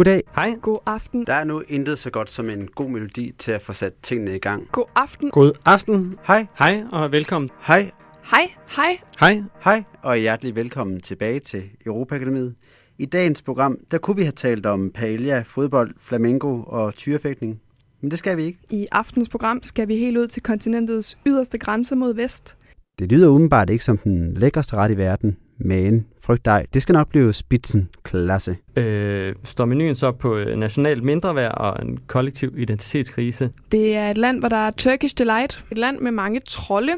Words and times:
Goddag. 0.00 0.22
Hej. 0.34 0.54
God 0.62 0.78
aften. 0.86 1.26
Der 1.26 1.34
er 1.34 1.44
nu 1.44 1.62
intet 1.68 1.98
så 1.98 2.10
godt 2.10 2.30
som 2.30 2.50
en 2.50 2.66
god 2.66 2.90
melodi 2.90 3.32
til 3.38 3.52
at 3.52 3.62
få 3.62 3.72
sat 3.72 3.94
tingene 4.02 4.36
i 4.36 4.38
gang. 4.38 4.68
God 4.72 4.84
aften. 4.96 5.30
God 5.30 5.52
aften. 5.64 6.16
Hej. 6.26 6.46
Hej 6.58 6.82
og 6.92 7.12
velkommen. 7.12 7.50
Hej. 7.60 7.90
Hej. 8.30 8.50
Hej. 8.76 8.98
Hej. 9.20 9.42
Hej, 9.64 9.82
og 10.02 10.16
hjertelig 10.16 10.56
velkommen 10.56 11.00
tilbage 11.00 11.40
til 11.40 11.62
Europaakademiet. 11.86 12.54
I 12.98 13.06
dagens 13.06 13.42
program, 13.42 13.78
der 13.90 13.98
kunne 13.98 14.16
vi 14.16 14.22
have 14.22 14.32
talt 14.32 14.66
om 14.66 14.90
paella, 14.94 15.42
fodbold, 15.46 15.94
flamenco 15.98 16.62
og 16.66 16.94
tyrefægtning. 16.94 17.60
Men 18.00 18.10
det 18.10 18.18
skal 18.18 18.36
vi 18.36 18.42
ikke. 18.42 18.58
I 18.70 18.86
aftens 18.92 19.28
program 19.28 19.62
skal 19.62 19.88
vi 19.88 19.96
helt 19.96 20.18
ud 20.18 20.26
til 20.26 20.42
kontinentets 20.42 21.18
yderste 21.26 21.58
grænse 21.58 21.96
mod 21.96 22.14
vest. 22.14 22.56
Det 22.98 23.12
lyder 23.12 23.28
umiddelbart 23.28 23.70
ikke 23.70 23.84
som 23.84 23.98
den 23.98 24.34
lækkerste 24.34 24.76
ret 24.76 24.90
i 24.90 24.96
verden, 24.96 25.36
men 25.60 26.06
frygt 26.20 26.44
dig, 26.44 26.66
det 26.74 26.82
skal 26.82 26.92
nok 26.92 27.08
blive 27.08 27.32
spidsen 27.32 27.88
klasse. 28.02 28.56
Øh, 28.76 29.34
står 29.44 29.64
menuen 29.64 29.94
så 29.94 30.12
på 30.12 30.36
øh, 30.36 30.58
national 30.58 31.04
mindreværd 31.04 31.54
og 31.58 31.86
en 31.86 31.98
kollektiv 32.06 32.58
identitetskrise? 32.58 33.50
Det 33.72 33.96
er 33.96 34.10
et 34.10 34.18
land, 34.18 34.38
hvor 34.38 34.48
der 34.48 34.56
er 34.56 34.70
Turkish 34.70 35.18
Delight. 35.18 35.64
Et 35.70 35.78
land 35.78 35.98
med 35.98 36.10
mange 36.10 36.40
trolde. 36.48 36.92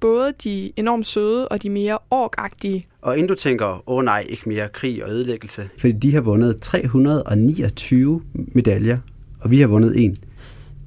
Både 0.00 0.32
de 0.44 0.72
enormt 0.76 1.06
søde 1.06 1.48
og 1.48 1.62
de 1.62 1.70
mere 1.70 1.98
orkagtige. 2.10 2.84
Og 3.02 3.18
inden 3.18 3.28
du 3.28 3.34
tænker, 3.34 3.66
åh 3.66 3.80
oh, 3.86 4.04
nej, 4.04 4.26
ikke 4.28 4.48
mere 4.48 4.68
krig 4.68 5.04
og 5.04 5.10
ødelæggelse, 5.10 5.68
fordi 5.78 5.92
de 5.92 6.14
har 6.14 6.20
vundet 6.20 6.60
329 6.60 8.22
medaljer, 8.34 8.98
og 9.40 9.50
vi 9.50 9.60
har 9.60 9.66
vundet 9.66 10.04
en 10.04 10.16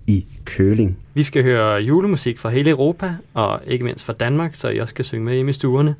i 0.09 0.25
køling. 0.45 0.97
Vi 1.13 1.23
skal 1.23 1.43
høre 1.43 1.81
julemusik 1.81 2.39
fra 2.39 2.49
hele 2.49 2.69
Europa, 2.69 3.13
og 3.33 3.59
ikke 3.67 3.85
mindst 3.85 4.05
fra 4.05 4.13
Danmark, 4.13 4.55
så 4.55 4.69
I 4.69 4.77
også 4.77 4.91
skal 4.91 5.05
synge 5.05 5.25
med 5.25 5.33
hjemme 5.33 5.49
i 5.49 5.53
stuerne. 5.53 5.95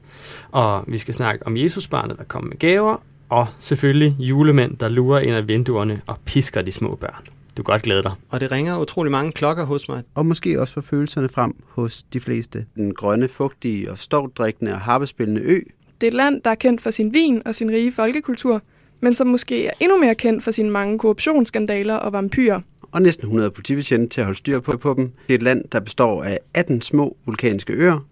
Og 0.52 0.84
vi 0.88 0.98
skal 0.98 1.14
snakke 1.14 1.48
om 1.48 1.58
Jesusbarnet, 1.58 2.18
der 2.18 2.24
kommer 2.24 2.50
med 2.50 2.58
gaver, 2.58 3.04
og 3.30 3.48
selvfølgelig 3.60 4.16
julemænd, 4.20 4.78
der 4.78 4.90
lurer 4.90 5.20
ind 5.20 5.36
ad 5.36 5.42
vinduerne 5.42 6.02
og 6.08 6.18
pisker 6.26 6.62
de 6.62 6.72
små 6.72 6.96
børn. 6.96 7.28
Du 7.58 7.64
kan 7.64 7.74
godt 7.74 7.82
glæde 7.82 8.04
dig. 8.04 8.12
Og 8.30 8.40
det 8.40 8.52
ringer 8.52 8.80
utrolig 8.80 9.12
mange 9.12 9.32
klokker 9.32 9.66
hos 9.66 9.90
mig. 9.90 10.04
Og 10.16 10.26
måske 10.26 10.62
også 10.62 10.74
for 10.74 10.82
følelserne 10.82 11.30
frem 11.30 11.56
hos 11.68 12.04
de 12.04 12.20
fleste. 12.20 12.66
Den 12.76 12.94
grønne, 12.94 13.28
fugtige 13.28 13.92
og 13.92 13.98
stovdrikkende 13.98 14.74
og 14.74 14.80
harpespillende 14.80 15.42
ø. 15.42 15.60
Det 16.02 16.08
er 16.08 16.12
et 16.12 16.14
land, 16.14 16.42
der 16.42 16.52
er 16.52 16.56
kendt 16.56 16.82
for 16.82 16.92
sin 16.92 17.14
vin 17.14 17.42
og 17.46 17.56
sin 17.56 17.72
rige 17.72 17.92
folkekultur, 17.92 18.62
men 19.02 19.14
som 19.14 19.28
måske 19.28 19.68
er 19.68 19.72
endnu 19.80 19.98
mere 19.98 20.16
kendt 20.16 20.44
for 20.44 20.52
sine 20.52 20.70
mange 20.70 21.00
korruptionsskandaler 21.00 21.96
og 21.96 22.14
vampyrer. 22.14 22.62
Og 22.92 23.02
næsten 23.02 23.26
100 23.26 23.52
politibetjente 23.52 24.08
til 24.08 24.22
at 24.22 24.26
holde 24.26 24.38
styr 24.38 24.60
på, 24.60 24.78
på 24.78 24.94
dem. 24.98 25.12
Det 25.28 25.34
er 25.34 25.38
et 25.38 25.44
land, 25.44 25.66
der 25.72 25.80
består 25.80 26.24
af 26.24 26.40
18 26.54 26.82
små 26.82 27.18
vulkanske 27.26 27.74
øer, 27.74 28.06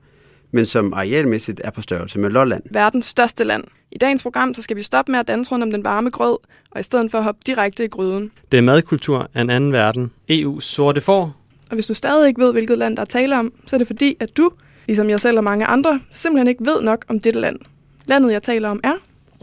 men 0.51 0.65
som 0.65 0.93
arealmæssigt 0.93 1.61
er 1.63 1.69
på 1.69 1.81
størrelse 1.81 2.19
med 2.19 2.29
Lolland. 2.29 2.63
Verdens 2.71 3.05
største 3.05 3.43
land. 3.43 3.63
I 3.91 3.97
dagens 3.97 4.23
program 4.23 4.53
så 4.53 4.61
skal 4.61 4.77
vi 4.77 4.81
stoppe 4.81 5.11
med 5.11 5.19
at 5.19 5.27
danse 5.27 5.51
rundt 5.51 5.63
om 5.63 5.71
den 5.71 5.83
varme 5.83 6.09
grød, 6.09 6.37
og 6.71 6.79
i 6.79 6.83
stedet 6.83 7.11
for 7.11 7.21
hoppe 7.21 7.41
direkte 7.45 7.85
i 7.85 7.87
gryden. 7.87 8.31
Det 8.51 8.57
er 8.57 8.61
madkultur 8.61 9.29
af 9.33 9.41
en 9.41 9.49
anden 9.49 9.71
verden. 9.71 10.11
EU's 10.31 10.59
sorte 10.59 11.01
får. 11.01 11.35
Og 11.69 11.73
hvis 11.73 11.87
du 11.87 11.93
stadig 11.93 12.27
ikke 12.27 12.41
ved, 12.41 12.51
hvilket 12.51 12.77
land 12.77 12.95
der 12.95 13.01
er 13.01 13.05
tale 13.05 13.39
om, 13.39 13.53
så 13.65 13.75
er 13.75 13.77
det 13.77 13.87
fordi, 13.87 14.17
at 14.19 14.37
du, 14.37 14.51
ligesom 14.87 15.09
jeg 15.09 15.21
selv 15.21 15.37
og 15.37 15.43
mange 15.43 15.65
andre, 15.65 15.99
simpelthen 16.11 16.47
ikke 16.47 16.65
ved 16.65 16.81
nok 16.81 17.05
om 17.07 17.19
dette 17.19 17.39
land. 17.39 17.59
Landet, 18.05 18.31
jeg 18.31 18.43
taler 18.43 18.69
om, 18.69 18.79
er 18.83 18.93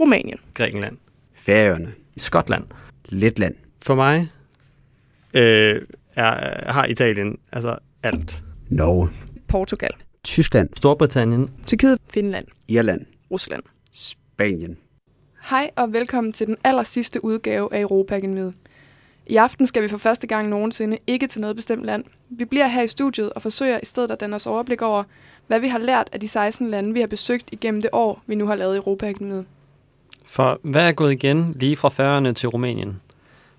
Rumænien. 0.00 0.38
Grækenland. 0.54 0.96
Færøerne. 1.34 1.92
Skotland. 2.16 2.64
Letland. 3.08 3.54
For 3.82 3.94
mig 3.94 4.28
øh, 5.34 5.82
er, 6.16 6.70
har 6.72 6.84
Italien 6.84 7.38
altså 7.52 7.76
alt. 8.02 8.44
Norge. 8.68 9.08
Portugal. 9.48 9.90
Tyskland. 10.24 10.68
Storbritannien. 10.76 11.50
Tyrkiet. 11.66 11.98
Finland. 12.10 12.44
Irland. 12.68 13.00
Rusland. 13.30 13.62
Spanien. 13.92 14.76
Hej 15.50 15.70
og 15.76 15.92
velkommen 15.92 16.32
til 16.32 16.46
den 16.46 16.56
aller 16.64 16.82
sidste 16.82 17.24
udgave 17.24 17.74
af 17.74 17.80
Europaakademiet. 17.80 18.54
I 19.26 19.36
aften 19.36 19.66
skal 19.66 19.82
vi 19.82 19.88
for 19.88 19.98
første 19.98 20.26
gang 20.26 20.48
nogensinde 20.48 20.98
ikke 21.06 21.26
til 21.26 21.40
noget 21.40 21.56
bestemt 21.56 21.84
land. 21.84 22.04
Vi 22.30 22.44
bliver 22.44 22.68
her 22.68 22.82
i 22.82 22.88
studiet 22.88 23.32
og 23.32 23.42
forsøger 23.42 23.78
i 23.82 23.84
stedet 23.84 24.10
at 24.10 24.20
danne 24.20 24.36
os 24.36 24.46
overblik 24.46 24.82
over, 24.82 25.02
hvad 25.46 25.60
vi 25.60 25.68
har 25.68 25.78
lært 25.78 26.08
af 26.12 26.20
de 26.20 26.28
16 26.28 26.70
lande, 26.70 26.94
vi 26.94 27.00
har 27.00 27.06
besøgt 27.06 27.48
igennem 27.52 27.82
det 27.82 27.90
år, 27.92 28.22
vi 28.26 28.34
nu 28.34 28.46
har 28.46 28.54
lavet 28.54 28.74
i 28.74 28.76
Europaakademiet. 28.76 29.44
For 30.24 30.60
hvad 30.62 30.88
er 30.88 30.92
gået 30.92 31.12
igen 31.12 31.56
lige 31.60 31.76
fra 31.76 31.88
Færøerne 31.88 32.32
til 32.32 32.48
Rumænien? 32.48 33.00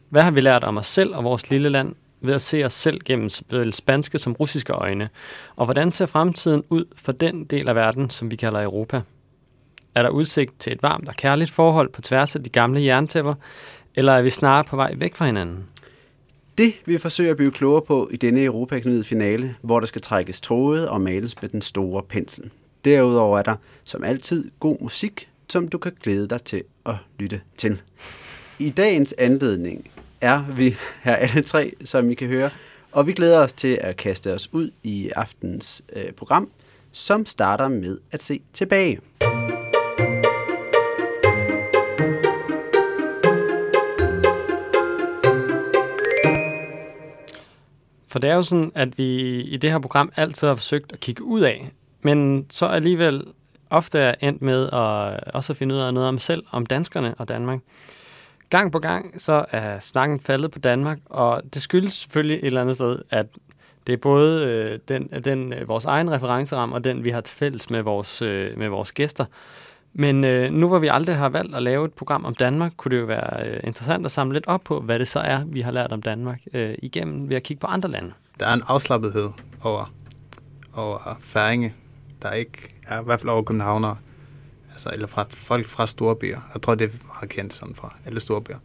Hvad 0.09 0.21
har 0.21 0.31
vi 0.31 0.41
lært 0.41 0.63
om 0.63 0.77
os 0.77 0.87
selv 0.87 1.15
og 1.15 1.23
vores 1.23 1.49
lille 1.49 1.69
land 1.69 1.95
ved 2.21 2.33
at 2.33 2.41
se 2.41 2.63
os 2.63 2.73
selv 2.73 2.99
gennem 3.05 3.29
såvel 3.29 3.73
spanske 3.73 4.19
som 4.19 4.33
russiske 4.33 4.73
øjne? 4.73 5.09
Og 5.55 5.65
hvordan 5.65 5.91
ser 5.91 6.05
fremtiden 6.05 6.63
ud 6.69 6.85
for 6.95 7.11
den 7.11 7.43
del 7.43 7.69
af 7.69 7.75
verden, 7.75 8.09
som 8.09 8.31
vi 8.31 8.35
kalder 8.35 8.63
Europa? 8.63 9.01
Er 9.95 10.01
der 10.01 10.09
udsigt 10.09 10.59
til 10.59 10.73
et 10.73 10.83
varmt 10.83 11.09
og 11.09 11.15
kærligt 11.15 11.51
forhold 11.51 11.89
på 11.89 12.01
tværs 12.01 12.35
af 12.35 12.43
de 12.43 12.49
gamle 12.49 12.83
jerntæpper, 12.83 13.33
eller 13.95 14.13
er 14.13 14.21
vi 14.21 14.29
snarere 14.29 14.63
på 14.63 14.75
vej 14.75 14.93
væk 14.97 15.15
fra 15.15 15.25
hinanden? 15.25 15.63
Det 16.57 16.73
vi 16.85 16.97
forsøger 16.97 17.31
at 17.31 17.37
blive 17.37 17.51
klogere 17.51 17.81
på 17.81 18.09
i 18.11 18.15
denne 18.15 18.43
Europaakademiet 18.43 19.05
finale, 19.05 19.55
hvor 19.61 19.79
der 19.79 19.87
skal 19.87 20.01
trækkes 20.01 20.41
tråde 20.41 20.89
og 20.89 21.01
males 21.01 21.41
med 21.41 21.49
den 21.49 21.61
store 21.61 22.03
pensel. 22.03 22.51
Derudover 22.85 23.39
er 23.39 23.43
der, 23.43 23.55
som 23.83 24.03
altid, 24.03 24.51
god 24.59 24.77
musik, 24.81 25.29
som 25.49 25.67
du 25.67 25.77
kan 25.77 25.91
glæde 26.03 26.27
dig 26.27 26.41
til 26.41 26.63
at 26.85 26.95
lytte 27.19 27.41
til. 27.57 27.81
I 28.59 28.69
dagens 28.69 29.15
anledning 29.17 29.87
er 30.25 30.43
vi 30.51 30.75
her 31.03 31.15
alle 31.15 31.41
tre, 31.41 31.73
som 31.83 32.09
I 32.09 32.13
kan 32.13 32.27
høre, 32.27 32.49
og 32.91 33.07
vi 33.07 33.13
glæder 33.13 33.39
os 33.39 33.53
til 33.53 33.79
at 33.81 33.97
kaste 33.97 34.33
os 34.33 34.53
ud 34.53 34.71
i 34.83 35.09
aftens 35.15 35.83
øh, 35.95 36.11
program, 36.11 36.49
som 36.91 37.25
starter 37.25 37.67
med 37.67 37.97
at 38.11 38.21
se 38.21 38.41
tilbage. 38.53 38.99
For 48.07 48.19
det 48.19 48.29
er 48.29 48.35
jo 48.35 48.43
sådan, 48.43 48.71
at 48.75 48.97
vi 48.97 49.41
i 49.41 49.57
det 49.57 49.71
her 49.71 49.79
program 49.79 50.11
altid 50.15 50.47
har 50.47 50.55
forsøgt 50.55 50.93
at 50.93 50.99
kigge 50.99 51.23
ud 51.23 51.41
af, 51.41 51.71
men 52.01 52.45
så 52.49 52.65
alligevel 52.65 53.23
ofte 53.69 53.99
er 53.99 54.15
endt 54.21 54.41
med 54.41 54.63
at 54.65 55.33
også 55.33 55.53
finde 55.53 55.75
ud 55.75 55.79
af 55.79 55.93
noget 55.93 56.09
om 56.09 56.19
selv, 56.19 56.43
om 56.51 56.65
danskerne 56.65 57.15
og 57.17 57.29
Danmark. 57.29 57.59
Gang 58.49 58.71
på 58.71 58.79
gang 58.79 59.21
så 59.21 59.45
er 59.51 59.79
snakken 59.79 60.19
faldet 60.19 60.51
på 60.51 60.59
Danmark, 60.59 60.97
og 61.05 61.41
det 61.53 61.61
skyldes 61.61 61.93
selvfølgelig 61.93 62.37
et 62.37 62.45
eller 62.45 62.61
andet 62.61 62.75
sted, 62.75 62.99
at 63.09 63.25
det 63.87 63.93
er 63.93 63.97
både 63.97 64.45
øh, 64.45 64.79
den, 64.87 65.07
den, 65.23 65.53
øh, 65.53 65.67
vores 65.67 65.85
egen 65.85 66.11
referenceram 66.11 66.71
og 66.71 66.83
den, 66.83 67.03
vi 67.03 67.09
har 67.09 67.21
til 67.21 67.35
fælles 67.35 67.69
med 67.69 67.81
vores, 67.81 68.21
øh, 68.21 68.57
med 68.57 68.69
vores 68.69 68.91
gæster. 68.91 69.25
Men 69.93 70.23
øh, 70.23 70.51
nu 70.51 70.67
hvor 70.67 70.79
vi 70.79 70.87
aldrig 70.87 71.15
har 71.15 71.29
valgt 71.29 71.55
at 71.55 71.63
lave 71.63 71.85
et 71.85 71.93
program 71.93 72.25
om 72.25 72.35
Danmark, 72.35 72.71
kunne 72.77 72.95
det 72.95 73.01
jo 73.01 73.05
være 73.05 73.47
øh, 73.47 73.59
interessant 73.63 74.05
at 74.05 74.11
samle 74.11 74.33
lidt 74.33 74.47
op 74.47 74.61
på, 74.63 74.81
hvad 74.81 74.99
det 74.99 75.07
så 75.07 75.19
er, 75.19 75.43
vi 75.45 75.61
har 75.61 75.71
lært 75.71 75.91
om 75.91 76.01
Danmark 76.01 76.41
øh, 76.53 76.75
igennem 76.83 77.29
ved 77.29 77.35
at 77.35 77.43
kigge 77.43 77.61
på 77.61 77.67
andre 77.67 77.89
lande. 77.89 78.11
Der 78.39 78.47
er 78.47 78.53
en 78.53 78.63
afslappethed 78.67 79.29
over, 79.63 79.93
over 80.73 81.17
færinge, 81.19 81.73
der 82.21 82.31
ikke 82.31 82.73
er, 82.87 83.01
i 83.01 83.03
hvert 83.03 83.19
fald 83.19 83.29
over 83.29 83.43
københavnere, 83.43 83.97
altså, 84.75 84.89
eller 84.93 85.07
fra 85.07 85.25
folk 85.29 85.67
fra 85.67 85.87
store 85.87 86.15
byer. 86.15 86.39
Jeg 86.53 86.61
tror, 86.61 86.75
det 86.75 86.85
er 86.85 87.07
meget 87.07 87.29
kendt 87.29 87.53
sådan 87.53 87.75
fra 87.75 87.95
alle 88.05 88.19
store 88.19 88.41
byer. 88.41 88.57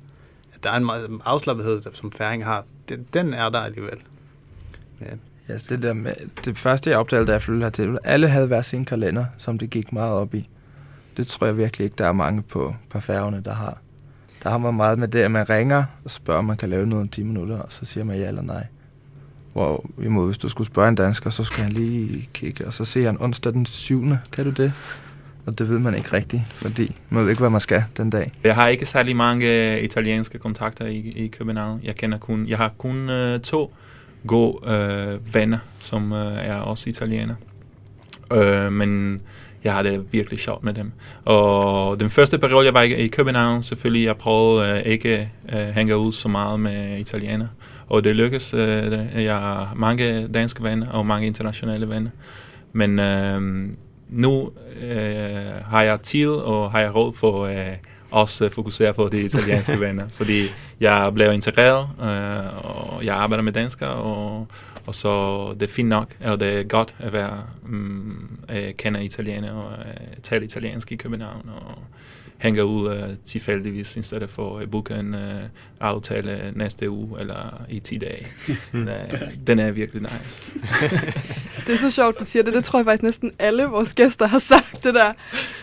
At 0.55 0.65
der 0.65 0.71
er 0.71 0.77
en 0.77 0.85
meget 0.85 1.11
afslappethed, 1.25 1.83
som 1.93 2.13
færing 2.13 2.45
har. 2.45 2.65
Den, 2.89 3.07
den 3.15 3.35
er 3.35 3.49
der 3.49 3.59
alligevel. 3.59 3.99
Ja. 5.01 5.07
Ja, 5.49 5.57
det, 5.69 5.83
der 5.83 5.93
med, 5.93 6.13
det 6.45 6.59
første, 6.59 6.91
jeg 6.91 6.99
opdagede, 6.99 7.27
da 7.27 7.33
jeg 7.33 7.43
flyttede 7.43 7.65
hertil, 7.65 7.99
alle 8.05 8.29
havde 8.29 8.47
hver 8.47 8.63
sin 8.63 8.85
kalender, 8.85 9.25
som 9.39 9.59
det 9.59 9.71
gik 9.71 9.93
meget 9.93 10.13
op 10.13 10.35
i. 10.35 10.49
Det 11.17 11.27
tror 11.27 11.47
jeg 11.47 11.57
virkelig 11.57 11.85
ikke, 11.85 11.95
der 11.99 12.07
er 12.07 12.13
mange 12.13 12.43
på, 12.43 12.75
på 12.91 13.01
færgerne, 13.01 13.43
der 13.45 13.55
har. 13.55 13.79
Der 14.43 14.51
har 14.51 14.59
man 14.59 14.75
meget 14.75 14.99
med 14.99 15.09
det, 15.09 15.19
at 15.19 15.31
man 15.31 15.51
ringer 15.51 15.85
og 16.05 16.11
spørger, 16.11 16.39
om 16.39 16.45
man 16.45 16.57
kan 16.57 16.71
lave 16.71 16.87
noget 16.87 17.03
om 17.03 17.09
10 17.09 17.23
minutter, 17.23 17.59
og 17.59 17.73
så 17.73 17.85
siger 17.85 18.05
man 18.05 18.19
ja 18.19 18.29
eller 18.29 18.43
nej. 18.43 18.67
Hvor 19.53 19.85
imod, 20.03 20.27
hvis 20.27 20.39
du 20.39 20.49
skulle 20.49 20.67
spørge 20.67 20.89
en 20.89 20.95
dansker, 20.95 21.31
så 21.31 21.45
skal 21.45 21.63
han 21.63 21.73
lige 21.73 22.29
kigge, 22.35 22.67
og 22.67 22.73
så 22.73 22.85
ser 22.85 23.07
han 23.07 23.21
onsdag 23.21 23.53
den 23.53 23.67
7. 23.67 24.05
Kan 24.33 24.45
du 24.45 24.51
det? 24.51 24.73
Og 25.51 25.59
det 25.59 25.69
ved 25.69 25.79
man 25.79 25.95
ikke 25.95 26.13
rigtigt, 26.13 26.43
fordi 26.53 26.97
man 27.09 27.23
ved 27.23 27.31
ikke, 27.31 27.41
hvad 27.41 27.51
man 27.51 27.61
skal 27.61 27.85
den 27.97 28.11
dag. 28.11 28.33
Jeg 28.45 28.55
har 28.55 28.69
ikke 28.69 28.87
særlig 28.87 29.17
mange 29.17 29.75
øh, 29.77 29.85
italienske 29.85 30.39
kontakter 30.39 30.87
i, 30.87 30.99
i 31.17 31.27
København. 31.27 31.81
Jeg 31.85 31.95
kender 31.95 32.19
kun, 32.19 32.49
jeg 32.49 32.59
har 32.59 32.73
kun 32.79 33.11
øh, 33.11 33.41
to 33.41 33.75
gode 34.27 34.73
øh, 34.73 35.35
venner, 35.35 35.59
som 35.79 36.13
øh, 36.13 36.37
er 36.37 36.55
også 36.55 36.91
italienere. 36.91 37.37
Øh, 38.33 38.73
men 38.73 39.21
jeg 39.65 39.73
har 39.73 39.83
det 39.83 40.13
virkelig 40.13 40.39
sjovt 40.39 40.65
med 40.65 40.75
dem. 40.75 40.93
Og 41.25 42.01
den 42.01 42.11
første 42.11 42.39
periode, 42.39 42.67
jeg 42.67 42.75
var 42.75 42.83
i, 42.83 42.95
i 42.95 43.09
København, 43.09 43.63
selvfølgelig, 43.63 44.07
jeg 44.07 44.17
prøvede 44.17 44.71
øh, 44.71 44.79
ikke 44.79 45.31
øh, 45.53 45.69
hænge 45.69 45.97
ud 45.97 46.13
så 46.13 46.29
meget 46.29 46.61
med 46.61 46.99
italienere. 46.99 47.49
Og 47.89 48.05
det 48.05 48.17
lykkedes. 48.17 48.55
Øh, 48.55 48.93
jeg 49.15 49.35
har 49.35 49.73
mange 49.77 50.29
danske 50.29 50.63
venner 50.63 50.89
og 50.89 51.07
mange 51.07 51.27
internationale 51.27 51.89
venner. 51.89 52.11
Men 52.73 52.99
øh, 52.99 53.69
nu 54.11 54.53
øh, 54.81 55.65
har 55.67 55.83
jeg 55.83 56.01
tid 56.01 56.29
og 56.29 56.71
har 56.71 56.81
jeg 56.81 56.95
råd 56.95 57.13
for 57.13 57.45
øh, 57.47 57.77
også 58.11 58.49
fokusere 58.49 58.95
på 58.95 59.09
de 59.09 59.21
italienske 59.21 59.81
venner, 59.87 60.09
fordi 60.09 60.43
jeg 60.81 61.11
blev 61.15 61.33
integreret, 61.33 61.89
øh, 62.01 62.65
og 62.65 63.05
jeg 63.05 63.17
arbejder 63.17 63.43
med 63.43 63.53
danskere, 63.53 63.91
og, 63.91 64.47
og 64.87 64.95
så 64.95 65.55
det 65.61 65.63
er 65.63 65.73
fint 65.73 65.89
nok, 65.89 66.17
og 66.21 66.41
det 66.41 66.59
er 66.59 66.63
godt 66.63 66.95
at 66.99 67.13
være 67.13 67.43
um, 67.63 68.39
øh, 68.49 68.75
kender 68.75 69.01
italiener 69.01 69.53
og 69.53 69.73
øh, 69.79 70.17
tale 70.23 70.45
italiensk 70.45 70.93
i 70.93 70.97
København, 70.97 71.51
og 71.57 71.79
hænger 72.39 72.63
ud 72.63 72.89
uh, 72.89 73.03
tilfældigvis, 73.25 73.97
i 73.97 74.03
stedet 74.03 74.31
for 74.31 74.59
at 74.59 74.71
booke 74.71 74.95
en 74.95 75.15
uh, 75.15 75.21
aftale 75.81 76.53
næste 76.57 76.91
uge 76.91 77.21
eller 77.21 77.63
i 77.69 77.81
10 77.81 77.99
dage. 77.99 78.27
den 79.47 79.59
er 79.59 79.71
virkelig 79.71 80.03
nice. 80.03 80.59
det 81.67 81.75
er 81.75 81.79
så 81.79 81.91
sjovt, 81.91 82.21
du 82.21 82.25
siger 82.25 82.43
det. 82.43 82.55
Det 82.55 82.65
tror 82.65 82.79
jeg 82.79 82.87
faktisk 82.87 83.03
næsten 83.03 83.33
alle 83.39 83.65
vores 83.65 83.93
gæster 83.93 84.27
har 84.27 84.39
sagt, 84.39 84.85
det 84.85 84.95
der. 84.95 85.13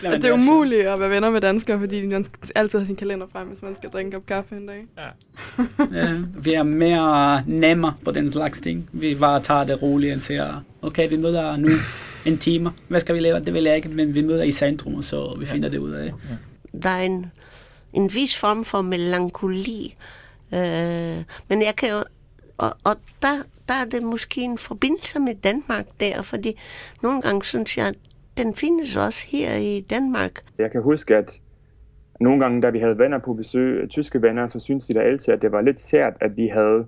Jamen, 0.02 0.16
at 0.16 0.22
det 0.22 0.28
er 0.28 0.34
umuligt 0.34 0.86
at 0.86 1.00
være 1.00 1.10
venner 1.10 1.30
med 1.30 1.40
danskere, 1.40 1.78
fordi 1.78 2.06
man 2.06 2.24
altid 2.54 2.78
har 2.78 2.86
sin 2.86 2.96
kalender 2.96 3.26
frem, 3.32 3.48
hvis 3.48 3.62
man 3.62 3.74
skal 3.74 3.90
drikke 3.90 4.16
op 4.16 4.26
kaffe 4.26 4.56
en 4.56 4.66
dag. 4.66 4.84
Ja. 4.98 5.64
ja, 6.00 6.16
vi 6.34 6.52
er 6.52 6.62
mere 6.62 7.42
nemme 7.46 7.92
på 8.04 8.10
den 8.10 8.30
slags 8.30 8.60
ting. 8.60 8.88
Vi 8.92 9.14
bare 9.14 9.42
tager 9.42 9.64
det 9.64 9.82
roligt 9.82 10.16
og 10.16 10.22
siger, 10.22 10.64
okay, 10.82 11.08
vi 11.08 11.16
møder 11.16 11.56
nu 11.56 11.68
en 12.26 12.38
time. 12.38 12.72
Hvad 12.88 13.00
skal 13.00 13.14
vi 13.14 13.20
lave? 13.20 13.40
Det 13.40 13.54
vil 13.54 13.64
jeg 13.64 13.76
ikke, 13.76 13.88
men 13.88 14.14
vi 14.14 14.22
møder 14.22 14.42
i 14.42 14.52
centrum, 14.52 15.02
så 15.02 15.36
vi 15.38 15.46
finder 15.46 15.68
det 15.68 15.78
ud 15.78 15.90
af. 15.90 16.04
Ja. 16.06 16.36
Der 16.82 16.88
er 16.88 17.02
en, 17.02 17.26
en 17.92 18.10
vis 18.14 18.36
form 18.36 18.64
for 18.64 18.82
melankoli, 18.82 19.94
øh, 20.54 20.58
men 21.48 21.62
jeg 21.62 21.74
kan 21.76 21.88
jo, 21.88 22.04
og, 22.58 22.76
og 22.84 22.96
der, 23.22 23.42
der 23.68 23.74
er 23.84 23.88
det 23.90 24.02
måske 24.02 24.40
en 24.40 24.58
forbindelse 24.58 25.20
med 25.20 25.34
Danmark 25.34 25.86
der, 26.00 26.22
fordi 26.22 26.60
nogle 27.02 27.22
gange 27.22 27.44
synes 27.44 27.78
jeg, 27.78 27.94
den 28.38 28.54
findes 28.54 28.96
også 28.96 29.26
her 29.28 29.56
i 29.56 29.80
Danmark. 29.80 30.32
Jeg 30.58 30.70
kan 30.70 30.82
huske, 30.82 31.16
at 31.16 31.40
nogle 32.20 32.42
gange, 32.42 32.62
da 32.62 32.70
vi 32.70 32.78
havde 32.78 32.98
venner 32.98 33.18
på 33.18 33.34
besøg, 33.34 33.88
tyske 33.90 34.22
venner, 34.22 34.46
så 34.46 34.60
syntes 34.60 34.86
de 34.86 34.94
da 34.94 35.00
altid, 35.00 35.34
at 35.34 35.42
det 35.42 35.52
var 35.52 35.60
lidt 35.60 35.80
sært, 35.80 36.12
at 36.20 36.36
vi 36.36 36.46
havde 36.46 36.86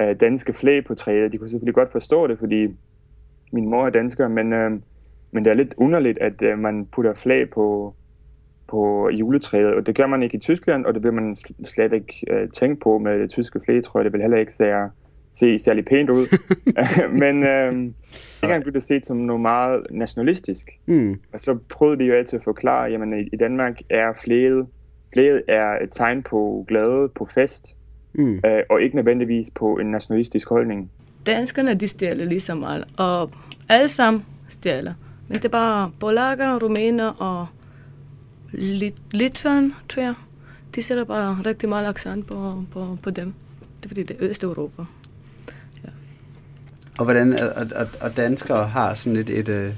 øh, 0.00 0.20
danske 0.20 0.52
flag 0.52 0.84
på 0.84 0.94
træet. 0.94 1.32
De 1.32 1.38
kunne 1.38 1.50
selvfølgelig 1.50 1.74
godt 1.74 1.92
forstå 1.92 2.26
det, 2.26 2.38
fordi 2.38 2.68
min 3.52 3.68
mor 3.68 3.86
er 3.86 3.90
dansker, 3.90 4.28
men, 4.28 4.52
øh, 4.52 4.70
men 5.30 5.44
det 5.44 5.50
er 5.50 5.54
lidt 5.54 5.74
underligt, 5.76 6.18
at 6.18 6.42
øh, 6.42 6.58
man 6.58 6.86
putter 6.86 7.14
flag 7.14 7.50
på, 7.50 7.94
på 8.68 9.08
juletræet, 9.08 9.74
og 9.74 9.86
det 9.86 9.96
gør 9.96 10.06
man 10.06 10.22
ikke 10.22 10.36
i 10.36 10.40
Tyskland, 10.40 10.86
og 10.86 10.94
det 10.94 11.02
vil 11.02 11.12
man 11.12 11.36
slet 11.64 11.92
ikke 11.92 12.24
øh, 12.30 12.48
tænke 12.48 12.80
på 12.80 12.98
med 12.98 13.18
det 13.18 13.30
tyske 13.30 13.60
flag, 13.64 13.84
tror 13.84 14.00
jeg. 14.00 14.04
Det 14.04 14.12
vil 14.12 14.20
heller 14.20 14.38
ikke 14.38 14.52
være 14.58 14.90
se 15.32 15.58
særlig 15.58 15.84
pænt 15.84 16.10
ud. 16.10 16.36
men 17.22 17.44
øh, 17.46 17.72
engang 18.42 18.62
blev 18.62 18.74
det 18.74 18.82
set 18.82 19.06
som 19.06 19.16
noget 19.16 19.42
meget 19.42 19.86
nationalistisk. 19.90 20.70
Mm. 20.86 21.20
Og 21.32 21.40
så 21.40 21.58
prøvede 21.68 21.98
de 21.98 22.04
jo 22.04 22.14
altid 22.14 22.38
at 22.38 22.44
forklare, 22.44 22.90
jamen 22.90 23.18
i, 23.18 23.28
i 23.32 23.36
Danmark 23.36 23.80
er 23.90 24.12
flaget, 24.24 24.66
flaget 25.12 25.42
er 25.48 25.78
et 25.82 25.88
tegn 25.92 26.22
på 26.22 26.64
glæde, 26.68 27.08
på 27.08 27.28
fest, 27.34 27.74
mm. 28.12 28.40
øh, 28.46 28.62
og 28.70 28.82
ikke 28.82 28.96
nødvendigvis 28.96 29.50
på 29.50 29.78
en 29.78 29.86
nationalistisk 29.86 30.48
holdning. 30.48 30.90
Danskerne, 31.26 31.74
de 31.74 31.88
stjæler 31.88 32.24
ligesom 32.24 32.64
alle, 32.64 32.84
og 32.96 33.30
alle 33.68 33.88
sammen 33.88 34.24
stjæler. 34.48 34.94
Men 35.28 35.36
det 35.36 35.44
er 35.44 35.48
bare 35.48 35.90
polakker, 36.00 36.58
rumæner 36.58 37.08
og 37.08 37.46
Lit 38.52 38.94
Litvan, 39.14 39.74
tror 39.88 40.02
jeg. 40.02 40.14
De 40.74 40.82
sætter 40.82 41.04
bare 41.04 41.42
rigtig 41.46 41.68
meget 41.68 41.86
accent 41.86 42.26
på, 42.26 42.64
på, 42.72 42.98
på 43.02 43.10
dem. 43.10 43.34
Det 43.60 43.84
er 43.84 43.88
fordi, 43.88 44.02
det 44.02 44.16
er 44.20 44.28
Østeuropa. 44.28 44.82
Og 47.00 47.04
hvordan 47.04 47.32
og, 47.32 47.66
og, 47.76 47.86
og 48.00 48.16
danskere 48.16 48.68
har 48.68 48.94
sådan 48.94 49.16
et, 49.16 49.30
et, 49.30 49.48
øh, 49.48 49.72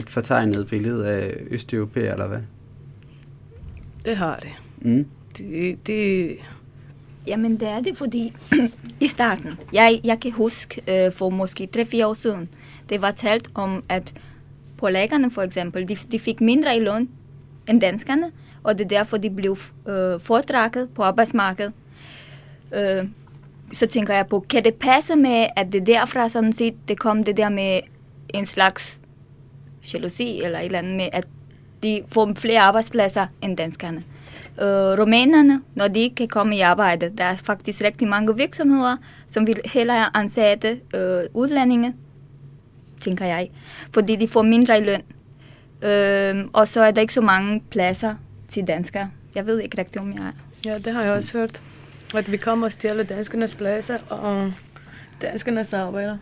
et 0.00 0.10
fortegnet 0.10 0.66
billede 0.66 1.08
af 1.08 1.36
Østeuropæer, 1.50 2.12
eller 2.12 2.26
hvad? 2.26 2.38
Det 4.04 4.16
har 4.16 4.36
det. 4.36 4.50
Mm. 4.78 5.06
Det, 5.38 5.86
det, 5.86 6.30
Jamen 7.26 7.60
det 7.60 7.68
er 7.68 7.80
det, 7.80 7.96
fordi 7.96 8.36
i 9.00 9.06
starten, 9.06 9.58
jeg, 9.72 10.00
jeg 10.04 10.20
kan 10.20 10.32
huske 10.32 10.82
øh, 11.06 11.12
for 11.12 11.30
måske 11.30 11.68
3-4 11.76 12.04
år 12.06 12.14
siden, 12.14 12.48
det 12.88 13.02
var 13.02 13.10
talt 13.10 13.50
om, 13.54 13.84
at 13.88 14.14
polakkerne 14.76 15.30
for 15.30 15.42
eksempel, 15.42 15.88
de, 15.88 15.96
de 16.12 16.18
fik 16.18 16.40
mindre 16.40 16.76
i 16.76 16.80
løn 16.80 17.08
end 17.68 17.80
danskerne, 17.80 18.30
og 18.62 18.78
det 18.78 18.84
er 18.84 18.88
derfor, 18.88 19.16
de 19.16 19.30
blev 19.30 19.56
øh, 19.88 20.20
foretrækket 20.20 20.88
på 20.94 21.02
arbejdsmarkedet. 21.02 21.72
Øh, 22.74 23.06
så 23.72 23.86
tænker 23.86 24.14
jeg 24.14 24.26
på, 24.26 24.40
kan 24.40 24.64
det 24.64 24.74
passe 24.74 25.16
med, 25.16 25.46
at 25.56 25.72
det 25.72 25.86
derfra 25.86 26.28
sådan 26.28 26.52
set, 26.52 26.74
det 26.88 26.98
kom 26.98 27.24
det 27.24 27.36
der 27.36 27.48
med 27.48 27.80
en 28.28 28.46
slags 28.46 28.98
jalousi 29.94 30.42
eller 30.42 30.58
et 30.58 30.64
eller 30.64 30.78
andet 30.78 30.96
med, 30.96 31.08
at 31.12 31.26
de 31.82 32.02
får 32.08 32.32
flere 32.36 32.60
arbejdspladser 32.60 33.26
end 33.42 33.56
danskerne 33.56 34.02
øh, 34.60 34.98
rumænerne, 35.00 35.60
når 35.74 35.88
de 35.88 36.00
ikke 36.00 36.14
kan 36.14 36.28
komme 36.28 36.56
i 36.56 36.60
arbejde. 36.60 37.12
Der 37.18 37.24
er 37.24 37.36
faktisk 37.36 37.82
rigtig 37.84 38.08
mange 38.08 38.36
virksomheder, 38.36 38.96
som 39.30 39.46
vil 39.46 39.60
hellere 39.64 40.16
ansætte 40.16 40.80
øh, 40.94 41.20
udlændinge, 41.34 41.94
tænker 43.00 43.24
jeg, 43.24 43.50
fordi 43.94 44.16
de 44.16 44.28
får 44.28 44.42
mindre 44.42 44.78
i 44.78 44.84
løn. 44.84 45.02
Øh, 45.82 46.44
og 46.52 46.68
så 46.68 46.82
er 46.82 46.90
der 46.90 47.00
ikke 47.00 47.14
så 47.14 47.20
mange 47.20 47.62
pladser 47.70 48.14
til 48.48 48.66
danskere. 48.66 49.10
Jeg 49.34 49.46
ved 49.46 49.60
ikke 49.60 49.78
rigtig, 49.78 50.00
om 50.00 50.12
jeg 50.12 50.22
er. 50.22 50.32
Ja, 50.66 50.78
det 50.78 50.92
har 50.92 51.02
jeg 51.02 51.12
også 51.12 51.38
hørt. 51.38 51.60
At 52.14 52.32
vi 52.32 52.36
kommer 52.36 52.66
og 52.66 52.72
stjæler 52.72 53.04
danskernes 53.04 53.54
pladser 53.54 53.98
og 54.10 54.52
danskernes 55.22 55.72
arbejder. 55.72 56.16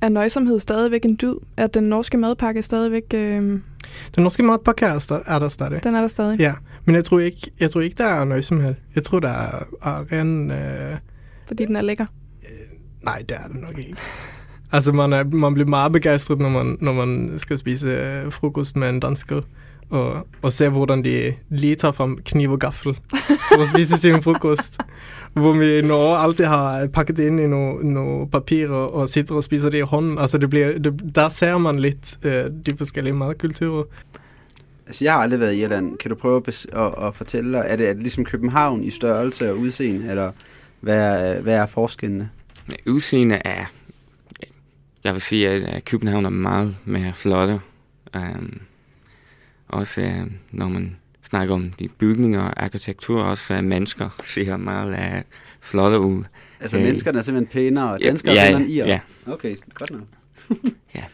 Er 0.00 0.08
nøjsomhed 0.08 0.60
stadigvæk 0.60 1.04
en 1.04 1.18
dyd? 1.22 1.34
Er 1.56 1.66
den 1.66 1.84
norske 1.84 2.16
madpakke 2.16 2.62
stadigvæk... 2.62 3.02
Øh... 3.14 3.42
Den 4.14 4.22
norske 4.22 4.42
madpakke 4.42 4.86
er, 4.86 4.98
sta- 4.98 5.22
er 5.34 5.38
der 5.38 5.48
stadig. 5.48 5.84
Den 5.84 5.94
er 5.94 6.00
der 6.00 6.08
stadig? 6.08 6.38
Ja, 6.40 6.52
men 6.84 6.94
jeg 6.94 7.04
tror 7.04 7.18
ikke, 7.18 7.50
jeg 7.60 7.70
tror 7.70 7.80
ikke 7.80 7.94
der 7.98 8.04
er 8.06 8.24
nøjsomhed. 8.24 8.74
Jeg 8.94 9.02
tror, 9.04 9.20
der 9.20 9.28
er, 9.28 9.62
er 9.82 10.04
ren... 10.12 10.50
Øh... 10.50 10.96
Fordi 11.46 11.64
den 11.64 11.76
er 11.76 11.80
lækker? 11.80 12.06
Øh, 12.42 12.78
nej, 13.02 13.22
det 13.28 13.36
er 13.36 13.48
det 13.48 13.56
nok 13.60 13.78
ikke. 13.78 13.96
altså, 14.72 14.92
man, 14.92 15.12
er, 15.12 15.24
man 15.24 15.54
bliver 15.54 15.68
meget 15.68 15.92
begejstret, 15.92 16.38
når 16.38 16.48
man, 16.48 16.76
når 16.80 16.92
man 16.92 17.32
skal 17.36 17.58
spise 17.58 17.88
øh, 17.88 18.32
frokost 18.32 18.76
med 18.76 18.88
en 18.88 19.00
dansker. 19.00 19.42
Og, 19.90 20.26
og 20.42 20.52
se, 20.52 20.68
hvordan 20.68 21.04
de 21.04 21.32
lige 21.48 21.74
tager 21.74 21.92
frem 21.92 22.18
kniv 22.18 22.50
og 22.52 22.58
gaffel 22.58 22.98
for 23.48 23.60
at 23.60 23.66
spise 23.66 23.98
sin 23.98 24.22
frokost. 24.22 24.78
hvor 25.36 25.52
vi 25.52 25.78
i 25.78 25.82
Norge 25.82 26.18
altid 26.18 26.44
har 26.44 26.86
pakket 26.86 27.18
ind 27.18 27.40
i 27.40 27.46
nogle, 27.46 27.92
nogle 27.92 28.28
papirer 28.28 28.70
og 28.70 29.08
sitter 29.08 29.34
og 29.34 29.44
spiser 29.44 29.70
det 29.70 29.78
i 29.78 29.80
hånden. 29.80 30.18
Altså 30.18 30.38
det 30.38 30.50
bliver, 30.50 30.78
det, 30.78 31.14
der 31.14 31.28
ser 31.28 31.58
man 31.58 31.78
lidt 31.78 32.18
uh, 32.24 32.30
de 32.66 32.76
forskellige 32.78 33.12
madkulturer. 33.14 33.84
Altså, 34.86 35.04
jeg 35.04 35.12
har 35.12 35.20
aldrig 35.20 35.40
været 35.40 35.54
i 35.54 35.62
Irland. 35.62 35.98
Kan 35.98 36.08
du 36.08 36.14
prøve 36.14 36.42
at, 36.46 36.66
at, 36.72 37.06
at 37.06 37.14
fortælle, 37.14 37.58
er 37.58 37.76
det, 37.76 37.88
er 37.88 37.92
det 37.92 38.02
ligesom 38.02 38.24
København 38.24 38.84
i 38.84 38.90
størrelse 38.90 39.50
og 39.50 39.58
udseende, 39.58 40.10
eller 40.10 40.32
hvad 40.80 40.98
er, 40.98 41.40
hvad 41.40 41.54
er 41.54 41.66
forskellene? 41.66 42.30
Udseende 42.86 43.42
er, 43.44 43.64
jeg 45.04 45.12
vil 45.12 45.20
sige, 45.20 45.48
at 45.48 45.84
København 45.84 46.26
er 46.26 46.30
meget 46.30 46.76
mere 46.84 47.12
flot. 47.14 47.50
Um, 48.16 48.60
også 49.68 50.02
uh, 50.02 50.32
når 50.50 50.68
man 50.68 50.96
snakker 51.26 51.54
om 51.54 51.70
de 51.70 51.88
bygninger 51.88 52.40
og 52.40 52.62
arkitektur, 52.64 53.22
også 53.22 53.54
uh, 53.54 53.64
mennesker 53.64 54.10
ser 54.24 54.56
meget 54.56 55.14
uh, 55.16 55.22
flotte 55.60 55.98
ud. 55.98 56.24
Altså 56.60 56.76
uh, 56.76 56.82
menneskerne 56.82 57.18
er 57.18 57.22
simpelthen 57.22 57.52
pænere, 57.52 57.92
og 57.92 58.00
danskere 58.02 58.34
ja, 58.34 58.42
er 58.42 58.46
simpelthen 58.46 58.76
ja, 58.76 58.86
ja. 58.86 59.32
Okay, 59.32 59.56
godt 59.74 59.90
nok. 59.90 60.06
ja, 60.96 61.04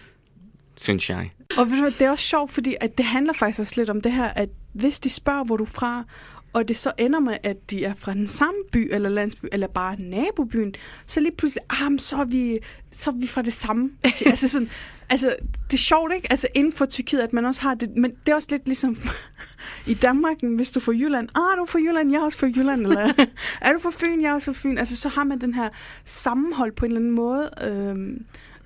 synes 0.77 1.11
jeg. 1.11 1.31
Og 1.59 1.67
det 1.99 2.03
er 2.03 2.11
også 2.11 2.25
sjovt, 2.25 2.51
fordi 2.51 2.77
at 2.81 2.99
det 2.99 3.07
handler 3.07 3.33
faktisk 3.33 3.61
også 3.61 3.75
lidt 3.77 3.91
om 3.91 4.01
det 4.01 4.13
her, 4.13 4.29
at 4.29 4.49
hvis 4.73 5.01
de 5.01 5.09
spørger, 5.09 5.45
hvor 5.45 5.57
du 5.57 5.65
er 5.65 5.69
fra, 5.69 6.05
og 6.53 6.69
det 6.69 6.77
så 6.77 6.93
ender 6.99 7.21
med, 7.21 7.37
at 7.43 7.71
de 7.71 7.85
er 7.85 7.95
fra 7.95 8.15
den 8.15 8.29
samme 8.29 8.61
by 8.73 8.95
eller 8.95 9.09
landsby, 9.09 9.47
eller 9.53 9.67
bare 9.67 9.97
nabobyen, 10.01 10.75
så 11.07 11.21
lige 11.21 11.37
pludselig, 11.37 11.63
ah, 11.71 11.99
så 11.99 12.17
er 12.17 12.25
vi, 12.25 12.59
så 12.91 13.11
er 13.11 13.15
vi 13.15 13.27
fra 13.27 13.43
det 13.43 13.53
samme. 13.53 13.91
altså, 14.27 14.49
sådan, 14.49 14.69
altså, 15.11 15.37
det 15.67 15.75
er 15.75 15.79
sjovt, 15.79 16.13
ikke? 16.15 16.29
Altså 16.31 16.49
inden 16.55 16.73
for 16.73 16.85
Tyrkiet, 16.85 17.21
at 17.21 17.33
man 17.33 17.45
også 17.45 17.61
har 17.61 17.75
det, 17.75 17.97
men 17.97 18.11
det 18.11 18.29
er 18.29 18.35
også 18.35 18.49
lidt 18.51 18.67
ligesom 18.67 18.97
i 19.87 19.95
Danmark, 19.95 20.37
hvis 20.43 20.71
du 20.71 20.81
er 20.81 20.83
fra 20.83 20.93
Jylland, 20.93 21.29
ah, 21.35 21.57
du 21.59 21.63
er 21.63 21.67
fra 21.67 21.79
Jylland, 21.79 22.13
jeg 22.13 22.19
er 22.19 22.25
også 22.25 22.39
fra 22.39 22.47
Jylland, 22.47 22.87
eller 22.87 23.13
er 23.61 23.73
du 23.73 23.79
fra 23.79 23.91
Fyn, 23.91 24.23
jeg 24.23 24.31
er 24.31 24.35
også 24.35 24.53
fra 24.53 24.69
Fyn. 24.69 24.79
Altså, 24.79 24.97
så 24.97 25.09
har 25.09 25.25
man 25.25 25.41
den 25.41 25.55
her 25.55 25.69
sammenhold 26.05 26.73
på 26.73 26.85
en 26.85 26.91
eller 26.91 27.01
anden 27.01 27.15
måde. 27.15 27.51
Øhm, 27.63 28.25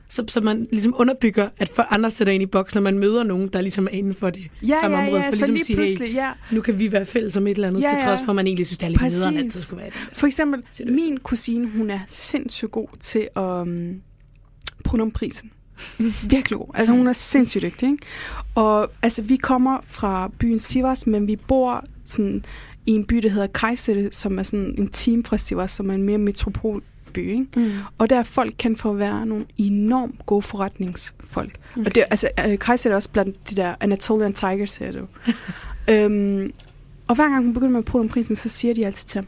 så, 0.08 0.24
så 0.28 0.40
man 0.40 0.68
ligesom 0.72 0.94
underbygger, 0.96 1.48
at 1.58 1.68
for 1.68 1.94
andre 1.94 2.10
sætter 2.10 2.32
ind 2.32 2.42
i 2.42 2.46
boks, 2.46 2.74
når 2.74 2.82
man 2.82 2.98
møder 2.98 3.22
nogen, 3.22 3.48
der 3.48 3.60
ligesom 3.60 3.86
er 3.86 3.90
inden 3.90 4.14
for 4.14 4.30
det 4.30 4.42
ja, 4.62 4.76
samme 4.80 4.98
ja, 4.98 5.06
område. 5.06 5.22
Ja, 5.22 5.28
for 5.28 5.36
så 5.36 5.46
ligesom 5.46 5.76
lige 5.76 5.86
pludselig, 5.86 6.14
ja. 6.14 6.30
nu 6.50 6.60
kan 6.60 6.78
vi 6.78 6.92
være 6.92 7.06
fælles 7.06 7.36
om 7.36 7.46
et 7.46 7.54
eller 7.54 7.68
andet, 7.68 7.82
ja, 7.82 7.88
ja. 7.88 7.98
til 7.98 8.06
trods 8.06 8.20
for, 8.24 8.32
at 8.32 8.36
man 8.36 8.46
egentlig 8.46 8.66
synes, 8.66 8.78
det 8.78 8.86
er 8.86 8.90
lidt 8.90 9.02
nederen, 9.02 9.36
at 9.36 9.44
det 9.44 9.62
skulle 9.62 9.82
være 9.82 9.90
det. 9.90 10.08
For 10.12 10.26
eksempel, 10.26 10.62
min 10.86 11.18
kusine, 11.20 11.70
hun 11.70 11.90
er 11.90 12.00
sindssygt 12.06 12.70
god 12.70 12.88
til 13.00 13.28
at 13.36 13.42
um, 13.42 14.00
pronomprisen. 14.84 15.50
Virkelig 16.30 16.58
god. 16.58 16.66
Altså, 16.74 16.94
hun 16.94 17.06
er 17.06 17.12
sindssygt 17.12 17.62
dygtig, 17.62 17.90
ikke? 17.90 18.06
Og 18.54 18.90
altså, 19.02 19.22
vi 19.22 19.36
kommer 19.36 19.78
fra 19.84 20.30
byen 20.38 20.58
Sivas, 20.58 21.06
men 21.06 21.26
vi 21.26 21.36
bor 21.36 21.84
sådan 22.04 22.44
i 22.86 22.90
en 22.90 23.04
by, 23.04 23.16
der 23.16 23.28
hedder 23.28 23.46
Kajsætte, 23.46 24.08
som 24.12 24.38
er 24.38 24.42
sådan 24.42 24.74
en 24.78 24.88
team 24.88 25.24
fra 25.24 25.36
Sivas, 25.36 25.70
som 25.70 25.90
er 25.90 25.94
en 25.94 26.02
mere 26.02 26.18
metropol 26.18 26.82
by. 27.12 27.30
Ikke? 27.30 27.46
Mm. 27.56 27.72
Og 27.98 28.10
der 28.10 28.18
er 28.18 28.22
folk 28.22 28.54
kendt 28.58 28.80
for 28.80 28.90
at 28.90 28.98
være 28.98 29.26
nogle 29.26 29.44
enormt 29.58 30.26
gode 30.26 30.42
forretningsfolk. 30.42 31.58
Mm. 31.76 31.86
Og 31.86 31.94
det, 31.94 32.04
altså, 32.10 32.28
øh, 32.46 32.58
Kajs 32.58 32.86
er 32.86 32.94
også 32.94 33.10
blandt 33.10 33.50
de 33.50 33.54
der 33.54 33.74
Anatolian 33.80 34.32
Tigers, 34.32 34.70
siger 34.70 34.92
du. 34.92 35.06
øhm, 35.92 36.52
og 37.06 37.14
hver 37.14 37.28
gang 37.28 37.44
hun 37.44 37.54
begynder 37.54 37.72
med 37.72 37.78
at 37.78 37.84
prøve 37.84 38.02
om 38.02 38.08
prisen, 38.08 38.36
så 38.36 38.48
siger 38.48 38.74
de 38.74 38.86
altid 38.86 39.08
til 39.08 39.18
ham, 39.18 39.26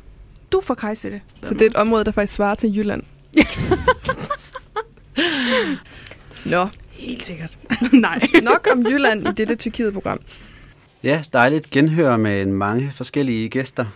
du 0.52 0.60
får 0.64 0.74
Kajsætte. 0.74 1.20
Så 1.42 1.54
det 1.54 1.62
er 1.62 1.66
et 1.66 1.76
område, 1.76 2.04
der 2.04 2.10
faktisk 2.10 2.34
svarer 2.34 2.54
til 2.54 2.76
Jylland. 2.76 3.02
Nå, 6.46 6.68
helt 6.90 7.24
sikkert. 7.24 7.58
Nej. 7.92 8.20
Nok 8.42 8.68
om 8.72 8.86
Jylland 8.92 9.28
i 9.28 9.32
dette 9.32 9.56
Tyrkiet-program. 9.56 10.18
Ja, 10.18 10.58
Ja, 11.02 11.22
dejligt 11.32 11.70
genhør 11.70 12.16
med 12.16 12.46
mange 12.46 12.92
forskellige 12.94 13.48
gæster. 13.48 13.86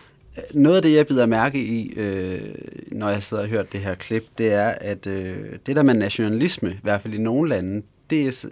Noget 0.55 0.77
af 0.77 0.83
det, 0.83 0.95
jeg 0.95 1.07
bider 1.07 1.27
mærke 1.27 1.59
i, 1.59 1.93
øh, 1.97 2.41
når 2.87 3.09
jeg 3.09 3.23
sidder 3.23 3.43
og 3.43 3.49
hører 3.49 3.63
det 3.63 3.81
her 3.81 3.95
klip, 3.95 4.25
det 4.39 4.53
er, 4.53 4.69
at 4.69 5.07
øh, 5.07 5.37
det 5.67 5.77
der 5.77 5.83
med 5.83 5.95
nationalisme, 5.95 6.71
i 6.71 6.79
hvert 6.83 7.03
fald 7.03 7.15
i 7.15 7.19
nogle 7.19 7.49
lande, 7.49 7.83
det 8.11 8.27
er, 8.27 8.49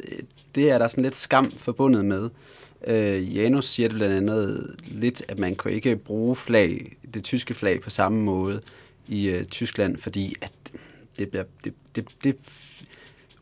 det 0.54 0.70
er 0.70 0.78
der 0.78 0.88
sådan 0.88 1.04
lidt 1.04 1.16
skam 1.16 1.52
forbundet 1.56 2.04
med. 2.04 2.30
Øh, 2.86 3.36
Janus 3.36 3.66
siger 3.66 3.88
det 3.88 3.96
blandt 3.96 4.14
andet 4.14 4.76
lidt, 4.86 5.22
at 5.28 5.38
man 5.38 5.54
kan 5.54 5.70
ikke 5.70 5.96
bruge 5.96 6.36
flag, 6.36 6.96
det 7.14 7.24
tyske 7.24 7.54
flag 7.54 7.80
på 7.80 7.90
samme 7.90 8.22
måde 8.22 8.60
i 9.08 9.28
øh, 9.28 9.44
Tyskland, 9.44 9.96
fordi 9.96 10.34
at 10.42 10.52
det, 11.18 11.28
bliver, 11.28 11.44
det, 11.64 11.74
det, 11.96 12.04
det 12.24 12.36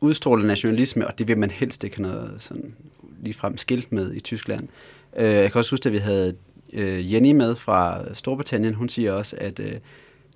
udstråler 0.00 0.46
nationalisme, 0.46 1.06
og 1.06 1.18
det 1.18 1.28
vil 1.28 1.38
man 1.38 1.50
helst 1.50 1.84
ikke 1.84 1.96
have 1.96 2.08
noget 2.08 2.34
sådan 2.38 2.74
ligefrem 3.22 3.56
skilt 3.56 3.92
med 3.92 4.14
i 4.14 4.20
Tyskland. 4.20 4.68
Øh, 5.16 5.32
jeg 5.32 5.52
kan 5.52 5.58
også 5.58 5.70
huske, 5.70 5.86
at 5.86 5.92
vi 5.92 5.98
havde 5.98 6.34
øh, 6.72 7.12
Jenny 7.12 7.32
med 7.32 7.56
fra 7.56 8.04
Storbritannien. 8.14 8.74
Hun 8.74 8.88
siger 8.88 9.12
også, 9.12 9.36
at 9.40 9.60
øh, 9.60 9.72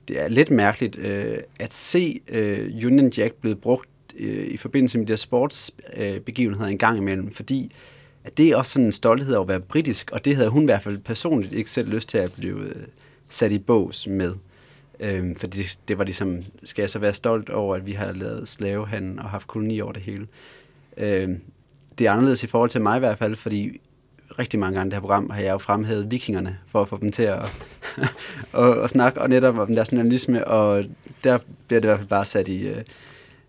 det 0.09 0.23
er 0.23 0.28
lidt 0.28 0.50
mærkeligt 0.50 0.99
øh, 0.99 1.38
at 1.59 1.73
se 1.73 2.21
øh, 2.28 2.87
Union 2.87 3.12
Jack 3.16 3.35
blevet 3.35 3.61
brugt 3.61 3.88
øh, 4.19 4.47
i 4.47 4.57
forbindelse 4.57 4.99
med 4.99 5.07
de 5.07 5.11
der 5.11 5.16
sportsbegivenheder 5.16 6.66
øh, 6.66 6.73
en 6.73 6.78
gang 6.78 6.99
imellem, 6.99 7.33
fordi 7.33 7.73
at 8.25 8.38
det 8.38 8.49
er 8.49 8.57
også 8.57 8.73
sådan 8.73 8.87
en 8.87 8.92
stolthed 8.92 9.35
over 9.35 9.42
at 9.42 9.49
være 9.49 9.61
britisk, 9.61 10.11
og 10.11 10.25
det 10.25 10.37
havde 10.37 10.49
hun 10.49 10.62
i 10.62 10.64
hvert 10.64 10.83
fald 10.83 10.99
personligt 10.99 11.52
ikke 11.52 11.71
selv 11.71 11.88
lyst 11.88 12.09
til 12.09 12.19
at 12.19 12.33
blive 12.33 12.61
øh, 12.61 12.83
sat 13.28 13.52
i 13.52 13.59
bås 13.59 14.07
med. 14.07 14.35
Øh, 15.02 15.37
fordi 15.37 15.59
det, 15.59 15.78
det 15.88 15.99
var 15.99 16.04
ligesom, 16.04 16.42
skal 16.64 16.82
jeg 16.82 16.90
så 16.90 16.99
være 16.99 17.14
stolt 17.14 17.50
over, 17.50 17.76
at 17.76 17.87
vi 17.87 17.92
har 17.92 18.12
lavet 18.12 18.49
slavehandel 18.49 19.18
og 19.18 19.25
haft 19.25 19.47
koloni 19.47 19.80
over 19.80 19.92
det 19.92 20.02
hele. 20.02 20.26
Øh, 20.97 21.28
det 21.99 22.06
er 22.06 22.12
anderledes 22.12 22.44
i 22.44 22.47
forhold 22.47 22.71
til 22.71 22.80
mig 22.80 22.97
i 22.97 22.99
hvert 22.99 23.18
fald, 23.18 23.37
fordi 23.37 23.80
rigtig 24.38 24.61
mange 24.61 24.76
gange 24.76 24.88
i 24.88 24.90
det 24.90 24.94
her 24.94 25.00
program 25.00 25.30
har 25.30 25.40
jeg 25.40 25.52
jo 25.52 25.59
fremhævet 25.59 26.11
vikingerne 26.11 26.59
for 26.66 26.82
at 26.82 26.88
få 26.88 26.99
dem 27.00 27.11
til 27.11 27.23
at, 27.23 27.64
og, 28.52 28.80
og 28.80 28.90
snakke 28.90 29.21
og 29.21 29.28
netop 29.28 29.59
om 29.59 29.75
deres 29.75 29.92
nationalisme, 29.92 30.49
og 30.49 30.85
der 31.25 31.38
bliver 31.66 31.80
det 31.80 31.87
i 31.87 31.88
hvert 31.88 31.99
fald 31.99 32.09
bare 32.09 32.25
sat 32.25 32.49
i, 32.49 32.68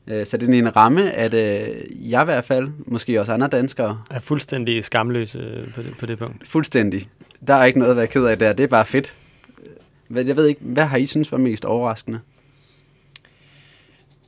øh, 0.08 0.26
sat 0.26 0.44
ind 0.44 0.56
i 0.56 0.60
en 0.60 0.76
ramme, 0.76 1.12
at 1.12 1.34
øh, 1.34 2.12
jeg 2.12 2.22
i 2.22 2.26
hvert 2.26 2.46
fald, 2.46 2.70
måske 2.86 3.20
også 3.20 3.34
andre 3.34 3.48
danskere, 3.48 4.02
er 4.12 4.20
fuldstændig 4.20 4.84
skamløse 4.84 5.70
på 5.76 5.82
det, 5.82 5.98
på 6.00 6.06
det 6.06 6.20
punkt. 6.20 6.48
Fuldstændig. 6.48 7.10
Der 7.48 7.54
er 7.54 7.66
ikke 7.66 7.80
noget 7.80 7.92
at 7.92 7.98
være 7.98 8.08
ked 8.08 8.26
af 8.26 8.40
der, 8.40 8.54
det 8.54 8.64
er 8.64 8.68
bare 8.68 8.86
fedt. 8.86 9.14
Jeg 10.16 10.36
ved 10.36 10.48
ikke, 10.48 10.62
hvad 10.64 10.86
har 10.86 10.98
I 10.98 11.06
synes 11.06 11.32
var 11.32 11.38
mest 11.38 11.66
overraskende? 11.66 12.20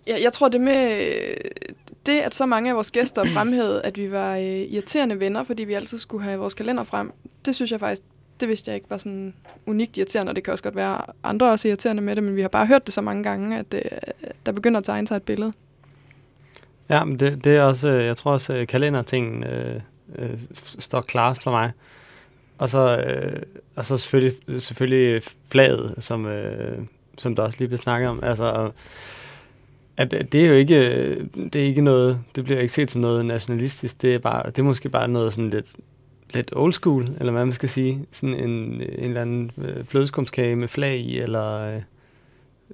Jeg, 0.08 0.20
jeg 0.22 0.34
tror, 0.34 0.50
det 0.50 0.62
med 0.62 1.12
det, 2.06 2.20
at 2.20 2.36
så 2.36 2.46
mange 2.46 2.70
af 2.70 2.75
vores 2.75 2.92
gæster 2.92 3.24
fremhævede, 3.36 3.82
at 3.82 3.98
vi 3.98 4.12
var 4.12 4.36
øh, 4.36 4.44
irriterende 4.44 5.20
venner, 5.20 5.44
fordi 5.44 5.63
vi 5.63 5.74
altid 5.74 5.98
skulle 5.98 6.24
have 6.24 6.39
vores 6.39 6.54
kalender 6.54 6.84
frem, 6.84 7.12
det 7.46 7.56
synes 7.56 7.72
jeg 7.72 7.80
faktisk, 7.80 8.01
det 8.39 8.50
vidste 8.50 8.70
jeg 8.70 8.75
ikke 8.75 8.89
var 8.89 8.98
sådan 8.98 9.34
unikt 9.65 9.98
irriterende, 9.98 10.30
og 10.30 10.36
det 10.36 10.44
kan 10.44 10.51
også 10.51 10.63
godt 10.63 10.75
være 10.75 11.01
andre 11.24 11.51
også 11.51 11.68
irriterende 11.68 12.04
med 12.04 12.15
det, 12.15 12.24
men 12.24 12.36
vi 12.36 12.42
har 12.42 12.48
bare 12.48 12.68
hørt 12.68 12.86
det 12.86 12.94
så 12.94 13.01
mange 13.01 13.24
gange, 13.24 13.58
at 13.58 13.74
øh, 13.74 13.82
der 14.46 14.51
begynder 14.51 14.77
at 14.77 14.84
tegne 14.84 15.08
sig 15.08 15.15
et 15.15 15.24
billede. 15.24 15.54
Ja, 16.89 17.04
men 17.04 17.20
det, 17.20 17.44
det 17.44 17.56
er 17.56 17.62
også, 17.62 17.88
øh, 17.88 18.06
jeg 18.06 18.18
tror 18.18 18.32
også, 18.32 18.54
at 18.54 18.68
kalendertingen 18.68 19.44
øh, 19.44 19.82
øh, 20.15 20.39
står 20.80 21.01
klarest 21.01 21.44
for 21.44 21.51
mig. 21.51 21.72
Og 22.57 22.69
så, 22.69 22.97
øh, 22.97 23.41
og 23.75 23.85
så 23.85 23.97
selvfølgelig, 23.97 24.62
selvfølgelig 24.62 25.24
flaget, 25.47 25.95
som, 26.00 26.25
øh, 26.25 26.77
som 27.17 27.35
der 27.35 27.43
også 27.43 27.57
lige 27.59 27.67
blev 27.67 27.77
snakket 27.77 28.09
om. 28.09 28.19
Altså, 28.24 28.71
at 29.97 30.12
det 30.12 30.35
er 30.35 30.47
jo 30.47 30.53
ikke, 30.53 30.88
øh, 30.89 31.27
det 31.35 31.55
er 31.55 31.65
ikke 31.65 31.81
noget, 31.81 32.19
det 32.35 32.43
bliver 32.43 32.59
ikke 32.59 32.74
set 32.74 32.91
som 32.91 33.01
noget 33.01 33.25
nationalistisk, 33.25 34.01
det 34.01 34.15
er, 34.15 34.19
bare, 34.19 34.45
det 34.45 34.59
er 34.59 34.63
måske 34.63 34.89
bare 34.89 35.07
noget 35.07 35.33
sådan 35.33 35.50
lidt, 35.50 35.74
lidt 36.33 36.51
old 36.55 36.74
school, 36.74 37.09
eller 37.19 37.31
hvad 37.31 37.45
man 37.45 37.53
skal 37.53 37.69
sige. 37.69 38.05
Sådan 38.12 38.35
en, 38.35 38.50
en 38.50 38.81
eller 38.81 39.21
anden 39.21 39.51
øh, 39.57 39.85
flødeskumskage 39.85 40.55
med 40.55 40.67
flag 40.67 40.97
i, 40.97 41.19
eller 41.19 41.75
øh, 41.75 41.81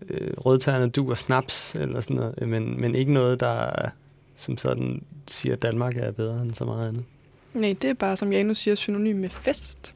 øh 0.09 0.33
rødtærne 0.37 0.89
du 0.89 1.09
og 1.09 1.17
snaps, 1.17 1.75
eller 1.75 2.01
sådan 2.01 2.15
noget, 2.15 2.47
men, 2.47 2.81
men 2.81 2.95
ikke 2.95 3.13
noget, 3.13 3.39
der 3.39 3.89
som 4.35 4.57
sådan 4.57 5.03
siger, 5.27 5.53
at 5.53 5.61
Danmark 5.61 5.97
er 5.97 6.11
bedre 6.11 6.41
end 6.41 6.53
så 6.53 6.65
meget 6.65 6.87
andet. 6.87 7.03
Nej, 7.53 7.75
det 7.81 7.89
er 7.89 7.93
bare, 7.93 8.17
som 8.17 8.31
Janus 8.31 8.57
siger, 8.57 8.75
synonym 8.75 9.15
med 9.15 9.29
fest. 9.29 9.93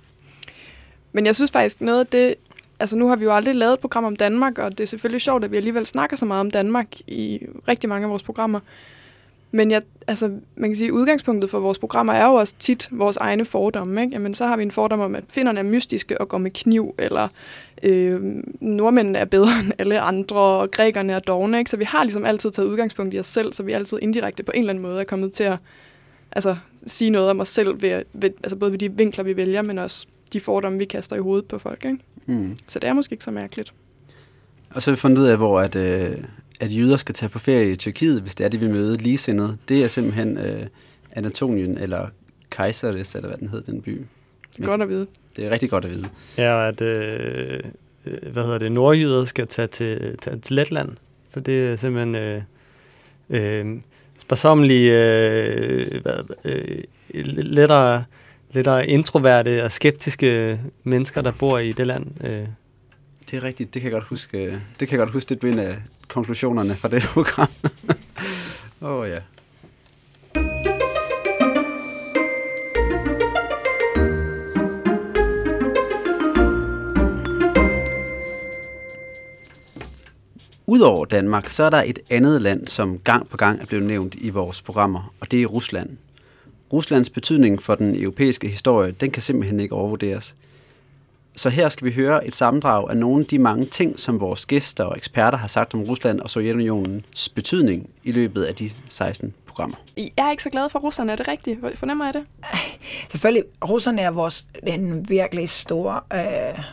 Men 1.12 1.26
jeg 1.26 1.36
synes 1.36 1.52
faktisk, 1.52 1.82
noget 1.82 2.00
af 2.00 2.08
det, 2.08 2.36
altså 2.80 2.96
nu 2.96 3.08
har 3.08 3.16
vi 3.16 3.24
jo 3.24 3.36
aldrig 3.36 3.56
lavet 3.56 3.74
et 3.74 3.80
program 3.80 4.04
om 4.04 4.16
Danmark, 4.16 4.58
og 4.58 4.72
det 4.72 4.84
er 4.84 4.88
selvfølgelig 4.88 5.22
sjovt, 5.22 5.44
at 5.44 5.52
vi 5.52 5.58
alligevel 5.58 5.86
snakker 5.86 6.18
så 6.18 6.26
meget 6.26 6.40
om 6.40 6.52
Danmark 6.52 6.88
i 7.08 7.48
rigtig 7.68 7.90
mange 7.90 8.06
af 8.06 8.10
vores 8.10 8.24
programmer. 8.24 8.60
Men 9.52 9.72
jeg, 9.72 9.82
altså, 10.08 10.32
man 10.56 10.70
kan 10.70 10.76
sige, 10.76 10.88
at 10.88 10.92
udgangspunktet 10.92 11.50
for 11.50 11.60
vores 11.60 11.80
programmer 11.80 12.14
er 12.14 12.26
jo 12.26 12.34
også 12.34 12.56
tit 12.60 12.88
vores 12.92 13.18
egne 13.18 13.46
fordomme. 13.46 14.02
Ikke? 14.02 14.14
Jamen, 14.14 14.36
så 14.36 14.46
har 14.46 14.58
vi 14.58 14.64
en 14.64 14.72
fordom 14.72 15.00
om, 15.00 15.16
at 15.16 15.24
finderne 15.30 15.60
er 15.60 15.64
mystiske 15.64 16.22
og 16.22 16.28
går 16.28 16.38
med 16.38 16.52
kniv, 16.52 16.96
eller 16.98 17.28
øh, 17.84 18.22
nordmændene 18.60 19.20
er 19.20 19.26
bedre 19.26 19.52
end 19.64 19.72
alle 19.78 20.00
andre, 20.00 20.36
og 20.36 20.72
grækerne 20.72 21.14
er 21.14 21.20
dogne. 21.20 21.60
Ikke? 21.60 21.72
Så 21.72 21.78
vi 21.78 21.84
har 21.84 22.04
ligesom 22.04 22.26
altid 22.26 22.52
taget 22.52 22.68
udgangspunkt 22.68 23.14
i 23.14 23.20
os 23.20 23.28
selv, 23.28 23.54
så 23.54 23.64
vi 23.64 23.72
altid 23.72 24.00
indirekte 24.02 24.44
på 24.44 24.52
en 24.56 24.60
eller 24.60 24.70
anden 24.70 24.82
måde 24.82 25.00
er 25.00 25.04
kommet 25.04 25.32
til 25.32 25.44
at 25.44 25.58
altså, 26.36 26.56
sige 26.88 27.10
noget 27.10 27.30
om 27.30 27.40
os 27.40 27.50
selv, 27.50 27.82
ved, 27.82 28.04
ved, 28.14 28.30
altså 28.44 28.56
både 28.56 28.72
ved 28.72 28.80
de 28.80 28.92
vinkler, 28.92 29.24
vi 29.24 29.38
vælger, 29.38 29.62
men 29.62 29.78
også 29.78 30.06
de 30.34 30.40
fordomme, 30.40 30.80
vi 30.80 30.86
kaster 30.86 31.16
i 31.16 31.20
hovedet 31.20 31.46
på 31.46 31.60
folk. 31.60 31.86
Ikke? 31.86 31.98
Mm. 32.26 32.56
Så 32.68 32.80
det 32.80 32.88
er 32.88 32.94
måske 32.94 33.14
ikke 33.14 33.24
så 33.24 33.32
mærkeligt. 33.32 33.74
Og 34.70 34.82
så 34.82 34.92
har 34.92 34.96
vi 34.96 35.00
fundet 35.00 35.18
ud 35.18 35.26
af, 35.26 35.38
hvor 35.38 35.60
at, 35.60 35.76
øh, 35.76 36.18
at 36.60 36.78
jøder 36.78 36.98
skal 36.98 37.16
tage 37.16 37.30
på 37.30 37.40
ferie 37.40 37.72
i 37.72 37.76
Tyrkiet, 37.76 38.22
hvis 38.22 38.36
det 38.36 38.44
er, 38.44 38.50
de 38.50 38.60
vil 38.60 38.70
møde 38.70 38.98
ligesindede. 38.98 39.58
Det 39.68 39.84
er 39.84 39.88
simpelthen 39.88 40.38
øh, 40.38 40.68
Anatonien, 41.12 41.78
eller 41.78 42.10
Kajseris, 42.52 43.16
eller 43.16 43.28
hvad 43.28 43.38
den 43.38 43.48
hedder, 43.48 43.72
den 43.72 43.82
by. 43.82 44.02
Men 44.58 44.68
godt 44.68 44.82
at 44.82 44.90
vide. 44.90 45.08
Det 45.36 45.46
er 45.46 45.50
rigtig 45.50 45.70
godt 45.70 45.86
at 45.86 45.92
vide. 45.92 46.10
Ja, 46.38 46.54
og 46.54 46.68
at, 46.68 46.82
øh, 46.82 47.60
øh 48.06 48.32
hvad 48.32 48.44
hedder 48.44 48.58
det, 48.58 48.72
nordjyder 48.72 49.26
skal 49.26 49.48
tage 49.48 49.68
til, 49.68 50.18
tage 50.18 50.40
til 50.40 50.56
Letland, 50.56 50.90
for 51.30 51.40
det 51.40 51.68
er 51.68 51.76
simpelthen 51.76 52.16
øh, 52.16 52.42
øh, 53.30 53.78
sparsomlige, 54.26 54.92
øh, 54.92 56.02
hvad, 56.02 56.24
øh, 56.46 56.84
lettere 57.36 58.04
lettere 58.52 58.88
introverte 58.88 59.64
og 59.64 59.72
skeptiske 59.72 60.60
mennesker, 60.84 61.22
der 61.22 61.32
bor 61.32 61.58
i 61.58 61.72
det 61.72 61.88
land. 61.88 62.24
Øh. 62.24 62.48
Det 63.32 63.38
er 63.38 63.44
rigtigt, 63.44 63.74
det 63.74 63.82
kan 63.82 63.92
jeg 63.92 63.94
godt 63.94 64.08
huske. 64.08 64.46
Øh, 64.46 64.54
det 64.80 64.88
kan 64.88 64.98
jeg 64.98 65.00
godt 65.00 65.14
huske, 65.14 65.30
det 65.30 65.40
blev 65.40 65.52
en 65.52 65.60
af 65.60 65.76
konklusionerne 66.08 66.76
fra 66.76 66.88
det 66.88 67.04
program. 67.04 67.48
Åh 68.82 68.92
oh, 68.92 69.10
ja. 69.10 69.20
Udover 80.76 81.06
Danmark, 81.06 81.48
så 81.48 81.64
er 81.64 81.70
der 81.70 81.84
et 81.86 82.00
andet 82.10 82.42
land, 82.42 82.68
som 82.68 83.00
gang 83.00 83.30
på 83.30 83.38
gang 83.38 83.62
er 83.62 83.66
blevet 83.66 83.86
nævnt 83.86 84.16
i 84.16 84.30
vores 84.30 84.62
programmer, 84.62 85.14
og 85.20 85.32
det 85.32 85.42
er 85.42 85.46
Rusland. 85.46 85.90
Ruslands 86.74 87.10
betydning 87.10 87.64
for 87.64 87.76
den 87.76 87.96
europæiske 87.96 88.48
historie, 88.48 88.92
den 88.92 89.12
kan 89.12 89.22
simpelthen 89.22 89.60
ikke 89.60 89.76
overvurderes. 89.76 90.36
Så 91.36 91.50
her 91.50 91.70
skal 91.70 91.86
vi 91.86 91.92
høre 91.92 92.28
et 92.28 92.36
sammendrag 92.36 92.90
af 92.90 92.98
nogle 92.98 93.20
af 93.20 93.26
de 93.26 93.40
mange 93.40 93.66
ting, 93.66 94.00
som 94.00 94.20
vores 94.20 94.46
gæster 94.46 94.84
og 94.84 94.98
eksperter 94.98 95.38
har 95.38 95.48
sagt 95.48 95.74
om 95.74 95.84
Rusland 95.84 96.20
og 96.20 96.30
Sovjetunionens 96.30 97.30
betydning 97.30 97.90
i 98.04 98.12
løbet 98.12 98.44
af 98.44 98.56
de 98.56 98.72
16 98.90 99.34
programmer. 99.46 99.76
Jeg 99.98 100.10
er 100.18 100.32
ikke 100.32 100.44
så 100.44 100.50
glad 100.50 100.70
for 100.70 100.80
russerne, 100.80 101.12
er 101.12 101.16
det 101.16 101.28
rigtigt? 101.28 101.60
Fornemmer 101.76 102.06
jeg 102.06 102.14
det? 102.14 102.24
Selvfølgelig, 103.12 103.44
russerne 103.70 104.02
er 104.02 104.12
vores 104.12 104.46
en 104.68 105.10
virkelig 105.10 105.50
stor 105.50 106.06
øh, 106.14 106.20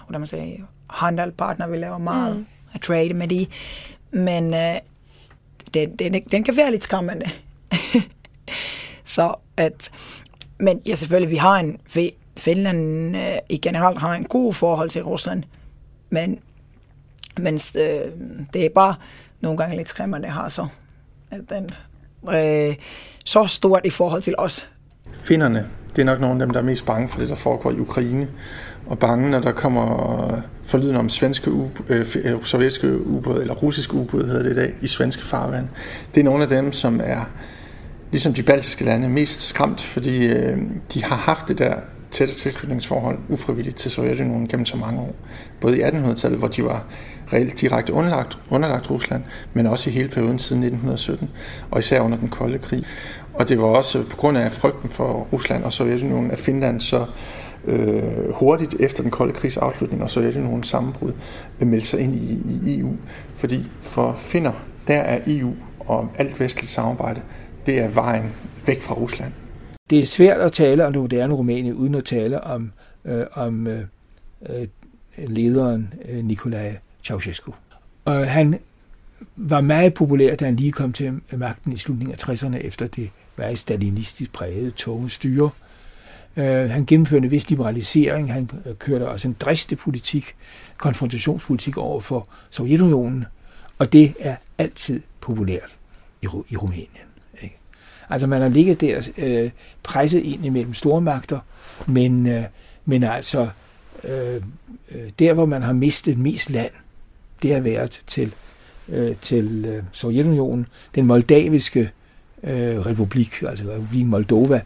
hvordan 0.07 0.21
man 0.21 0.27
siger, 0.27 0.57
handelspartner. 0.91 1.67
Vi 1.67 1.77
laver 1.77 1.99
meget 1.99 2.37
mm. 2.37 2.47
trade 2.81 3.15
med 3.15 3.29
de. 3.29 3.47
Men 4.13 4.55
øh, 4.55 4.75
den, 5.75 5.97
den, 5.97 6.23
den 6.31 6.45
kan 6.45 6.57
være 6.57 6.71
lidt 6.71 6.85
skræmmende. 6.85 7.27
Så 9.05 9.35
at, 9.57 9.91
men 10.59 10.81
ja, 10.87 10.97
selvfølgelig, 10.97 11.31
vi 11.31 11.37
har 11.37 11.57
en, 11.59 11.81
Finland 12.37 13.17
øh, 13.17 13.37
i 13.49 13.57
generelt 13.57 13.99
har 13.99 14.15
en 14.15 14.25
god 14.25 14.53
forhold 14.53 14.91
til 14.91 15.03
Rusland, 15.03 15.43
men, 16.11 16.41
men 17.39 17.55
øh, 17.55 18.13
det 18.55 18.65
er 18.65 18.69
bare 18.75 18.95
nogle 19.41 19.59
gange 19.59 19.77
lidt 19.77 19.89
skræmmende 19.89 20.29
har 20.29 20.49
så, 20.49 20.67
at 21.31 21.41
den 21.49 21.71
øh, 22.35 22.77
så 23.25 23.47
stort 23.47 23.81
i 23.85 23.91
forhold 23.91 24.23
til 24.23 24.35
os. 24.39 24.69
Finderne, 25.13 25.67
det 25.91 25.99
er 25.99 26.05
nok 26.05 26.21
nogle 26.21 26.35
af 26.35 26.47
dem, 26.47 26.51
der 26.51 26.61
er 26.61 26.65
mest 26.65 26.87
bange 26.87 27.09
for 27.09 27.21
det, 27.21 27.29
der 27.29 27.35
foregår 27.35 27.71
i 27.71 27.79
Ukraine, 27.79 28.29
og 28.87 28.99
bange, 28.99 29.31
når 29.31 29.41
der 29.41 29.53
kommer 29.53 30.43
forlyden 30.65 30.97
om 30.97 31.09
svenske 31.09 31.51
øh, 31.89 32.07
øh, 32.25 32.43
sovjetiske 32.43 33.07
ubåde, 33.07 33.41
eller 33.41 33.55
russiske 33.55 33.95
ubåde 33.95 34.27
hedder 34.27 34.43
det 34.43 34.51
i 34.51 34.55
dag, 34.55 34.75
i 34.81 34.87
svenske 34.87 35.25
farvand. 35.25 35.69
Det 36.15 36.21
er 36.21 36.25
nogle 36.25 36.43
af 36.43 36.49
dem, 36.49 36.73
som 36.73 37.01
er 37.05 37.21
ligesom 38.11 38.35
de 38.35 38.43
baltiske 38.43 38.85
lande, 38.85 39.09
mest 39.09 39.41
skræmt, 39.41 39.81
fordi 39.81 40.27
øh, 40.27 40.59
de 40.95 41.05
har 41.05 41.17
haft 41.17 41.49
det 41.49 41.59
der 41.59 41.75
tætte 42.11 42.35
tilknytningsforhold 42.35 43.19
ufrivilligt 43.29 43.77
til 43.77 43.91
Sovjetunionen 43.91 44.49
gennem 44.49 44.67
så 44.67 44.77
mange 44.77 45.01
år. 45.01 45.15
Både 45.61 45.79
i 45.79 45.83
1800-tallet, 45.83 46.39
hvor 46.39 46.49
de 46.49 46.65
var 46.65 46.85
reelt 47.33 47.61
direkte 47.61 47.93
underlagt, 47.93 48.39
underlagt 48.51 48.91
Rusland, 48.91 49.23
men 49.55 49.67
også 49.67 49.91
i 49.91 49.93
hele 49.93 50.09
perioden 50.09 50.39
siden 50.39 50.63
1917, 50.63 51.31
og 51.71 51.79
især 51.79 52.01
under 52.01 52.19
den 52.19 52.29
kolde 52.29 52.59
krig. 52.59 52.85
Og 53.35 53.49
det 53.49 53.61
var 53.61 53.67
også 53.67 54.03
på 54.03 54.17
grund 54.17 54.39
af 54.39 54.53
frygten 54.53 54.89
for 54.89 55.29
Rusland 55.33 55.65
og 55.65 55.73
Sovjetunionen, 55.73 56.31
at 56.31 56.39
Finland 56.39 56.81
så 56.81 57.07
øh, 57.65 58.31
hurtigt 58.35 58.75
efter 58.81 59.03
den 59.03 59.11
kolde 59.11 59.33
krigs 59.33 59.57
afslutning 59.57 60.03
og 60.03 60.11
Sovjetunionens 60.11 60.69
sammenbrud 60.69 61.13
meldte 61.59 61.87
sig 61.87 62.01
ind 62.01 62.15
i, 62.15 62.43
i 62.67 62.81
EU. 62.81 62.97
Fordi 63.37 63.65
for 63.81 64.15
finder, 64.19 64.53
der 64.87 64.99
er 64.99 65.21
EU 65.27 65.55
og 65.79 66.09
alt 66.19 66.41
vestligt 66.41 66.71
samarbejde, 66.71 67.21
det 67.67 67.79
er 67.79 67.89
vejen 67.89 68.25
væk 68.67 68.83
fra 68.83 68.95
Rusland. 68.95 69.33
Det 69.91 69.99
er 69.99 70.07
svært 70.07 70.41
at 70.41 70.53
tale 70.53 70.87
om 70.87 70.93
det 70.93 71.03
moderne 71.03 71.35
Rumænien 71.35 71.75
uden 71.75 71.95
at 71.95 72.05
tale 72.05 72.45
om, 72.45 72.73
øh, 73.05 73.27
om 73.33 73.67
øh, 73.67 73.85
øh 74.49 74.67
lederen 75.19 75.95
øh, 76.09 76.25
Nicolae 76.25 76.79
Ceausescu. 77.05 77.53
Og 78.05 78.31
han 78.31 78.59
var 79.37 79.61
meget 79.61 79.95
populær, 79.95 80.35
da 80.35 80.45
han 80.45 80.57
lige 80.57 80.73
kom 80.73 80.93
til 80.93 81.21
magten 81.33 81.73
i 81.73 81.77
slutningen 81.77 82.15
af 82.15 82.29
60'erne, 82.29 82.57
efter 82.57 82.87
det 82.87 83.11
var 83.37 83.55
stalinistisk 83.55 84.33
præget 84.33 84.75
tunge 84.75 85.11
styre. 85.11 85.51
Øh, 86.37 86.71
han 86.71 86.87
gennemførte 86.87 87.25
en 87.25 87.31
vis 87.31 87.51
liberalisering, 87.51 88.33
han 88.33 88.51
øh, 88.67 88.75
kørte 88.75 89.09
også 89.09 89.29
en 89.29 89.37
dristig 89.41 89.79
politik, 89.79 90.37
konfrontationspolitik 90.77 91.77
over 91.77 92.01
for 92.01 92.29
Sovjetunionen, 92.51 93.25
og 93.79 93.93
det 93.93 94.15
er 94.21 94.37
altid 94.59 95.01
populært 95.21 95.77
i, 96.23 96.27
i 96.49 96.57
Rumænien. 96.57 97.07
Ikke? 97.43 97.57
Altså 98.11 98.27
man 98.27 98.43
har 98.43 98.49
ligget 98.49 98.81
der 98.81 99.09
øh, 99.19 99.51
presset 99.83 100.21
ind 100.21 100.47
imellem 100.47 100.75
stormagter, 100.75 101.39
men, 101.87 102.27
øh, 102.27 102.45
men 102.85 103.05
altså 103.05 103.49
øh, 104.05 104.43
øh, 104.91 105.11
der, 105.19 105.33
hvor 105.33 105.45
man 105.45 105.63
har 105.63 105.73
mistet 105.73 106.19
mest 106.19 106.51
land, 106.51 106.73
det 107.43 107.55
har 107.55 107.61
været 107.61 108.03
til 108.07 108.35
øh, 108.89 109.17
til 109.17 109.65
øh, 109.69 109.83
Sovjetunionen. 109.93 110.67
Den 110.95 111.07
moldaviske 111.07 111.91
øh, 112.43 112.87
republik, 112.87 113.43
altså 113.43 113.65
republik 113.65 114.07
Moldova, 114.07 114.61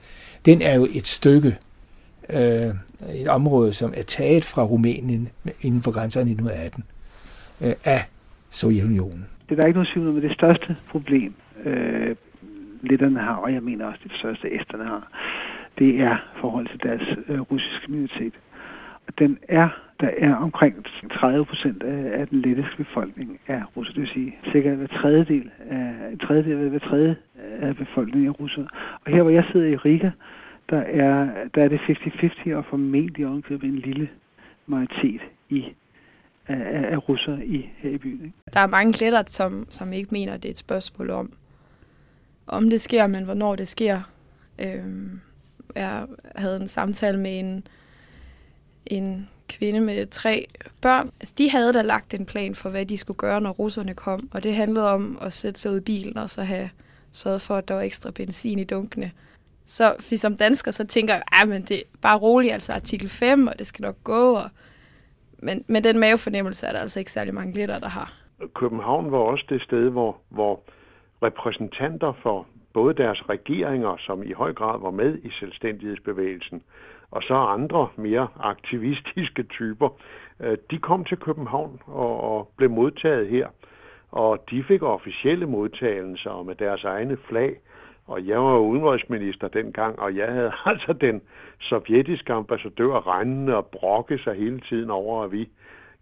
den 0.47 0.63
er 0.63 0.75
jo 0.75 0.85
et 0.85 1.07
stykke, 1.07 1.57
øh, 2.31 2.75
et 3.15 3.29
område, 3.29 3.73
som 3.73 3.93
er 3.97 4.03
taget 4.03 4.45
fra 4.45 4.63
Rumænien 4.63 5.29
inden 5.61 5.83
for 5.83 5.91
grænserne 5.91 6.31
i 6.31 6.33
1918 6.33 6.85
øh, 7.65 7.75
af 7.85 8.05
Sovjetunionen. 8.51 9.27
Det 9.49 9.53
er 9.57 9.61
der 9.61 9.67
ikke 9.67 9.79
nogen 9.79 9.93
tvivl 9.93 10.09
om, 10.09 10.21
det 10.21 10.33
største 10.33 10.77
problem, 10.91 11.35
øh, 11.65 12.17
letterne 12.83 13.21
har, 13.21 13.35
og 13.35 13.53
jeg 13.53 13.63
mener 13.63 13.87
også 13.87 14.01
det 14.03 14.13
største 14.19 14.49
æsterne 14.49 14.85
har, 14.85 15.09
det 15.79 16.01
er 16.01 16.17
forhold 16.41 16.67
til 16.67 16.81
deres 16.83 17.19
øh, 17.29 17.41
russiske 17.41 17.93
minoritet. 17.93 18.33
Den 19.19 19.39
er 19.49 19.69
der 20.01 20.11
er 20.19 20.35
omkring 20.35 20.87
30 21.13 21.45
procent 21.45 21.83
af, 21.83 22.21
af 22.21 22.29
den 22.29 22.41
lettiske 22.43 22.77
befolkning 22.77 23.41
er 23.47 23.65
russer. 23.77 23.95
Det 23.95 24.01
vil 24.01 24.11
sige, 24.11 24.37
sikkert 24.53 24.77
hver 24.77 24.87
tredjedel 24.87 25.51
af, 25.71 25.95
en 26.13 26.19
tredjedel 26.19 26.53
af 26.53 26.71
hver 26.71 26.79
tredje 26.79 27.17
af 27.61 27.77
befolkningen 27.77 28.29
er 28.29 28.33
russer. 28.33 28.67
Og 29.05 29.13
her 29.13 29.23
hvor 29.23 29.31
jeg 29.31 29.45
sidder 29.53 29.67
i 29.67 29.77
Riga, 29.77 30.11
der 30.71 30.79
er, 30.79 31.29
der 31.55 31.65
er 31.65 31.69
det 31.69 31.79
50-50 31.79 32.55
og 32.55 32.65
formentlig 32.65 33.27
omkring 33.27 33.63
en 33.65 33.79
lille 33.79 34.09
majoritet 34.67 35.21
i 35.49 35.75
af, 36.49 36.93
af 36.93 37.09
russer 37.09 37.39
i, 37.39 37.71
her 37.79 37.91
i 37.91 37.99
byen. 37.99 38.25
Ikke? 38.25 38.33
Der 38.55 38.61
er 38.61 38.67
mange 38.67 38.93
kletter, 38.93 39.23
som, 39.27 39.67
som 39.71 39.93
ikke 39.93 40.09
mener, 40.13 40.35
at 40.35 40.43
det 40.43 40.49
er 40.49 40.53
et 40.53 40.59
spørgsmål 40.59 41.11
om, 41.11 41.33
om 42.47 42.71
det 42.71 42.81
sker, 42.81 43.07
men 43.07 43.25
hvornår 43.25 43.57
det 43.57 43.69
sker. 43.69 44.01
Øhm, 44.61 45.21
jeg 45.75 46.07
havde 46.37 46.61
en 46.61 46.69
samtale 46.69 47.19
med 47.21 47.39
en, 47.39 47.67
en 48.87 49.29
kvinde 49.49 49.81
med 49.81 50.07
tre 50.07 50.47
børn. 50.83 51.11
Altså, 51.21 51.35
de 51.39 51.51
havde 51.51 51.73
da 51.73 51.83
lagt 51.83 52.15
en 52.15 52.27
plan 52.27 52.55
for, 52.55 52.71
hvad 52.71 52.87
de 52.87 52.97
skulle 52.97 53.17
gøre, 53.17 53.41
når 53.41 53.51
russerne 53.51 53.95
kom. 53.95 54.29
Og 54.33 54.43
det 54.43 54.55
handlede 54.55 54.91
om 54.91 55.19
at 55.21 55.33
sætte 55.33 55.61
sig 55.61 55.73
ud 55.73 55.77
i 55.77 55.81
bilen 55.81 56.19
og 56.19 56.31
så 56.31 56.43
have 56.43 56.71
sørget 57.13 57.41
for, 57.41 57.57
at 57.57 57.69
der 57.69 57.75
var 57.75 57.83
ekstra 57.83 58.11
benzin 58.11 58.59
i 58.59 58.65
dunkene. 58.65 59.11
Så 59.67 59.95
vi 60.11 60.17
som 60.17 60.37
dansker 60.37 60.71
så 60.71 60.87
tænker 60.87 61.15
jeg, 61.15 61.23
at 61.43 61.49
men 61.49 61.63
det 61.63 61.77
er 61.77 61.83
bare 62.03 62.19
roligt, 62.19 62.53
altså 62.53 62.73
artikel 62.73 63.09
5, 63.09 63.47
og 63.47 63.59
det 63.59 63.67
skal 63.67 63.83
nok 63.83 63.97
gå. 64.05 64.35
Og... 64.35 64.51
Men, 65.39 65.65
men 65.67 65.85
den 65.85 65.99
mavefornemmelse 65.99 66.67
er 66.67 66.73
der 66.73 66.79
altså 66.79 66.99
ikke 66.99 67.13
særlig 67.13 67.35
mange 67.35 67.53
glitter, 67.53 67.79
der 67.79 67.89
har. 67.89 68.13
København 68.55 69.13
var 69.13 69.19
også 69.19 69.45
det 69.49 69.63
sted, 69.63 69.89
hvor, 69.89 70.17
hvor 70.29 70.61
repræsentanter 71.23 72.13
for 72.23 72.47
både 72.73 72.95
deres 72.95 73.29
regeringer, 73.29 73.97
som 73.97 74.23
i 74.23 74.33
høj 74.33 74.53
grad 74.53 74.81
var 74.81 74.91
med 74.91 75.19
i 75.23 75.31
selvstændighedsbevægelsen, 75.31 76.63
og 77.17 77.23
så 77.23 77.35
andre 77.35 77.89
mere 77.97 78.29
aktivistiske 78.41 79.43
typer, 79.43 79.89
øh, 80.41 80.59
de 80.71 80.79
kom 80.79 81.05
til 81.05 81.17
København 81.17 81.81
og, 81.87 82.21
og 82.21 82.49
blev 82.57 82.71
modtaget 82.71 83.29
her. 83.29 83.49
Og 84.11 84.45
de 84.51 84.65
fik 84.65 84.83
officielle 84.83 85.47
modtagelser 85.47 86.43
med 86.43 86.55
deres 86.55 86.85
egne 86.85 87.17
flag. 87.17 87.57
Og 88.07 88.27
jeg 88.27 88.39
var 88.39 88.59
udenrigsminister 88.59 89.49
dengang, 89.49 89.99
og 89.99 90.17
jeg 90.17 90.33
havde 90.33 90.53
altså 90.67 90.93
den 90.93 91.23
sovjetiske 91.59 92.33
ambassadør 92.33 93.19
rendende 93.19 93.57
og 93.57 93.67
brokke 93.67 94.19
sig 94.19 94.35
hele 94.35 94.61
tiden 94.61 94.91
over, 94.91 95.25
at 95.25 95.33
vi 95.33 95.49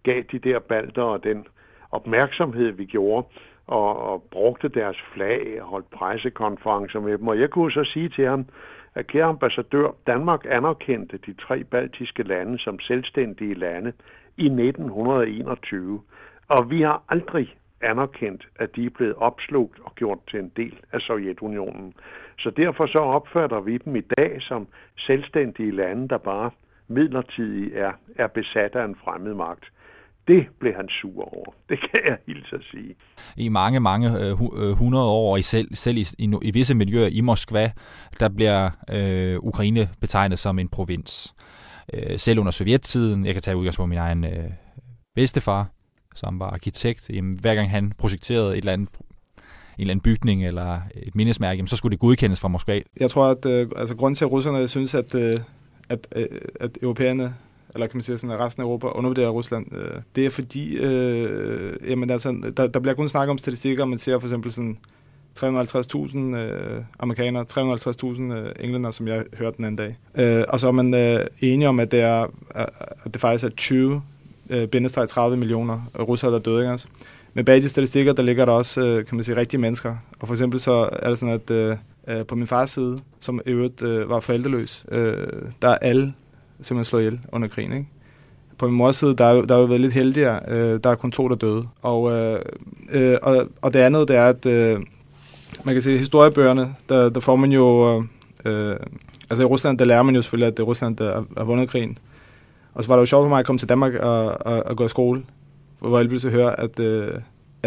gav 0.02 0.22
de 0.32 0.38
der 0.38 0.58
balder 0.58 1.02
og 1.02 1.24
den 1.24 1.46
opmærksomhed, 1.90 2.70
vi 2.72 2.84
gjorde, 2.84 3.26
og, 3.66 3.98
og 3.98 4.22
brugte 4.30 4.68
deres 4.68 4.96
flag 5.14 5.62
og 5.62 5.68
holdt 5.68 5.90
pressekonferencer 5.90 7.00
med 7.00 7.18
dem. 7.18 7.28
Og 7.28 7.40
jeg 7.40 7.50
kunne 7.50 7.72
så 7.72 7.84
sige 7.84 8.08
til 8.08 8.26
ham, 8.26 8.46
at 8.94 9.06
kære 9.06 9.24
ambassadør, 9.24 9.90
Danmark 10.06 10.46
anerkendte 10.48 11.18
de 11.26 11.32
tre 11.32 11.64
baltiske 11.64 12.22
lande 12.22 12.58
som 12.58 12.80
selvstændige 12.80 13.54
lande 13.54 13.92
i 14.36 14.44
1921, 14.44 16.00
og 16.48 16.70
vi 16.70 16.82
har 16.82 17.02
aldrig 17.08 17.56
anerkendt, 17.80 18.48
at 18.56 18.76
de 18.76 18.86
er 18.86 18.90
blevet 18.90 19.14
opslugt 19.14 19.80
og 19.84 19.94
gjort 19.94 20.18
til 20.30 20.38
en 20.38 20.52
del 20.56 20.80
af 20.92 21.00
Sovjetunionen. 21.00 21.94
Så 22.38 22.50
derfor 22.50 22.86
så 22.86 22.98
opfatter 22.98 23.60
vi 23.60 23.78
dem 23.78 23.96
i 23.96 24.00
dag 24.00 24.42
som 24.42 24.66
selvstændige 24.96 25.70
lande, 25.70 26.08
der 26.08 26.18
bare 26.18 26.50
midlertidigt 26.88 27.76
er, 27.76 27.92
er 28.16 28.26
besat 28.26 28.76
af 28.76 28.84
en 28.84 28.96
fremmed 28.96 29.34
magt. 29.34 29.72
Det 30.28 30.46
blev 30.60 30.74
han 30.74 30.88
sur 30.88 31.34
over. 31.34 31.54
Det 31.68 31.78
kan 31.80 32.00
jeg 32.04 32.18
hilse 32.26 32.56
at 32.56 32.62
sige. 32.70 32.94
I 33.36 33.48
mange, 33.48 33.80
mange 33.80 34.18
øh, 34.20 34.40
øh 34.56 34.72
hundrede 34.72 35.04
år, 35.04 35.36
i 35.36 35.42
selv, 35.42 35.74
selv 35.74 35.96
i, 35.96 36.06
i, 36.18 36.34
i 36.42 36.50
visse 36.50 36.74
miljøer 36.74 37.06
i 37.06 37.20
Moskva, 37.20 37.72
der 38.20 38.28
bliver 38.28 38.70
øh, 38.90 39.38
Ukraine 39.38 39.88
betegnet 40.00 40.38
som 40.38 40.58
en 40.58 40.68
provins. 40.68 41.34
Øh, 41.94 42.18
selv 42.18 42.38
under 42.38 42.52
sovjettiden, 42.52 43.26
jeg 43.26 43.34
kan 43.34 43.42
tage 43.42 43.56
udgangspunkt 43.56 43.86
på 43.86 43.90
min 43.90 43.98
egen 43.98 44.24
øh, 44.24 44.50
bedstefar, 45.14 45.70
som 46.14 46.40
var 46.40 46.50
arkitekt, 46.50 47.10
jamen, 47.10 47.38
hver 47.40 47.54
gang 47.54 47.70
han 47.70 47.92
projekterede 47.98 48.52
et 48.52 48.58
eller 48.58 48.72
andet 48.72 48.88
en 49.78 49.80
eller 49.80 49.90
anden 49.90 50.02
bygning 50.02 50.46
eller 50.46 50.80
et 50.94 51.14
mindesmærke, 51.14 51.66
så 51.66 51.76
skulle 51.76 51.92
det 51.92 52.00
godkendes 52.00 52.40
fra 52.40 52.48
Moskva. 52.48 52.80
Jeg 53.00 53.10
tror, 53.10 53.24
at 53.26 53.46
øh, 53.46 53.68
altså, 53.76 53.96
grunden 53.96 54.14
til, 54.14 54.24
at 54.24 54.30
russerne 54.30 54.68
synes, 54.68 54.94
at, 54.94 55.14
øh, 55.14 55.38
at, 55.88 56.06
øh, 56.16 56.26
at 56.60 56.78
europæerne 56.82 57.34
eller 57.74 57.86
kan 57.86 57.96
man 57.96 58.02
sige 58.02 58.18
sådan, 58.18 58.36
at 58.36 58.40
resten 58.40 58.60
af 58.60 58.64
Europa 58.66 58.86
undervurderer 58.86 59.28
Rusland. 59.28 59.66
Øh, 59.72 60.00
det 60.16 60.26
er 60.26 60.30
fordi, 60.30 60.76
øh, 60.76 61.76
jamen 61.88 62.10
altså, 62.10 62.52
der, 62.56 62.66
der 62.66 62.80
bliver 62.80 62.94
kun 62.94 63.08
snakket 63.08 63.30
om 63.30 63.38
statistikker, 63.38 63.84
man 63.84 63.98
ser 63.98 64.18
for 64.18 64.26
eksempel 64.26 64.52
sådan 64.52 64.78
350.000 65.38 66.18
øh, 66.18 66.82
amerikanere, 66.98 67.44
350.000 67.52 68.22
øh, 68.22 68.50
englænder, 68.60 68.90
som 68.90 69.08
jeg 69.08 69.24
hørte 69.38 69.56
den 69.56 69.64
anden 69.64 69.76
dag. 69.76 69.98
Øh, 70.38 70.44
og 70.48 70.60
så 70.60 70.68
er 70.68 70.72
man 70.72 70.94
øh, 70.94 71.26
enige 71.40 71.68
om, 71.68 71.80
at 71.80 71.90
det, 71.90 72.00
er, 72.00 72.26
at 72.54 73.14
det 73.14 73.20
faktisk 73.20 73.44
er 73.44 73.48
20 73.48 74.02
øh, 74.50 74.68
30 75.08 75.36
millioner 75.36 75.90
russere, 75.98 76.30
der 76.30 76.38
er 76.38 76.42
døde. 76.42 76.72
Ikke? 76.72 76.84
Men 77.34 77.44
bag 77.44 77.62
de 77.62 77.68
statistikker, 77.68 78.12
der 78.12 78.22
ligger 78.22 78.44
der 78.44 78.52
også, 78.52 78.86
øh, 78.86 79.06
kan 79.06 79.16
man 79.16 79.24
sige, 79.24 79.36
rigtige 79.36 79.60
mennesker. 79.60 79.96
Og 80.20 80.26
for 80.26 80.34
eksempel 80.34 80.60
så 80.60 80.88
er 80.92 81.08
det 81.08 81.18
sådan, 81.18 81.34
at 81.34 81.50
øh, 81.50 81.76
øh 82.08 82.26
på 82.26 82.34
min 82.34 82.46
fars 82.46 82.70
side, 82.70 82.98
som 83.20 83.40
i 83.46 83.50
øvrigt 83.50 83.82
øh, 83.82 84.08
var 84.08 84.20
forældreløs, 84.20 84.86
øh, 84.90 85.26
der 85.62 85.68
er 85.68 85.76
alle 85.76 86.14
simpelthen 86.60 86.84
slået 86.84 87.02
ihjel 87.02 87.20
under 87.32 87.48
krigen. 87.48 87.72
Ikke? 87.72 87.88
På 88.58 88.66
min 88.66 88.76
mors 88.76 88.96
side, 88.96 89.16
der 89.16 89.46
der 89.46 89.54
er 89.54 89.58
jo 89.58 89.64
været 89.64 89.80
lidt 89.80 89.92
heldigere. 89.92 90.40
Øh, 90.48 90.80
der 90.84 90.90
er 90.90 90.94
kun 90.94 91.10
to, 91.10 91.28
der 91.28 91.34
døde. 91.34 91.68
Og, 91.82 92.12
øh, 92.12 92.40
øh, 92.92 93.16
og, 93.22 93.48
og 93.62 93.72
det 93.72 93.78
andet, 93.78 94.08
det 94.08 94.16
er, 94.16 94.26
at 94.26 94.46
øh, 94.46 94.80
man 95.64 95.74
kan 95.74 95.82
se, 95.82 95.98
historiebøgerne, 95.98 96.74
der, 96.88 97.08
der 97.08 97.20
får 97.20 97.36
man 97.36 97.52
jo... 97.52 97.96
Øh, 97.96 98.04
øh, 98.70 98.76
altså 99.30 99.42
i 99.42 99.46
Rusland, 99.46 99.78
der 99.78 99.84
lærer 99.84 100.02
man 100.02 100.14
jo 100.14 100.22
selvfølgelig, 100.22 100.46
at 100.46 100.56
det 100.56 100.62
er 100.62 100.66
Rusland, 100.66 100.96
der 100.96 101.24
har 101.36 101.44
vundet 101.44 101.68
krigen. 101.68 101.98
Og 102.74 102.84
så 102.84 102.88
var 102.88 102.96
det 102.96 103.00
jo 103.00 103.06
sjovt 103.06 103.24
for 103.24 103.28
mig 103.28 103.38
at 103.38 103.46
komme 103.46 103.58
til 103.58 103.68
Danmark 103.68 103.94
og, 103.94 104.46
og, 104.46 104.62
og 104.66 104.76
gå 104.76 104.86
i 104.86 104.88
skole, 104.88 105.22
hvor 105.78 105.98
jeg 105.98 106.08
lige 106.08 106.30
høre, 106.30 106.60
at, 106.60 106.80
øh, 106.80 107.12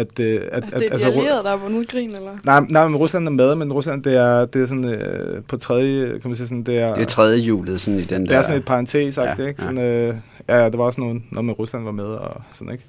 at, 0.02 0.20
øh, 0.20 0.26
at, 0.26 0.64
at, 0.64 0.80
det 0.80 0.88
er 0.88 0.92
altså, 0.92 1.08
de 1.08 1.12
allierede, 1.12 1.42
der 1.44 1.50
har 1.50 1.56
vundet 1.56 1.88
krigen, 1.88 2.14
eller? 2.16 2.32
Nej, 2.44 2.60
nej, 2.70 2.88
men 2.88 2.96
Rusland 2.96 3.26
er 3.26 3.30
med, 3.30 3.54
men 3.54 3.72
Rusland, 3.72 4.02
det 4.02 4.16
er, 4.16 4.46
det 4.46 4.62
er 4.62 4.66
sådan 4.66 4.88
øh, 4.94 5.42
på 5.48 5.56
tredje, 5.56 6.10
kan 6.10 6.28
man 6.30 6.34
sige 6.34 6.46
sådan, 6.46 6.62
det 6.62 6.78
er... 6.78 6.94
Det 6.94 7.02
er 7.02 7.06
tredje 7.06 7.38
hjulet, 7.38 7.80
sådan 7.80 8.00
i 8.00 8.02
den 8.02 8.20
det 8.22 8.30
der... 8.30 8.34
Det 8.34 8.38
er 8.38 8.42
sådan 8.42 8.60
et 8.60 8.66
parentes, 8.66 9.18
ja, 9.18 9.30
ikke? 9.30 9.44
Ja. 9.44 9.52
Sådan, 9.58 9.78
øh, 9.78 10.14
ja, 10.48 10.64
det 10.70 10.78
var 10.78 10.84
også 10.84 11.00
noget, 11.00 11.22
når 11.32 11.42
med 11.42 11.58
Rusland 11.58 11.84
var 11.84 11.92
med 11.92 12.06
og 12.06 12.42
sådan, 12.52 12.72
ikke? 12.72 12.84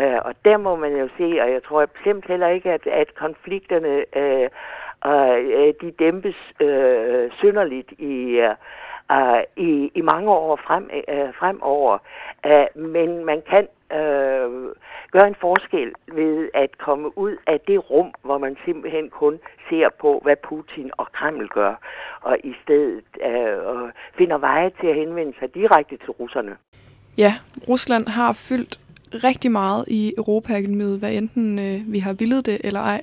Uh, 0.00 0.18
og 0.24 0.34
der 0.44 0.56
må 0.56 0.76
man 0.76 0.96
jo 0.96 1.08
se, 1.18 1.24
og 1.42 1.50
jeg 1.52 1.60
tror 1.68 1.86
bestemt 1.86 2.24
heller 2.28 2.48
ikke, 2.48 2.72
at, 2.72 2.86
at 2.86 3.14
konflikterne 3.14 3.94
uh, 4.16 4.46
uh, 5.10 5.72
de 5.80 5.90
dæmpes 5.98 6.36
uh, 6.60 7.32
synderligt 7.38 7.92
i, 7.98 8.40
uh, 8.40 8.54
uh, 9.16 9.40
i, 9.56 9.90
i 9.94 10.00
mange 10.00 10.30
år 10.30 10.60
frem, 10.66 10.90
uh, 11.08 11.34
fremover. 11.38 11.98
Uh, 12.46 12.82
men 12.82 13.24
man 13.24 13.42
kan 13.50 13.66
uh, 13.90 14.72
gør 15.14 15.24
en 15.24 15.36
forskel 15.40 15.90
ved 16.12 16.48
at 16.54 16.78
komme 16.78 17.18
ud 17.18 17.36
af 17.46 17.58
det 17.68 17.90
rum, 17.90 18.10
hvor 18.22 18.38
man 18.38 18.56
simpelthen 18.64 19.10
kun 19.10 19.34
ser 19.68 19.88
på, 20.00 20.20
hvad 20.24 20.36
Putin 20.48 20.90
og 20.96 21.06
Kreml 21.12 21.48
gør, 21.48 21.74
og 22.20 22.36
i 22.44 22.52
stedet 22.62 23.04
øh, 23.30 23.92
finder 24.18 24.38
veje 24.38 24.70
til 24.80 24.86
at 24.86 24.94
henvende 24.94 25.32
sig 25.38 25.54
direkte 25.54 25.96
til 25.96 26.10
russerne. 26.10 26.56
Ja, 27.18 27.34
Rusland 27.68 28.08
har 28.08 28.32
fyldt 28.32 28.78
rigtig 29.28 29.50
meget 29.52 29.84
i 29.88 30.14
Europaakademiet, 30.16 30.98
hvad 30.98 31.12
enten 31.12 31.58
øh, 31.58 31.92
vi 31.92 31.98
har 31.98 32.12
villet 32.12 32.46
det 32.46 32.60
eller 32.64 32.80
ej. 32.80 33.02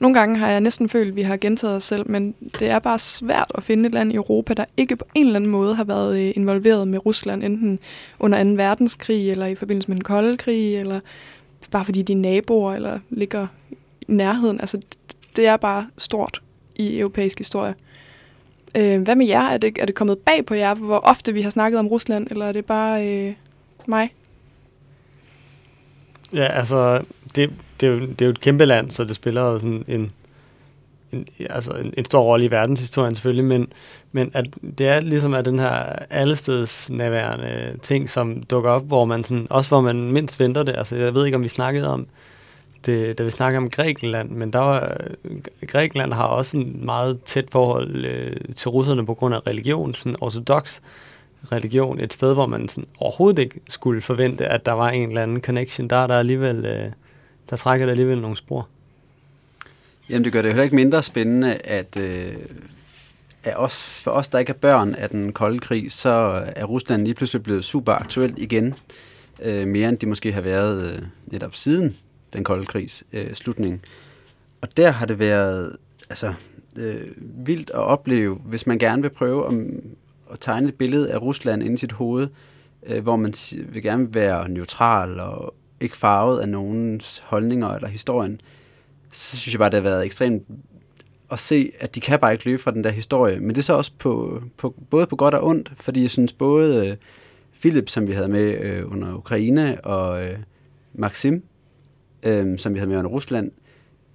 Nogle 0.00 0.18
gange 0.18 0.38
har 0.38 0.50
jeg 0.50 0.60
næsten 0.60 0.88
følt, 0.88 1.08
at 1.08 1.16
vi 1.16 1.22
har 1.22 1.36
gentaget 1.36 1.76
os 1.76 1.84
selv, 1.84 2.10
men 2.10 2.34
det 2.58 2.70
er 2.70 2.78
bare 2.78 2.98
svært 2.98 3.52
at 3.54 3.62
finde 3.62 3.86
et 3.86 3.94
land 3.94 4.12
i 4.12 4.16
Europa, 4.16 4.54
der 4.54 4.64
ikke 4.76 4.96
på 4.96 5.04
en 5.14 5.26
eller 5.26 5.36
anden 5.36 5.50
måde 5.50 5.74
har 5.74 5.84
været 5.84 6.18
øh, 6.18 6.32
involveret 6.36 6.88
med 6.88 7.06
Rusland, 7.06 7.44
enten 7.44 7.78
under 8.18 8.44
2. 8.44 8.50
verdenskrig, 8.50 9.30
eller 9.30 9.46
i 9.46 9.54
forbindelse 9.54 9.88
med 9.88 9.94
den 9.94 10.04
kolde 10.04 10.36
krig, 10.36 10.76
eller 10.76 11.00
bare 11.70 11.84
fordi 11.84 12.02
de 12.02 12.12
er 12.12 12.16
naboer, 12.16 12.74
eller 12.74 12.98
ligger 13.10 13.46
i 14.08 14.12
nærheden. 14.12 14.60
Altså, 14.60 14.80
det 15.36 15.46
er 15.46 15.56
bare 15.56 15.86
stort 15.98 16.42
i 16.76 16.98
europæisk 16.98 17.38
historie. 17.38 17.74
Øh, 18.76 19.02
hvad 19.02 19.16
med 19.16 19.26
jer? 19.26 19.48
Er 19.48 19.58
det, 19.58 19.78
er 19.78 19.86
det 19.86 19.94
kommet 19.94 20.18
bag 20.18 20.46
på 20.46 20.54
jer, 20.54 20.74
hvor 20.74 20.98
ofte 20.98 21.32
vi 21.32 21.42
har 21.42 21.50
snakket 21.50 21.78
om 21.78 21.88
Rusland, 21.88 22.26
eller 22.30 22.46
er 22.46 22.52
det 22.52 22.64
bare 22.64 23.08
øh, 23.08 23.34
mig? 23.86 24.14
Ja, 26.32 26.44
altså, 26.46 27.02
det, 27.36 27.50
det, 27.80 27.88
er 27.88 27.92
jo, 27.92 28.00
det 28.00 28.22
er 28.22 28.26
jo 28.26 28.30
et 28.30 28.40
kæmpe 28.40 28.64
land, 28.64 28.90
så 28.90 29.04
det 29.04 29.16
spiller 29.16 29.42
jo 29.42 29.58
sådan 29.58 29.84
en, 29.88 30.12
en, 31.12 31.26
altså 31.50 31.72
en, 31.72 31.94
en 31.96 32.04
stor 32.04 32.22
rolle 32.22 32.44
i 32.44 32.50
verdenshistorien 32.50 33.14
selvfølgelig, 33.14 33.44
men, 33.44 33.72
men 34.12 34.30
at 34.34 34.46
det 34.78 34.88
er 34.88 35.00
ligesom 35.00 35.34
at 35.34 35.44
den 35.44 35.58
her 35.58 35.72
allesteds 36.10 36.90
nærværende 36.90 37.78
ting, 37.82 38.10
som 38.10 38.42
dukker 38.42 38.70
op, 38.70 38.86
hvor 38.86 39.04
man 39.04 39.24
sådan, 39.24 39.46
også 39.50 39.70
hvor 39.70 39.80
man 39.80 40.12
mindst 40.12 40.40
venter 40.40 40.62
det. 40.62 40.76
Altså, 40.76 40.96
jeg 40.96 41.14
ved 41.14 41.26
ikke, 41.26 41.36
om 41.36 41.42
vi 41.42 41.48
snakkede 41.48 41.88
om 41.88 42.06
det, 42.86 43.18
da 43.18 43.22
vi 43.22 43.30
snakkede 43.30 43.58
om 43.58 43.70
Grækenland, 43.70 44.30
men 44.30 44.52
der 44.52 44.58
var, 44.58 44.96
Grækenland 45.66 46.12
har 46.12 46.26
også 46.26 46.56
en 46.56 46.84
meget 46.84 47.22
tæt 47.24 47.44
forhold 47.52 48.04
øh, 48.04 48.36
til 48.56 48.68
russerne 48.68 49.06
på 49.06 49.14
grund 49.14 49.34
af 49.34 49.46
religion, 49.46 49.94
sådan 49.94 50.16
ortodox 50.20 50.80
religion, 51.52 52.00
et 52.00 52.12
sted, 52.12 52.34
hvor 52.34 52.46
man 52.46 52.68
sådan 52.68 52.86
overhovedet 52.98 53.38
ikke 53.38 53.60
skulle 53.68 54.00
forvente, 54.00 54.46
at 54.46 54.66
der 54.66 54.72
var 54.72 54.90
en 54.90 55.08
eller 55.08 55.22
anden 55.22 55.40
connection. 55.40 55.90
Der 55.90 55.96
er 55.96 56.06
der 56.06 56.18
alligevel, 56.18 56.66
øh, 56.66 56.92
der 57.50 57.56
trækker 57.56 57.86
der 57.86 57.90
alligevel 57.90 58.20
nogle 58.20 58.36
spor. 58.36 58.68
Jamen 60.10 60.24
det 60.24 60.32
gør 60.32 60.42
det 60.42 60.50
heller 60.50 60.64
ikke 60.64 60.76
mindre 60.76 61.02
spændende, 61.02 61.54
at 61.54 61.96
øh, 61.96 62.34
at 63.42 63.56
os, 63.56 64.00
for 64.04 64.10
os, 64.10 64.28
der 64.28 64.38
ikke 64.38 64.50
er 64.50 64.54
børn 64.54 64.94
af 64.94 65.10
den 65.10 65.32
kolde 65.32 65.58
krig, 65.58 65.92
så 65.92 66.42
er 66.56 66.64
Rusland 66.64 67.04
lige 67.04 67.14
pludselig 67.14 67.42
blevet 67.42 67.64
super 67.64 67.92
aktuelt 67.92 68.38
igen. 68.38 68.74
Øh, 69.42 69.68
mere 69.68 69.88
end 69.88 69.98
de 69.98 70.06
måske 70.06 70.32
har 70.32 70.40
været 70.40 70.92
øh, 70.92 71.02
netop 71.26 71.54
siden 71.54 71.96
den 72.32 72.44
kolde 72.44 72.66
krigs 72.66 73.04
øh, 73.12 73.34
slutning. 73.34 73.82
Og 74.60 74.76
der 74.76 74.90
har 74.90 75.06
det 75.06 75.18
været 75.18 75.76
altså, 76.10 76.34
øh, 76.78 77.06
vildt 77.18 77.70
at 77.70 77.80
opleve, 77.80 78.34
hvis 78.34 78.66
man 78.66 78.78
gerne 78.78 79.02
vil 79.02 79.10
prøve 79.10 79.46
at, 79.46 79.54
at 80.32 80.40
tegne 80.40 80.68
et 80.68 80.74
billede 80.74 81.12
af 81.12 81.22
Rusland 81.22 81.62
inde 81.62 81.74
i 81.74 81.76
sit 81.76 81.92
hoved, 81.92 82.28
øh, 82.86 83.02
hvor 83.02 83.16
man 83.16 83.34
vil 83.68 83.82
gerne 83.82 84.14
være 84.14 84.48
neutral 84.48 85.20
og 85.20 85.54
ikke 85.80 85.96
farvet 85.96 86.40
af 86.40 86.48
nogens 86.48 87.22
holdninger 87.26 87.68
eller 87.68 87.88
historien, 87.88 88.40
så 89.12 89.36
synes 89.36 89.54
jeg 89.54 89.58
bare, 89.58 89.70
det 89.70 89.76
har 89.76 89.90
været 89.90 90.04
ekstremt 90.04 90.42
at 91.30 91.38
se, 91.38 91.72
at 91.80 91.94
de 91.94 92.00
kan 92.00 92.18
bare 92.18 92.32
ikke 92.32 92.44
løbe 92.44 92.62
fra 92.62 92.70
den 92.70 92.84
der 92.84 92.90
historie. 92.90 93.40
Men 93.40 93.48
det 93.48 93.58
er 93.58 93.62
så 93.62 93.72
også 93.72 93.92
på, 93.98 94.42
på, 94.56 94.74
både 94.90 95.06
på 95.06 95.16
godt 95.16 95.34
og 95.34 95.46
ondt, 95.46 95.72
fordi 95.76 96.02
jeg 96.02 96.10
synes 96.10 96.32
både 96.32 96.88
øh, 96.88 96.96
Philip, 97.60 97.88
som 97.88 98.06
vi 98.06 98.12
havde 98.12 98.28
med 98.28 98.60
øh, 98.60 98.92
under 98.92 99.14
Ukraine, 99.14 99.84
og 99.84 100.24
øh, 100.24 100.38
Maxim, 100.94 101.42
øh, 102.22 102.58
som 102.58 102.74
vi 102.74 102.78
havde 102.78 102.90
med 102.90 102.98
under 102.98 103.10
Rusland, 103.10 103.50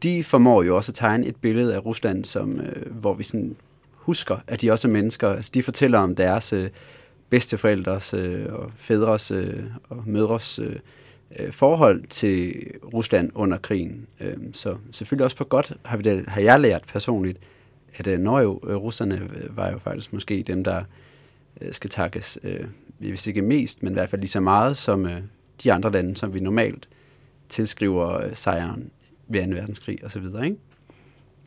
de 0.03 0.23
formår 0.23 0.63
jo 0.63 0.75
også 0.75 0.91
at 0.91 0.95
tegne 0.95 1.27
et 1.27 1.35
billede 1.35 1.75
af 1.75 1.85
Rusland, 1.85 2.25
som, 2.25 2.59
øh, 2.59 2.91
hvor 2.91 3.13
vi 3.13 3.23
sådan 3.23 3.55
husker, 3.93 4.37
at 4.47 4.61
de 4.61 4.71
også 4.71 4.87
er 4.87 4.91
mennesker. 4.91 5.29
Altså, 5.29 5.51
de 5.53 5.63
fortæller 5.63 5.99
om 5.99 6.15
deres 6.15 6.53
øh, 6.53 6.69
bedsteforældres 7.29 8.13
øh, 8.13 8.45
og 8.49 8.71
fædres 8.75 9.31
øh, 9.31 9.63
og 9.89 10.03
mødres 10.05 10.59
øh, 10.59 10.75
øh, 11.39 11.51
forhold 11.51 12.03
til 12.07 12.71
Rusland 12.93 13.31
under 13.35 13.57
krigen. 13.57 14.07
Øh, 14.19 14.37
så 14.53 14.77
selvfølgelig 14.91 15.25
også 15.25 15.37
på 15.37 15.43
godt 15.43 15.73
har, 15.85 15.97
vi 15.97 16.03
det, 16.03 16.25
har 16.27 16.41
jeg 16.41 16.59
lært 16.59 16.83
personligt, 16.87 17.39
at 17.95 18.07
øh, 18.07 18.19
når 18.19 18.39
jo 18.39 18.59
øh, 18.67 18.75
russerne 18.75 19.29
øh, 19.35 19.57
var 19.57 19.71
jo 19.71 19.79
faktisk 19.79 20.13
måske 20.13 20.43
dem, 20.43 20.63
der 20.63 20.83
øh, 21.61 21.73
skal 21.73 21.89
takkes, 21.89 22.39
øh, 22.43 22.65
hvis 22.97 23.27
ikke 23.27 23.41
mest, 23.41 23.83
men 23.83 23.93
i 23.93 23.93
hvert 23.93 24.09
fald 24.09 24.21
lige 24.21 24.29
så 24.29 24.39
meget 24.39 24.77
som 24.77 25.05
øh, 25.05 25.21
de 25.63 25.73
andre 25.73 25.91
lande, 25.91 26.15
som 26.15 26.33
vi 26.33 26.39
normalt 26.39 26.89
tilskriver 27.49 28.25
øh, 28.25 28.35
sejren 28.35 28.91
ved 29.27 29.47
2. 29.47 29.49
verdenskrig 29.49 30.05
osv., 30.05 30.25
ikke? 30.43 30.57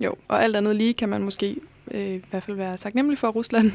Jo, 0.05 0.15
og 0.29 0.43
alt 0.43 0.57
andet 0.57 0.77
lige 0.77 0.95
kan 0.95 1.09
man 1.09 1.23
måske 1.23 1.57
øh, 1.91 2.15
i 2.15 2.25
hvert 2.31 2.43
fald 2.43 2.57
være 2.57 2.77
sagt 2.77 2.95
nemlig 2.95 3.19
for, 3.19 3.29
at 3.29 3.35
Rusland 3.35 3.73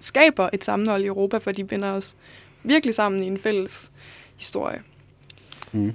skaber 0.00 0.48
et 0.52 0.64
sammenhold 0.64 1.02
i 1.02 1.06
Europa, 1.06 1.38
for 1.38 1.52
de 1.52 1.64
binder 1.64 1.92
os 1.92 2.16
virkelig 2.62 2.94
sammen 2.94 3.22
i 3.22 3.26
en 3.26 3.38
fælles 3.38 3.92
historie. 4.36 4.82
Mm. 5.72 5.92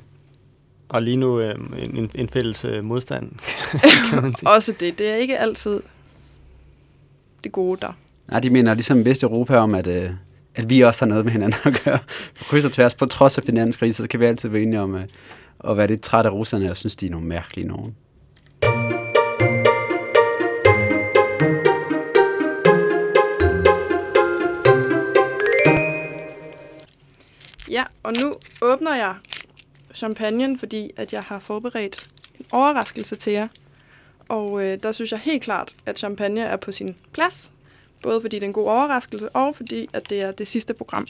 Og 0.90 1.02
lige 1.02 1.18
nu 1.18 1.40
øh, 1.40 1.56
en, 1.80 2.12
en 2.16 2.30
fælles 2.30 2.66
øh, 2.66 2.84
modstand, 2.84 3.32
kan 4.10 4.22
man 4.22 4.36
sige. 4.36 4.50
Også 4.50 4.74
det. 4.80 5.00
Det 5.00 5.10
er 5.10 5.16
ikke 5.16 5.40
altid 5.40 5.82
det 7.44 7.52
gode 7.52 7.82
der. 7.82 7.98
Nej, 8.28 8.40
de 8.40 8.50
mener 8.50 8.74
ligesom 8.74 9.06
Vesteuropa 9.06 9.56
om, 9.56 9.76
at, 9.76 9.88
øh, 9.88 10.10
at 10.56 10.70
vi 10.70 10.82
også 10.82 11.06
har 11.06 11.10
noget 11.10 11.26
med 11.26 11.32
hinanden 11.32 11.60
at 11.74 11.82
gøre. 11.84 12.00
På 12.40 12.44
kryds 12.44 12.66
og 12.66 12.72
tværs, 12.72 12.94
på 12.94 13.06
trods 13.06 13.38
af 13.38 13.44
finanskrise, 13.44 14.04
så 14.04 14.10
kan 14.10 14.20
vi 14.20 14.26
altid 14.26 14.50
være 14.50 14.62
enige 14.62 14.80
om 14.80 14.96
øh, 14.96 15.04
at 15.70 15.78
være 15.78 15.88
lidt 15.88 16.02
træt 16.02 16.26
af 16.26 16.30
russerne. 16.30 16.66
Jeg 16.66 16.78
synes, 16.78 16.96
de 16.96 17.06
er 17.06 17.10
nogle 17.10 17.28
mærkelige 17.28 17.68
nogen. 17.68 17.96
Ja, 27.72 27.84
og 28.04 28.14
nu 28.24 28.34
åbner 28.62 28.96
jeg 28.96 29.16
champagnen, 29.94 30.60
fordi 30.60 30.92
at 30.98 31.14
jeg 31.14 31.22
har 31.22 31.40
forberedt 31.40 32.10
en 32.40 32.46
overraskelse 32.52 33.16
til 33.16 33.34
jer. 33.34 33.48
Og 34.30 34.64
øh, 34.66 34.78
der 34.84 34.92
synes 34.92 35.12
jeg 35.12 35.20
helt 35.20 35.44
klart, 35.44 35.76
at 35.86 36.00
champagne 36.00 36.42
er 36.42 36.56
på 36.56 36.72
sin 36.72 36.96
plads. 37.14 37.52
Både 38.04 38.22
fordi 38.22 38.36
det 38.36 38.44
er 38.44 38.48
en 38.48 38.54
god 38.54 38.68
overraskelse, 38.68 39.30
og 39.30 39.56
fordi 39.56 39.90
at 39.94 40.10
det 40.10 40.22
er 40.22 40.32
det 40.32 40.48
sidste 40.48 40.74
program. 40.74 41.08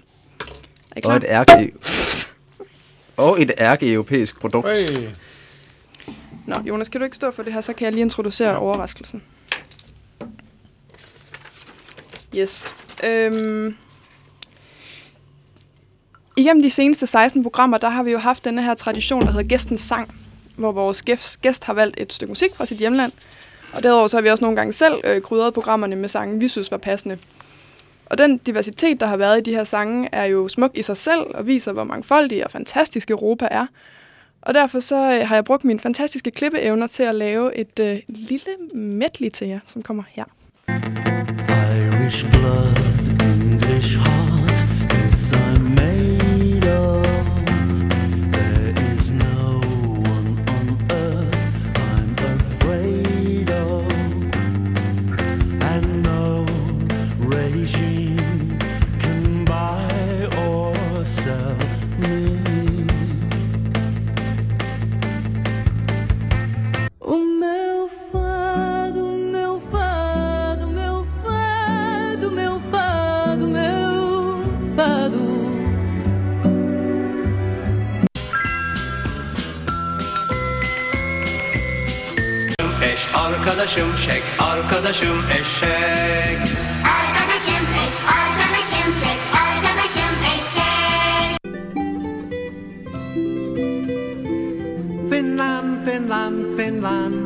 Er 0.91 0.98
I 0.98 1.02
klar? 1.02 1.12
Og 1.12 1.17
et 1.17 1.24
ærke, 1.28 1.74
og 3.17 3.41
et 3.41 3.52
ærke-europæisk 3.58 4.39
produkt. 4.39 4.70
Hey. 4.70 5.10
Nå, 6.48 6.56
Jonas, 6.67 6.89
kan 6.89 7.02
du 7.02 7.06
ikke 7.06 7.15
stå 7.15 7.32
for 7.32 7.44
det 7.44 7.54
her, 7.54 7.62
så 7.62 7.74
kan 7.74 7.86
jeg 7.86 7.94
lige 7.94 8.02
introducere 8.02 8.50
ja. 8.50 8.62
overraskelsen. 8.62 9.24
Yes. 12.36 12.74
Øhm, 13.04 13.78
Igennem 16.38 16.62
de 16.63 16.70
seneste 16.70 17.08
16 17.08 17.44
programmer, 17.44 17.78
der 17.78 17.89
har 17.89 18.04
vi 18.04 18.12
jo 18.12 18.17
haft 18.17 18.46
denne 18.46 18.63
her 18.63 18.74
tradition, 18.74 19.22
der 19.22 19.32
hedder 19.32 19.48
Gæstens 19.48 19.82
Sang, 19.82 20.15
hvor 20.56 20.72
vores 20.72 21.02
gæst 21.02 21.41
gæst 21.41 21.65
har 21.65 21.74
valgt 21.74 22.00
et 22.00 22.13
stykke 22.13 22.32
musik 22.32 22.56
fra 22.56 22.65
sit 22.65 22.78
hjemland. 22.78 23.12
Og 23.74 23.84
derudover 23.84 24.08
så 24.08 24.17
har 24.17 24.22
vi 24.22 24.30
også 24.30 24.46
nogle 24.46 24.56
gange 24.56 24.74
selv 24.74 24.94
øh, 25.04 25.22
krydret 25.22 25.54
programmerne 25.54 25.96
med 25.96 26.10
sange, 26.10 26.39
vi 26.39 26.48
synes 26.48 26.72
var 26.72 26.78
passende. 26.78 27.17
Og 28.06 28.17
den 28.17 28.38
diversitet, 28.38 29.00
der 29.00 29.08
har 29.08 29.17
været 29.17 29.38
i 29.38 29.41
de 29.52 29.56
her 29.56 29.63
sange, 29.63 30.10
er 30.12 30.26
jo 30.26 30.48
smuk 30.48 30.72
i 30.74 30.82
sig 30.82 30.98
selv 30.98 31.22
og 31.34 31.48
viser, 31.48 31.72
hvor 31.72 31.84
mangfoldig 31.84 32.46
og 32.46 32.52
fantastisk 32.52 33.10
Europa 33.10 33.48
er. 33.52 33.65
Og 34.41 34.54
derfor 34.54 34.80
så 34.80 34.96
øh, 34.96 35.28
har 35.28 35.36
jeg 35.36 35.46
brugt 35.46 35.63
mine 35.63 35.80
fantastiske 35.80 36.32
klippeevner 36.32 36.88
til 36.88 37.04
at 37.04 37.15
lave 37.15 37.58
et 37.58 37.80
øh, 37.80 38.00
lille 38.08 38.58
medley 38.74 39.30
til 39.30 39.48
jer, 39.48 39.60
som 39.67 39.82
kommer 39.82 40.04
her. 40.10 40.26
Irish 40.67 42.32
blood, 42.32 42.78
English 43.22 43.98
heart, 43.98 44.21
Arkadaşım 83.62 83.97
şek, 83.97 84.24
arkadaşım 84.39 85.17
eşek. 85.30 86.39
Arkadaşım 86.97 87.65
eş, 87.76 87.95
arkadaşım 88.19 88.93
şek, 89.02 89.19
arkadaşım 89.45 90.15
eşek. 90.34 91.38
Finland, 95.10 95.86
Finland, 95.86 96.58
Finland. 96.58 97.17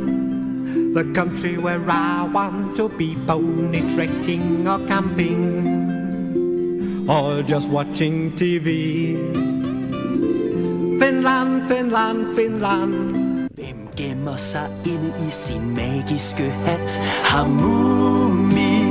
The 0.96 1.04
country 1.14 1.56
where 1.56 1.90
I 1.90 2.28
want 2.34 2.76
to 2.78 2.90
be 2.90 3.16
pony 3.28 3.82
trekking 3.96 4.68
or 4.68 4.88
camping 4.88 5.68
or 7.10 7.44
just 7.48 7.70
watching 7.70 8.36
TV. 8.36 8.66
Finland, 11.00 11.68
Finland, 11.70 12.36
Finland. 12.36 13.15
Gemmer 13.98 14.38
sig 14.38 14.70
inde 14.86 15.14
i 15.28 15.32
sin 15.32 15.76
magiske 15.76 16.50
hat? 16.52 17.00
Hamumi. 17.24 18.82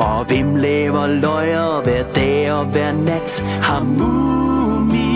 Og 0.00 0.24
hvem 0.24 0.56
laver 0.56 1.06
løjer 1.06 1.82
hver 1.82 2.04
dag 2.12 2.52
og 2.52 2.64
hver 2.64 2.92
nat? 2.92 3.44
Har 3.62 3.74
Hamumi. 3.74 5.12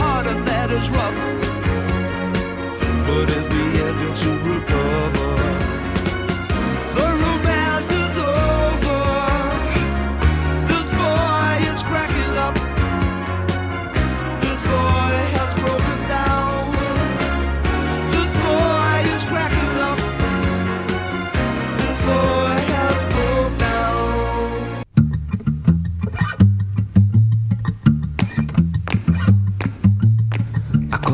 Oh, 0.00 0.22
the 0.26 0.34
bed 0.46 0.70
is 0.78 0.90
rough, 0.92 1.20
but 3.06 3.30
at 3.38 3.50
the 3.50 3.64
end 3.84 4.00
it's 4.10 4.26
a 4.26 4.34
recover. 4.48 5.31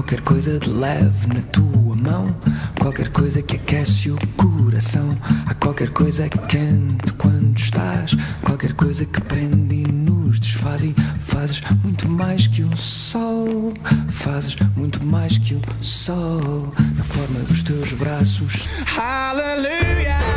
Qualquer 0.09 0.25
coisa 0.25 0.59
de 0.59 0.71
leve 0.71 1.27
na 1.27 1.43
tua 1.53 1.95
mão, 1.95 2.35
qualquer 2.81 3.11
coisa 3.11 3.43
que 3.43 3.57
aquece 3.57 4.11
o 4.11 4.17
coração. 4.39 5.15
Há 5.45 5.53
qualquer 5.53 5.91
que 6.31 6.39
quente 6.47 7.13
quando 7.19 7.59
estás, 7.59 8.17
qualquer 8.43 8.73
coisa 8.73 9.05
que 9.05 9.21
prende 9.21 9.75
e 9.75 9.93
nos 9.93 10.41
desfaz. 10.41 10.83
E 10.83 10.95
fazes 11.21 11.61
muito 11.85 12.09
mais 12.09 12.47
que 12.47 12.63
o 12.63 12.75
sol, 12.75 13.71
fazes 14.09 14.57
muito 14.75 15.05
mais 15.05 15.37
que 15.37 15.55
o 15.55 15.63
sol, 15.83 16.73
na 16.97 17.05
forma 17.05 17.41
dos 17.41 17.63
teus 17.63 17.93
braços. 17.93 18.67
Hallelujah. 18.87 20.28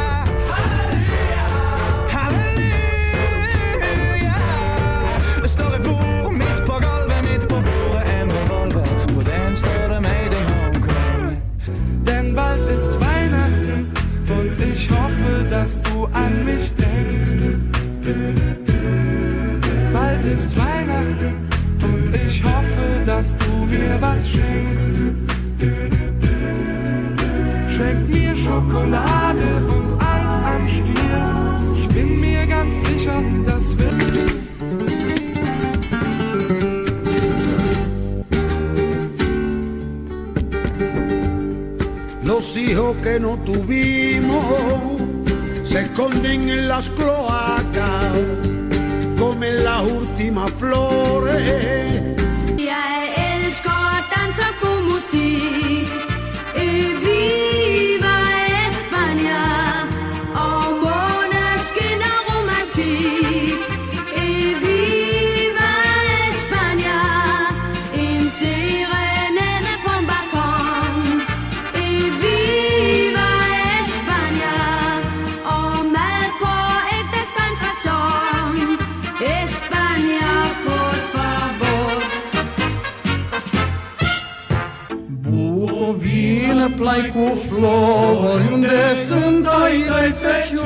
Dass 15.72 15.82
du 15.82 16.06
an 16.12 16.46
mich 16.46 16.72
denkst. 16.76 17.48
Bald 19.94 20.26
ist 20.26 20.58
Weihnachten 20.58 21.34
und 21.84 22.16
ich 22.16 22.44
hoffe, 22.44 22.88
dass 23.06 23.36
du 23.38 23.66
mir 23.70 23.98
was 24.02 24.30
schenkst. 24.30 24.92
Schenk 27.70 28.10
mir 28.10 28.36
Schokolade 28.36 29.50
und 29.70 29.94
Eis 29.94 30.36
am 30.54 30.68
Stiel. 30.68 31.78
Ich 31.78 31.88
bin 31.90 32.20
mir 32.20 32.46
ganz 32.48 32.74
sicher, 32.86 33.24
das 33.46 33.78
wird. 33.78 33.92
Los 42.24 42.56
hijos 42.56 42.96
que 43.04 43.20
no 43.20 43.38
tuvimos 43.46 45.01
se 45.72 45.84
esconden 45.84 46.50
en 46.50 46.68
las 46.68 46.90
cloacas, 46.90 48.20
comen 49.18 49.64
las 49.64 49.84
últimas 49.84 50.52
flores. 50.52 52.02
Jeg 52.58 53.00
elsker 53.32 54.06
dans 54.14 54.40
og 54.40 54.54
god 54.62 54.82
musik. 54.92 56.11
Bucovina, 86.62 86.70
plaico 86.70 87.36
flor, 87.36 88.42
unde 88.52 88.96
sunt 89.08 89.48
ai 89.48 90.14
fecior. 90.14 90.62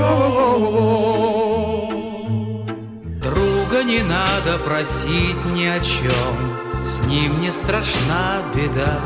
Друга 3.21 3.83
не 3.83 4.03
надо 4.03 4.57
просить 4.63 5.45
ни 5.53 5.65
о 5.65 5.79
чем, 5.79 6.83
с 6.83 6.99
ним 7.07 7.41
не 7.41 7.51
страшна 7.51 8.41
беда. 8.53 8.99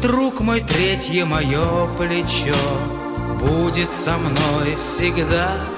Друг 0.00 0.40
мой, 0.40 0.60
третье 0.60 1.24
мое 1.24 1.86
плечо 1.98 2.56
будет 3.40 3.92
со 3.92 4.16
мной 4.16 4.76
всегда. 4.80 5.73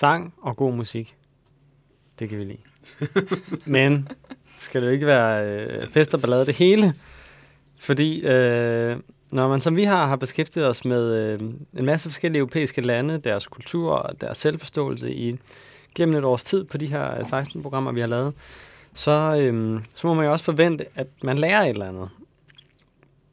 Sang 0.00 0.34
og 0.42 0.56
god 0.56 0.72
musik. 0.72 1.16
Det 2.18 2.28
kan 2.28 2.38
vi 2.38 2.44
lide. 2.44 2.58
Men 3.76 4.08
skal 4.58 4.80
det 4.80 4.86
jo 4.86 4.92
ikke 4.92 5.06
være 5.06 5.46
øh, 5.46 5.88
fest 5.88 6.14
og 6.14 6.20
ballade 6.20 6.46
det 6.46 6.54
hele? 6.54 6.94
Fordi 7.78 8.26
øh, 8.26 8.96
når 9.32 9.48
man 9.48 9.60
som 9.60 9.76
vi 9.76 9.84
har, 9.84 10.06
har 10.06 10.16
beskæftiget 10.16 10.68
os 10.68 10.84
med 10.84 11.14
øh, 11.14 11.40
en 11.78 11.84
masse 11.84 12.08
forskellige 12.08 12.38
europæiske 12.38 12.80
lande, 12.80 13.18
deres 13.18 13.46
kultur 13.46 13.92
og 13.92 14.20
deres 14.20 14.38
selvforståelse 14.38 15.14
i 15.14 15.38
gennem 15.94 16.16
et 16.16 16.24
års 16.24 16.44
tid 16.44 16.64
på 16.64 16.78
de 16.78 16.86
her 16.86 17.18
øh, 17.18 17.26
16 17.26 17.62
programmer, 17.62 17.92
vi 17.92 18.00
har 18.00 18.08
lavet, 18.08 18.34
så, 18.94 19.36
øh, 19.40 19.80
så 19.94 20.06
må 20.06 20.14
man 20.14 20.24
jo 20.24 20.32
også 20.32 20.44
forvente, 20.44 20.86
at 20.94 21.06
man 21.22 21.38
lærer 21.38 21.62
et 21.62 21.68
eller 21.68 21.88
andet. 21.88 22.10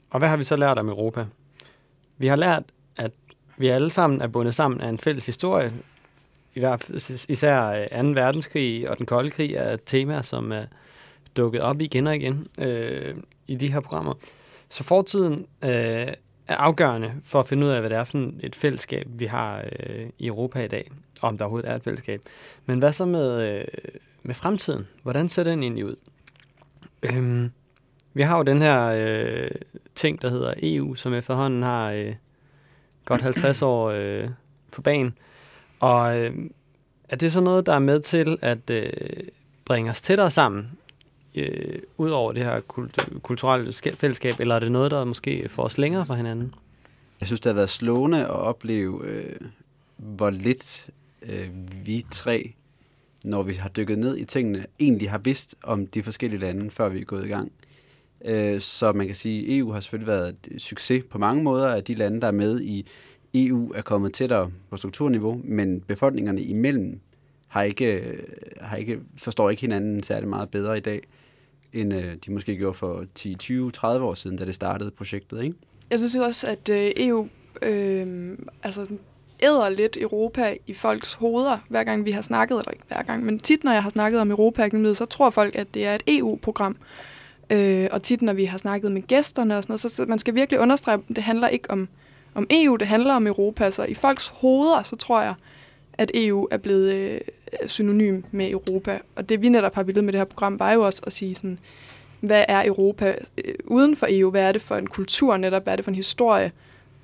Og 0.09 0.19
hvad 0.19 0.29
har 0.29 0.37
vi 0.37 0.43
så 0.43 0.55
lært 0.55 0.79
om 0.79 0.89
Europa? 0.89 1.25
Vi 2.17 2.27
har 2.27 2.35
lært, 2.35 2.63
at 2.97 3.11
vi 3.57 3.67
alle 3.67 3.89
sammen 3.89 4.21
er 4.21 4.27
bundet 4.27 4.55
sammen 4.55 4.81
af 4.81 4.89
en 4.89 4.97
fælles 4.97 5.25
historie, 5.25 5.73
i 6.57 6.59
hvert 6.59 6.83
fald 6.83 7.25
især 7.29 7.87
øh, 7.93 8.03
2. 8.03 8.09
verdenskrig 8.09 8.89
og 8.89 8.97
den 8.97 9.05
kolde 9.05 9.29
krig 9.29 9.53
er 9.53 9.77
temaer, 9.85 10.21
som 10.21 10.51
er 10.51 10.65
dukket 11.37 11.61
op 11.61 11.81
igen 11.81 12.07
og 12.07 12.15
igen 12.15 12.47
øh, 12.59 13.15
i 13.47 13.55
de 13.55 13.71
her 13.71 13.79
programmer. 13.79 14.13
Så 14.69 14.83
fortiden 14.83 15.45
øh, 15.63 16.07
er 16.47 16.55
afgørende 16.55 17.13
for 17.23 17.39
at 17.39 17.47
finde 17.47 17.67
ud 17.67 17.71
af, 17.71 17.79
hvad 17.79 17.89
det 17.89 17.97
er 17.97 18.03
for 18.03 18.31
et 18.39 18.55
fællesskab, 18.55 19.07
vi 19.09 19.25
har 19.25 19.63
øh, 19.79 20.09
i 20.19 20.27
Europa 20.27 20.63
i 20.63 20.67
dag, 20.67 20.91
om 21.21 21.37
der 21.37 21.45
overhovedet 21.45 21.69
er 21.69 21.75
et 21.75 21.83
fællesskab. 21.83 22.21
Men 22.65 22.79
hvad 22.79 22.93
så 22.93 23.05
med, 23.05 23.41
øh, 23.41 23.65
med 24.23 24.35
fremtiden? 24.35 24.87
Hvordan 25.03 25.29
ser 25.29 25.43
den 25.43 25.63
egentlig 25.63 25.85
ud? 25.85 25.95
Øhm, 27.03 27.51
vi 28.13 28.21
har 28.21 28.37
jo 28.37 28.43
den 28.43 28.61
her 28.61 28.85
øh, 28.85 29.51
ting, 29.95 30.21
der 30.21 30.29
hedder 30.29 30.53
EU, 30.63 30.95
som 30.95 31.13
efterhånden 31.13 31.63
har 31.63 31.91
øh, 31.91 32.13
godt 33.05 33.21
50 33.21 33.61
år 33.61 33.89
øh, 33.89 34.27
på 34.71 34.81
banen. 34.81 35.17
Og 35.79 36.19
øh, 36.19 36.33
er 37.09 37.15
det 37.15 37.33
så 37.33 37.39
noget, 37.39 37.65
der 37.65 37.73
er 37.73 37.79
med 37.79 37.99
til 37.99 38.37
at 38.41 38.69
øh, 38.69 38.89
bringe 39.65 39.91
os 39.91 40.01
tættere 40.01 40.31
sammen, 40.31 40.71
øh, 41.35 41.79
ud 41.97 42.09
over 42.09 42.31
det 42.31 42.43
her 42.43 42.59
kult- 42.59 43.21
kulturelle 43.21 43.73
fællesskab, 43.73 44.39
eller 44.39 44.55
er 44.55 44.59
det 44.59 44.71
noget, 44.71 44.91
der 44.91 45.03
måske 45.03 45.49
får 45.49 45.63
os 45.63 45.77
længere 45.77 46.05
fra 46.05 46.15
hinanden? 46.15 46.53
Jeg 47.19 47.27
synes, 47.27 47.41
det 47.41 47.49
har 47.49 47.55
været 47.55 47.69
slående 47.69 48.23
at 48.23 48.29
opleve, 48.29 49.05
øh, 49.05 49.35
hvor 49.97 50.29
lidt 50.29 50.89
øh, 51.21 51.49
vi 51.85 52.05
tre, 52.11 52.53
når 53.23 53.43
vi 53.43 53.53
har 53.53 53.69
dykket 53.69 53.99
ned 53.99 54.17
i 54.17 54.25
tingene, 54.25 54.65
egentlig 54.79 55.09
har 55.11 55.17
vidst 55.17 55.55
om 55.63 55.87
de 55.87 56.03
forskellige 56.03 56.39
lande, 56.39 56.71
før 56.71 56.89
vi 56.89 57.01
er 57.01 57.05
gået 57.05 57.25
i 57.25 57.29
gang. 57.29 57.51
Øh, 58.25 58.61
så 58.61 58.91
man 58.91 59.05
kan 59.05 59.15
sige, 59.15 59.45
at 59.45 59.57
EU 59.57 59.71
har 59.71 59.79
selvfølgelig 59.79 60.07
været 60.07 60.35
et 60.47 60.61
succes 60.61 61.03
på 61.09 61.17
mange 61.17 61.43
måder 61.43 61.67
af 61.67 61.83
de 61.83 61.93
lande, 61.93 62.21
der 62.21 62.27
er 62.27 62.31
med 62.31 62.61
i 62.61 62.87
EU 63.45 63.71
er 63.75 63.81
kommet 63.81 64.13
tættere 64.13 64.51
på 64.69 64.77
strukturniveau, 64.77 65.41
men 65.43 65.81
befolkningerne 65.81 66.41
imellem 66.41 66.99
har 67.47 67.63
ikke, 67.63 67.85
øh, 67.85 68.19
har 68.61 68.77
ikke, 68.77 68.99
forstår 69.17 69.49
ikke 69.49 69.61
hinanden 69.61 70.03
særlig 70.03 70.29
meget 70.29 70.49
bedre 70.49 70.77
i 70.77 70.81
dag, 70.81 71.01
end 71.73 71.93
øh, 71.93 72.15
de 72.25 72.31
måske 72.31 72.55
gjorde 72.55 72.77
for 72.77 73.05
10, 73.15 73.35
20, 73.35 73.71
30 73.71 74.05
år 74.05 74.13
siden, 74.13 74.37
da 74.37 74.45
det 74.45 74.55
startede 74.55 74.91
projektet. 74.91 75.43
Ikke? 75.43 75.55
Jeg 75.89 75.99
synes 75.99 76.15
jo 76.15 76.21
også, 76.21 76.47
at 76.47 76.69
øh, 76.69 76.91
EU 76.97 77.27
øh, 77.61 78.37
altså, 78.63 78.87
æder 79.43 79.69
lidt 79.69 79.97
Europa 80.01 80.57
i 80.67 80.73
folks 80.73 81.13
hoveder, 81.13 81.57
hver 81.69 81.83
gang 81.83 82.05
vi 82.05 82.11
har 82.11 82.21
snakket, 82.21 82.57
eller 82.57 82.71
ikke 82.71 82.83
hver 82.87 83.03
gang, 83.03 83.25
men 83.25 83.39
tit 83.39 83.63
når 83.63 83.71
jeg 83.71 83.83
har 83.83 83.89
snakket 83.89 84.21
om 84.21 84.31
europa 84.31 84.69
så 84.93 85.05
tror 85.05 85.29
folk, 85.29 85.55
at 85.55 85.73
det 85.73 85.85
er 85.85 85.95
et 85.95 86.03
EU-program. 86.07 86.75
Øh, 87.49 87.87
og 87.91 88.03
tit 88.03 88.21
når 88.21 88.33
vi 88.33 88.45
har 88.45 88.57
snakket 88.57 88.91
med 88.91 89.01
gæsterne 89.01 89.57
og 89.57 89.63
sådan 89.63 89.71
noget, 89.71 89.81
så, 89.81 89.89
så 89.89 90.05
man 90.05 90.19
skal 90.19 90.35
virkelig 90.35 90.59
understrege, 90.59 90.97
at 91.09 91.15
det 91.15 91.23
handler 91.23 91.47
ikke 91.47 91.71
om, 91.71 91.87
om 92.37 92.47
EU, 92.49 92.75
det 92.75 92.87
handler 92.87 93.13
om 93.13 93.27
Europa. 93.27 93.71
Så 93.71 93.83
i 93.83 93.93
folks 93.93 94.27
hoveder, 94.27 94.83
så 94.83 94.95
tror 94.95 95.21
jeg, 95.21 95.35
at 95.93 96.11
EU 96.13 96.47
er 96.51 96.57
blevet 96.57 96.93
øh, 96.93 97.19
synonym 97.67 98.23
med 98.31 98.49
Europa. 98.51 98.99
Og 99.15 99.29
det 99.29 99.41
vi 99.41 99.49
netop 99.49 99.75
har 99.75 99.83
villet 99.83 100.03
med 100.03 100.13
det 100.13 100.19
her 100.19 100.25
program, 100.25 100.59
var 100.59 100.71
jo 100.71 100.81
også 100.81 101.01
at 101.05 101.13
sige 101.13 101.35
sådan, 101.35 101.59
hvad 102.19 102.45
er 102.47 102.65
Europa 102.65 103.15
øh, 103.45 103.53
uden 103.65 103.95
for 103.95 104.07
EU? 104.09 104.31
Hvad 104.31 104.41
er 104.41 104.51
det 104.51 104.61
for 104.61 104.75
en 104.75 104.87
kultur 104.87 105.37
netop? 105.37 105.63
Hvad 105.63 105.73
er 105.73 105.75
det 105.75 105.85
for 105.85 105.91
en 105.91 105.95
historie, 105.95 106.51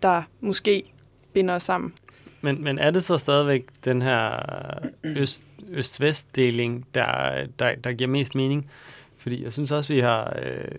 der 0.01 0.23
måske 0.41 0.83
binder 1.33 1.55
os 1.55 1.63
sammen? 1.63 1.93
Men, 2.41 2.63
men 2.63 2.79
er 2.79 2.91
det 2.91 3.03
så 3.03 3.17
stadigvæk 3.17 3.65
den 3.85 4.01
her 4.01 4.31
øh, 5.03 5.21
øst, 5.21 5.43
øst-vest-deling, 5.69 6.85
der, 6.93 7.45
der, 7.59 7.75
der 7.75 7.93
giver 7.93 8.09
mest 8.09 8.35
mening? 8.35 8.69
Fordi 9.17 9.43
jeg 9.43 9.53
synes 9.53 9.71
også, 9.71 9.93
vi 9.93 9.99
har... 9.99 10.37
Øh, 10.41 10.71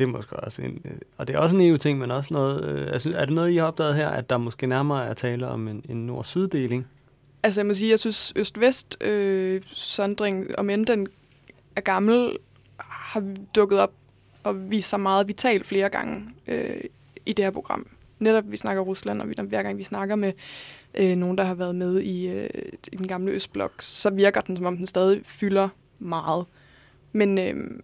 det 0.00 0.08
er 0.08 0.12
måske 0.12 0.36
også 0.36 0.62
en... 0.62 0.82
Øh, 0.84 0.92
og 1.16 1.28
det 1.28 1.36
er 1.36 1.38
også 1.38 1.56
en 1.56 1.62
EU-ting, 1.62 1.98
men 1.98 2.10
også 2.10 2.34
noget... 2.34 2.64
Øh, 2.64 2.88
jeg 2.92 3.00
synes, 3.00 3.16
er 3.16 3.24
det 3.24 3.34
noget, 3.34 3.50
I 3.50 3.56
har 3.56 3.64
opdaget 3.64 3.96
her, 3.96 4.08
at 4.08 4.30
der 4.30 4.38
måske 4.38 4.66
nærmere 4.66 5.06
er 5.06 5.14
tale 5.14 5.48
om 5.48 5.68
en, 5.68 5.84
en 5.88 6.06
nord-syd-deling? 6.06 6.86
Altså 7.42 7.60
jeg 7.60 7.66
må 7.66 7.74
sige, 7.74 7.90
jeg 7.90 7.98
synes 7.98 8.32
øst-vest 8.36 8.96
øh, 9.00 9.62
sondring, 9.66 10.58
om 10.58 10.70
end 10.70 10.86
den 10.86 11.08
er 11.76 11.80
gammel, 11.80 12.36
har 12.78 13.24
dukket 13.54 13.78
op 13.80 13.92
og 14.42 14.70
vist 14.70 14.88
sig 14.88 15.00
meget 15.00 15.28
vital 15.28 15.64
flere 15.64 15.88
gange 15.88 16.22
øh, 16.46 16.80
i 17.26 17.32
det 17.32 17.44
her 17.44 17.50
program. 17.50 17.86
Netop 18.18 18.44
vi 18.46 18.56
snakker 18.56 18.82
Rusland, 18.82 19.22
og 19.22 19.28
vi, 19.28 19.34
hver 19.42 19.62
gang 19.62 19.78
vi 19.78 19.82
snakker 19.82 20.16
med 20.16 20.32
øh, 20.94 21.16
nogen, 21.16 21.38
der 21.38 21.44
har 21.44 21.54
været 21.54 21.74
med 21.74 22.00
i, 22.00 22.28
øh, 22.28 22.50
i 22.92 22.96
den 22.96 23.08
gamle 23.08 23.32
Østblok, 23.32 23.72
så 23.78 24.10
virker 24.10 24.40
den, 24.40 24.56
som 24.56 24.66
om 24.66 24.76
den 24.76 24.86
stadig 24.86 25.20
fylder 25.24 25.68
meget. 25.98 26.44
Men, 27.12 27.38
øh, 27.38 27.80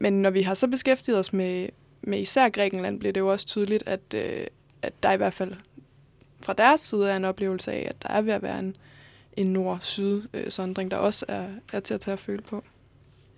men 0.00 0.22
når 0.22 0.30
vi 0.30 0.42
har 0.42 0.54
så 0.54 0.68
beskæftiget 0.68 1.18
os 1.18 1.32
med, 1.32 1.68
med 2.02 2.20
især 2.20 2.48
Grækenland, 2.48 2.98
bliver 2.98 3.12
det 3.12 3.20
jo 3.20 3.28
også 3.28 3.46
tydeligt, 3.46 3.82
at, 3.86 4.00
øh, 4.14 4.46
at 4.82 4.92
der 5.02 5.12
i 5.12 5.16
hvert 5.16 5.34
fald 5.34 5.52
fra 6.40 6.52
deres 6.52 6.80
side 6.80 7.10
er 7.10 7.16
en 7.16 7.24
oplevelse 7.24 7.72
af, 7.72 7.86
at 7.90 8.02
der 8.02 8.08
er 8.08 8.22
ved 8.22 8.32
at 8.32 8.42
være 8.42 8.58
en, 8.58 8.76
en 9.36 9.52
nord-syd-sondring, 9.52 10.86
øh, 10.86 10.90
der 10.90 10.96
også 10.96 11.24
er, 11.28 11.44
er 11.72 11.80
til 11.80 11.94
at 11.94 12.00
tage 12.00 12.12
at 12.12 12.18
føle 12.18 12.42
på. 12.42 12.64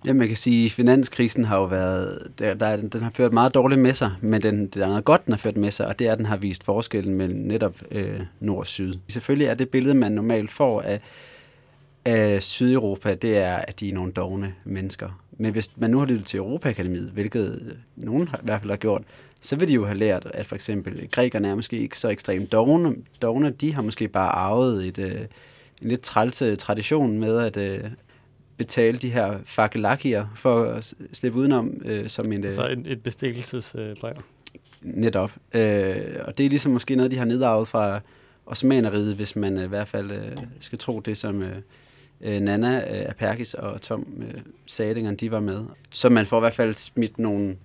Ja, 0.05 0.12
man 0.12 0.29
kan 0.29 0.37
sige, 0.37 0.66
at 0.66 0.72
finanskrisen 0.72 1.44
har 1.44 1.57
jo 1.57 1.64
været, 1.64 2.33
der, 2.38 2.55
der, 2.55 2.77
den 2.77 3.03
har 3.03 3.11
ført 3.11 3.33
meget 3.33 3.55
dårligt 3.55 3.81
med 3.81 3.94
sig, 3.94 4.12
men 4.20 4.42
den, 4.42 4.66
det 4.66 4.83
er 4.83 4.88
noget 4.88 5.05
godt, 5.05 5.27
den 5.27 5.33
har 5.33 5.38
ført 5.38 5.57
med 5.57 5.70
sig, 5.70 5.87
og 5.87 5.98
det 5.98 6.07
er, 6.07 6.12
at 6.12 6.18
den 6.18 6.27
har 6.27 6.37
vist 6.37 6.64
forskellen 6.64 7.14
mellem 7.14 7.38
netop 7.38 7.75
øh, 7.90 8.20
nord 8.40 8.59
og 8.59 8.66
syd. 8.66 8.94
Selvfølgelig 9.09 9.46
er 9.46 9.55
det 9.55 9.68
billede, 9.68 9.94
man 9.94 10.12
normalt 10.12 10.51
får 10.51 10.81
af, 10.83 11.01
af 12.05 12.42
Sydeuropa, 12.42 13.14
det 13.14 13.38
er, 13.38 13.57
at 13.57 13.81
de 13.81 13.88
er 13.88 13.94
nogle 13.94 14.12
dogne 14.12 14.55
mennesker. 14.64 15.21
Men 15.38 15.52
hvis 15.52 15.70
man 15.76 15.90
nu 15.90 15.98
har 15.98 16.06
lyttet 16.06 16.26
til 16.26 16.38
Europaakademiet, 16.38 17.10
hvilket 17.10 17.76
nogen 17.96 18.28
har, 18.28 18.38
i 18.38 18.44
hvert 18.44 18.60
fald 18.60 18.70
har 18.70 18.76
gjort, 18.76 19.02
så 19.40 19.56
vil 19.56 19.68
de 19.68 19.72
jo 19.72 19.84
have 19.84 19.98
lært, 19.98 20.26
at 20.34 20.46
for 20.46 20.54
eksempel 20.54 21.08
grækerne 21.10 21.48
er 21.48 21.54
måske 21.54 21.78
ikke 21.78 21.98
så 21.98 22.08
ekstremt 22.08 22.52
dogne. 22.52 22.94
dogne 23.22 23.50
de 23.50 23.74
har 23.74 23.82
måske 23.82 24.08
bare 24.08 24.28
arvet 24.28 24.86
et, 24.86 24.98
øh, 24.98 25.20
en 25.82 25.88
lidt 25.88 26.00
trælse 26.00 26.56
tradition 26.56 27.20
med 27.20 27.38
at 27.38 27.56
øh, 27.56 27.90
betale 28.56 28.98
de 28.98 29.10
her 29.10 29.38
fakelakier 29.44 30.26
for 30.36 30.64
at 30.64 30.94
slippe 31.12 31.38
udenom 31.38 31.82
øh, 31.84 32.08
som 32.08 32.32
en... 32.32 32.44
Øh, 32.44 32.52
så 32.52 32.68
et, 32.68 32.86
et 32.86 33.02
bestikkelsesbrev. 33.02 34.14
Netop. 34.82 35.32
Øh, 35.54 35.96
og 36.24 36.38
det 36.38 36.46
er 36.46 36.50
ligesom 36.50 36.72
måske 36.72 36.96
noget, 36.96 37.10
de 37.10 37.16
har 37.16 37.24
nedarvet 37.24 37.68
fra 37.68 38.00
osmaneriet, 38.46 39.14
hvis 39.14 39.36
man 39.36 39.58
øh, 39.58 39.64
i 39.64 39.68
hvert 39.68 39.88
fald 39.88 40.10
øh, 40.10 40.36
skal 40.60 40.78
tro 40.78 41.00
det, 41.00 41.16
som... 41.16 41.42
Øh, 41.42 41.56
øh, 42.22 42.40
Nana 42.40 43.00
øh, 43.00 43.08
Aperkis 43.08 43.54
og 43.54 43.82
Tom 43.82 44.06
øh, 44.18 44.40
Sadingeren, 44.66 45.16
de 45.16 45.30
var 45.30 45.40
med. 45.40 45.64
Så 45.90 46.08
man 46.08 46.26
får 46.26 46.38
i 46.38 46.40
hvert 46.40 46.52
fald 46.52 46.74
smidt 46.74 47.18
nogle 47.18 47.56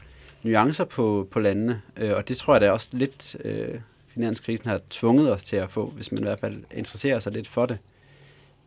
nuancer 0.44 0.86
på, 0.86 1.28
på 1.32 1.40
landene, 1.40 1.82
øh, 1.98 2.16
og 2.16 2.28
det 2.28 2.38
tror 2.38 2.54
jeg 2.54 2.62
da 2.62 2.72
også 2.72 2.90
lidt, 2.92 3.38
øh, 3.44 3.80
finanskrisen 4.08 4.70
har 4.70 4.82
tvunget 4.90 5.34
os 5.34 5.44
til 5.44 5.56
at 5.56 5.72
få, 5.72 5.90
hvis 5.90 6.12
man 6.12 6.20
i 6.20 6.24
hvert 6.24 6.40
fald 6.40 6.64
interesserer 6.76 7.20
sig 7.20 7.32
lidt 7.32 7.48
for 7.48 7.66
det, 7.66 7.78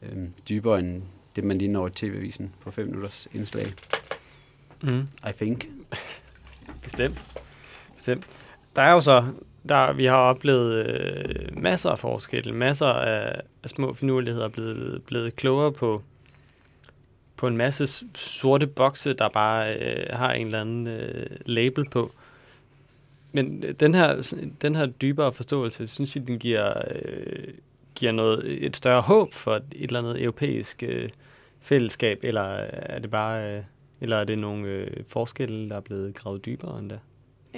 øh, 0.02 0.28
dybere 0.48 0.78
end 0.78 1.02
det, 1.36 1.44
man 1.44 1.58
lige 1.58 1.72
når 1.72 1.86
i 1.86 1.90
tv-avisen 1.90 2.54
på 2.60 2.70
5 2.70 2.86
minutters 2.86 3.28
indslag. 3.34 3.72
Mm. 4.82 5.08
I 5.28 5.32
think. 5.36 5.68
Bestemt. 6.82 7.18
Bestemt. 7.96 8.24
Der 8.76 8.82
er 8.82 8.92
jo 8.92 9.00
så, 9.00 9.24
der, 9.68 9.92
vi 9.92 10.04
har 10.04 10.16
oplevet 10.16 10.86
øh, 10.86 11.62
masser 11.62 11.90
af 11.90 11.98
forskelle, 11.98 12.52
masser 12.54 12.86
af, 12.86 13.40
af 13.62 13.70
små 13.70 13.92
finurligheder 13.94 14.48
blevet, 14.48 15.02
blevet 15.06 15.36
klogere 15.36 15.72
på, 15.72 16.02
på 17.36 17.46
en 17.46 17.56
masse 17.56 17.86
sorte 18.14 18.66
bokse, 18.66 19.12
der 19.12 19.28
bare 19.28 19.74
øh, 19.74 20.06
har 20.10 20.32
en 20.32 20.46
eller 20.46 20.60
anden 20.60 20.86
øh, 20.86 21.26
label 21.46 21.88
på. 21.88 22.12
Men 23.32 23.64
øh, 23.64 23.74
den 23.80 23.94
her, 23.94 24.34
den 24.62 24.76
her 24.76 24.86
dybere 24.86 25.32
forståelse, 25.32 25.86
synes 25.86 26.16
jeg, 26.16 26.28
den 26.28 26.38
giver, 26.38 26.82
øh, 26.90 27.54
giver 27.94 28.12
noget, 28.12 28.64
et 28.66 28.76
større 28.76 29.00
håb 29.00 29.32
for 29.34 29.54
et 29.56 29.64
eller 29.72 29.98
andet 29.98 30.22
europæisk 30.22 30.82
øh, 30.82 31.08
fællesskab, 31.60 32.18
eller 32.22 32.52
øh, 32.62 32.68
er 32.72 32.98
det 32.98 33.10
bare, 33.10 33.56
øh, 33.56 33.62
eller 34.00 34.16
er 34.16 34.24
det 34.24 34.38
nogle 34.38 34.68
øh, 34.68 34.96
forskelle, 35.08 35.68
der 35.68 35.76
er 35.76 35.80
blevet 35.80 36.14
gravet 36.14 36.46
dybere 36.46 36.78
end 36.78 36.90
det? 36.90 37.00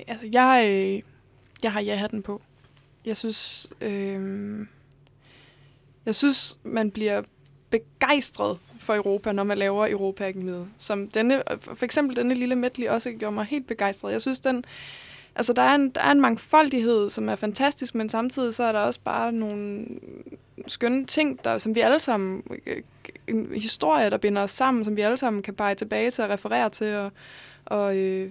Altså, 0.06 0.28
jeg, 0.32 0.64
øh, 0.68 1.11
jeg 1.62 1.72
har 1.72 1.80
ja-hatten 1.80 2.22
på. 2.22 2.42
Jeg 3.04 3.16
synes, 3.16 3.68
øh, 3.80 4.66
jeg 6.06 6.14
synes, 6.14 6.58
man 6.62 6.90
bliver 6.90 7.22
begejstret 7.70 8.58
for 8.78 8.94
Europa, 8.94 9.32
når 9.32 9.44
man 9.44 9.58
laver 9.58 9.88
europa 9.90 10.30
-akademiet. 10.30 10.66
Som 10.78 11.08
denne, 11.08 11.42
for 11.60 11.84
eksempel 11.84 12.16
denne 12.16 12.34
lille 12.34 12.56
medley 12.56 12.88
også 12.88 13.12
gjorde 13.12 13.34
mig 13.34 13.44
helt 13.44 13.66
begejstret. 13.66 14.12
Jeg 14.12 14.20
synes, 14.20 14.40
den, 14.40 14.64
altså 15.34 15.52
der 15.52 15.62
er, 15.62 15.74
en, 15.74 15.90
der 15.90 16.00
er 16.00 16.10
en 16.10 16.20
mangfoldighed, 16.20 17.10
som 17.10 17.28
er 17.28 17.36
fantastisk, 17.36 17.94
men 17.94 18.08
samtidig 18.08 18.54
så 18.54 18.64
er 18.64 18.72
der 18.72 18.80
også 18.80 19.00
bare 19.04 19.32
nogle 19.32 19.86
skønne 20.66 21.04
ting, 21.04 21.44
der, 21.44 21.58
som 21.58 21.74
vi 21.74 21.80
alle 21.80 22.00
sammen, 22.00 22.42
øh, 22.66 22.82
en 23.26 23.48
historie, 23.54 24.10
der 24.10 24.16
binder 24.16 24.42
os 24.42 24.50
sammen, 24.50 24.84
som 24.84 24.96
vi 24.96 25.00
alle 25.00 25.16
sammen 25.16 25.42
kan 25.42 25.54
pege 25.54 25.74
tilbage 25.74 26.10
til 26.10 26.24
og 26.24 26.30
referere 26.30 26.70
til 26.70 26.96
og, 26.96 27.12
og 27.64 27.96
øh, 27.96 28.30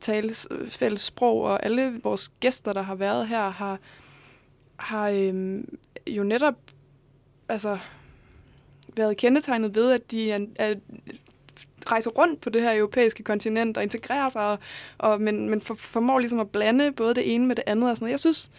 tale 0.00 0.34
fælles 0.68 1.00
sprog, 1.00 1.42
og 1.42 1.66
alle 1.66 2.00
vores 2.02 2.30
gæster, 2.40 2.72
der 2.72 2.82
har 2.82 2.94
været 2.94 3.28
her, 3.28 3.50
har, 3.50 3.78
har 4.76 5.08
øh, 5.08 5.64
jo 6.08 6.22
netop 6.22 6.54
altså, 7.48 7.78
været 8.96 9.16
kendetegnet 9.16 9.74
ved, 9.74 9.92
at 9.92 10.10
de 10.10 10.30
er, 10.30 10.46
er, 10.56 10.74
rejser 11.90 12.10
rundt 12.10 12.40
på 12.40 12.50
det 12.50 12.62
her 12.62 12.76
europæiske 12.76 13.22
kontinent 13.22 13.76
og 13.76 13.82
integrerer 13.82 14.28
sig, 14.28 14.42
og, 14.42 14.58
og, 14.98 15.20
men, 15.20 15.50
men 15.50 15.60
for, 15.60 15.74
formår 15.74 16.18
ligesom 16.18 16.40
at 16.40 16.50
blande 16.50 16.92
både 16.92 17.14
det 17.14 17.34
ene 17.34 17.46
med 17.46 17.56
det 17.56 17.64
andet 17.66 17.90
og 17.90 17.96
sådan 17.96 18.04
noget. 18.04 18.12
Jeg 18.12 18.20
synes 18.20 18.50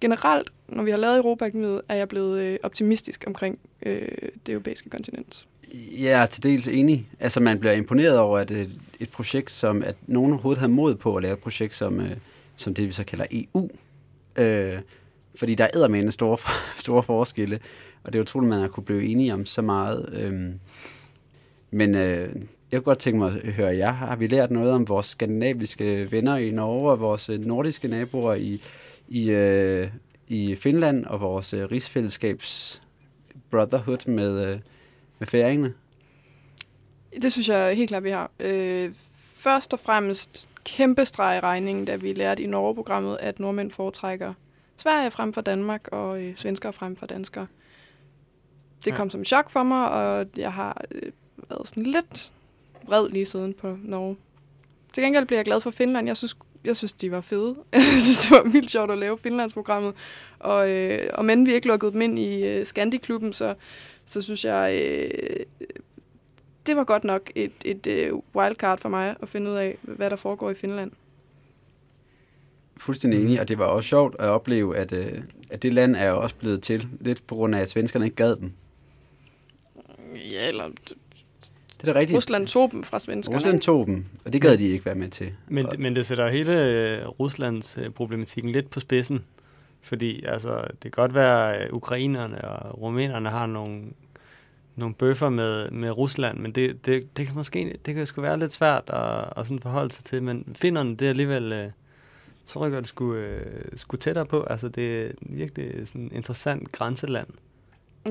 generelt, 0.00 0.52
når 0.68 0.82
vi 0.82 0.90
har 0.90 0.98
lavet 0.98 1.16
europa 1.16 1.50
er 1.88 1.94
jeg 1.94 2.08
blevet 2.08 2.40
øh, 2.42 2.58
optimistisk 2.62 3.24
omkring 3.26 3.58
øh, 3.86 4.08
det 4.46 4.52
europæiske 4.52 4.90
kontinent. 4.90 5.46
Jeg 5.98 6.22
er 6.22 6.26
til 6.26 6.42
dels 6.42 6.68
enig. 6.68 7.08
Altså, 7.20 7.40
man 7.40 7.60
bliver 7.60 7.72
imponeret 7.72 8.18
over, 8.18 8.38
at 8.38 8.50
øh, 8.50 8.68
et 9.00 9.10
projekt, 9.10 9.52
som 9.52 9.82
at 9.82 9.96
nogen 10.06 10.32
overhovedet 10.32 10.60
har 10.60 10.68
mod 10.68 10.94
på 10.94 11.16
at 11.16 11.22
lave 11.22 11.32
et 11.32 11.38
projekt, 11.38 11.74
som, 11.74 12.00
øh, 12.00 12.16
som 12.56 12.74
det 12.74 12.86
vi 12.86 12.92
så 12.92 13.04
kalder 13.04 13.24
EU. 13.30 13.70
Øh, 14.36 14.78
fordi 15.34 15.54
der 15.54 15.68
er 15.74 15.88
med 15.88 16.10
store, 16.10 16.38
store 16.84 17.02
forskelle, 17.02 17.58
og 18.04 18.12
det 18.12 18.18
er 18.18 18.22
utroligt, 18.22 18.48
man 18.50 18.60
har 18.60 18.68
kunne 18.68 18.84
blive 18.84 19.04
enige 19.04 19.34
om 19.34 19.46
så 19.46 19.62
meget. 19.62 20.08
Øh, 20.12 20.50
men 21.70 21.94
øh, 21.94 22.34
jeg 22.72 22.78
kunne 22.78 22.90
godt 22.90 22.98
tænke 22.98 23.18
mig 23.18 23.40
at 23.44 23.52
høre 23.52 23.76
jer. 23.76 23.92
Har 23.92 24.16
vi 24.16 24.26
lært 24.26 24.50
noget 24.50 24.72
om 24.72 24.88
vores 24.88 25.06
skandinaviske 25.06 26.12
venner 26.12 26.36
i 26.36 26.50
Norge 26.50 26.90
og 26.90 27.00
vores 27.00 27.28
øh, 27.28 27.44
nordiske 27.46 27.88
naboer 27.88 28.34
i, 28.34 28.62
i, 29.08 29.30
øh, 29.30 29.88
i 30.28 30.56
Finland 30.56 31.04
og 31.04 31.20
vores 31.20 31.54
øh, 31.54 31.70
rigsfællesskabs 31.70 32.82
brotherhood 33.50 34.08
med, 34.08 34.52
øh, 34.52 34.58
med 35.18 35.26
færingerne? 35.26 35.74
Det 37.22 37.32
synes 37.32 37.48
jeg 37.48 37.76
helt 37.76 37.88
klart, 37.88 38.04
vi 38.04 38.10
har. 38.10 38.30
Øh, 38.40 38.92
først 39.18 39.72
og 39.72 39.80
fremmest 39.80 40.48
kæmpe 40.64 41.04
streg 41.04 41.36
i 41.36 41.40
regningen, 41.40 41.84
da 41.84 41.96
vi 41.96 42.12
lærte 42.12 42.42
i 42.42 42.46
Norge-programmet, 42.46 43.18
at 43.20 43.40
nordmænd 43.40 43.70
foretrækker 43.70 44.34
Sverige 44.76 45.10
frem 45.10 45.32
for 45.32 45.40
Danmark 45.40 45.88
og 45.92 46.22
øh, 46.22 46.36
svensker 46.36 46.70
frem 46.70 46.96
for 46.96 47.06
danskere. 47.06 47.46
Det 48.84 48.94
kom 48.94 49.06
ja. 49.06 49.10
som 49.10 49.24
chok 49.24 49.50
for 49.50 49.62
mig, 49.62 49.90
og 49.90 50.26
jeg 50.36 50.52
har 50.52 50.84
øh, 50.90 51.12
været 51.50 51.68
sådan 51.68 51.82
lidt 51.82 52.32
vred 52.86 53.08
lige 53.08 53.26
siden 53.26 53.54
på 53.54 53.76
Norge. 53.82 54.16
Til 54.94 55.02
gengæld 55.02 55.26
bliver 55.26 55.38
jeg 55.38 55.44
glad 55.44 55.60
for 55.60 55.70
Finland. 55.70 56.06
Jeg 56.06 56.16
synes, 56.16 56.36
jeg 56.64 56.76
synes 56.76 56.92
de 56.92 57.10
var 57.10 57.20
fede. 57.20 57.56
jeg 57.72 57.82
synes, 57.82 58.18
det 58.18 58.30
var 58.30 58.42
vildt 58.42 58.70
sjovt 58.70 58.90
at 58.90 58.98
lave 58.98 59.18
Finlandsprogrammet. 59.18 59.94
Og, 60.38 60.70
øh, 60.70 61.10
og 61.14 61.24
men 61.24 61.46
vi 61.46 61.54
ikke 61.54 61.66
lukkede 61.66 61.92
dem 61.92 62.00
ind 62.00 62.18
i 62.18 62.46
øh, 62.46 62.66
Scandi-klubben, 62.66 63.32
så, 63.32 63.54
så 64.06 64.22
synes 64.22 64.44
jeg, 64.44 64.80
øh, 64.82 65.46
det 66.70 66.76
var 66.76 66.84
godt 66.84 67.04
nok 67.04 67.30
et, 67.34 67.52
et 67.64 67.86
øh, 67.86 68.12
wildcard 68.34 68.78
for 68.78 68.88
mig 68.88 69.16
at 69.22 69.28
finde 69.28 69.50
ud 69.50 69.56
af, 69.56 69.76
hvad 69.82 70.10
der 70.10 70.16
foregår 70.16 70.50
i 70.50 70.54
Finland. 70.54 70.90
Fuldstændig 72.76 73.20
enig, 73.22 73.40
og 73.40 73.48
det 73.48 73.58
var 73.58 73.64
også 73.64 73.88
sjovt 73.88 74.16
at 74.18 74.28
opleve, 74.28 74.76
at, 74.76 74.92
øh, 74.92 75.22
at 75.50 75.62
det 75.62 75.72
land 75.72 75.96
er 75.96 76.08
jo 76.08 76.20
også 76.22 76.34
blevet 76.34 76.62
til, 76.62 76.88
lidt 77.00 77.26
på 77.26 77.34
grund 77.34 77.54
af, 77.54 77.60
at 77.60 77.70
svenskerne 77.70 78.04
ikke 78.04 78.16
gad 78.16 78.36
dem. 78.36 78.52
Ja, 80.32 80.48
eller 80.48 80.64
Det 81.80 81.88
er 81.88 81.94
rigtigt. 81.94 82.16
Rusland 82.16 82.46
tog 82.46 82.72
dem 82.72 82.82
fra 82.82 82.98
svenskerne. 82.98 83.36
Rusland 83.36 83.60
tog 83.60 83.86
dem, 83.86 84.04
og 84.24 84.32
det 84.32 84.42
gad 84.42 84.58
de 84.58 84.64
ikke 84.64 84.84
være 84.84 84.94
med 84.94 85.08
til. 85.08 85.32
Men, 85.48 85.66
men 85.78 85.96
det 85.96 86.06
sætter 86.06 86.28
hele 86.28 86.64
øh, 86.64 87.08
Ruslands 87.08 87.78
øh, 87.78 87.90
problematikken 87.90 88.52
lidt 88.52 88.70
på 88.70 88.80
spidsen. 88.80 89.24
Fordi 89.82 90.24
altså, 90.24 90.60
det 90.60 90.80
kan 90.80 90.90
godt 90.90 91.14
være, 91.14 91.56
at 91.56 91.70
ukrainerne 91.70 92.44
og 92.44 92.82
rumænerne 92.82 93.28
har 93.28 93.46
nogle, 93.46 93.82
nogle 94.80 94.94
bøffer 94.94 95.28
med, 95.28 95.70
med 95.70 95.90
Rusland, 95.90 96.38
men 96.38 96.52
det, 96.52 96.86
det, 96.86 97.16
det 97.16 97.26
kan 97.26 97.34
måske 97.34 97.78
det 97.86 97.94
kan 97.94 98.06
sgu 98.06 98.20
være 98.20 98.38
lidt 98.38 98.52
svært 98.52 98.82
at, 98.86 99.24
at 99.36 99.46
sådan 99.46 99.60
forholde 99.60 99.92
sig 99.92 100.04
til. 100.04 100.22
Men 100.22 100.56
finnerne, 100.58 100.96
det 100.96 101.04
er 101.04 101.08
alligevel... 101.08 101.52
Øh, 101.52 101.66
så 102.44 102.58
rykker 102.58 102.80
det 102.80 102.88
sgu, 102.88 103.14
øh, 103.14 103.62
sgu 103.76 103.96
tættere 103.96 104.26
på. 104.26 104.42
Altså, 104.50 104.68
det 104.68 105.02
er 105.06 105.10
virkelig 105.20 105.88
sådan 105.88 106.10
interessant 106.14 106.72
grænseland. 106.72 107.26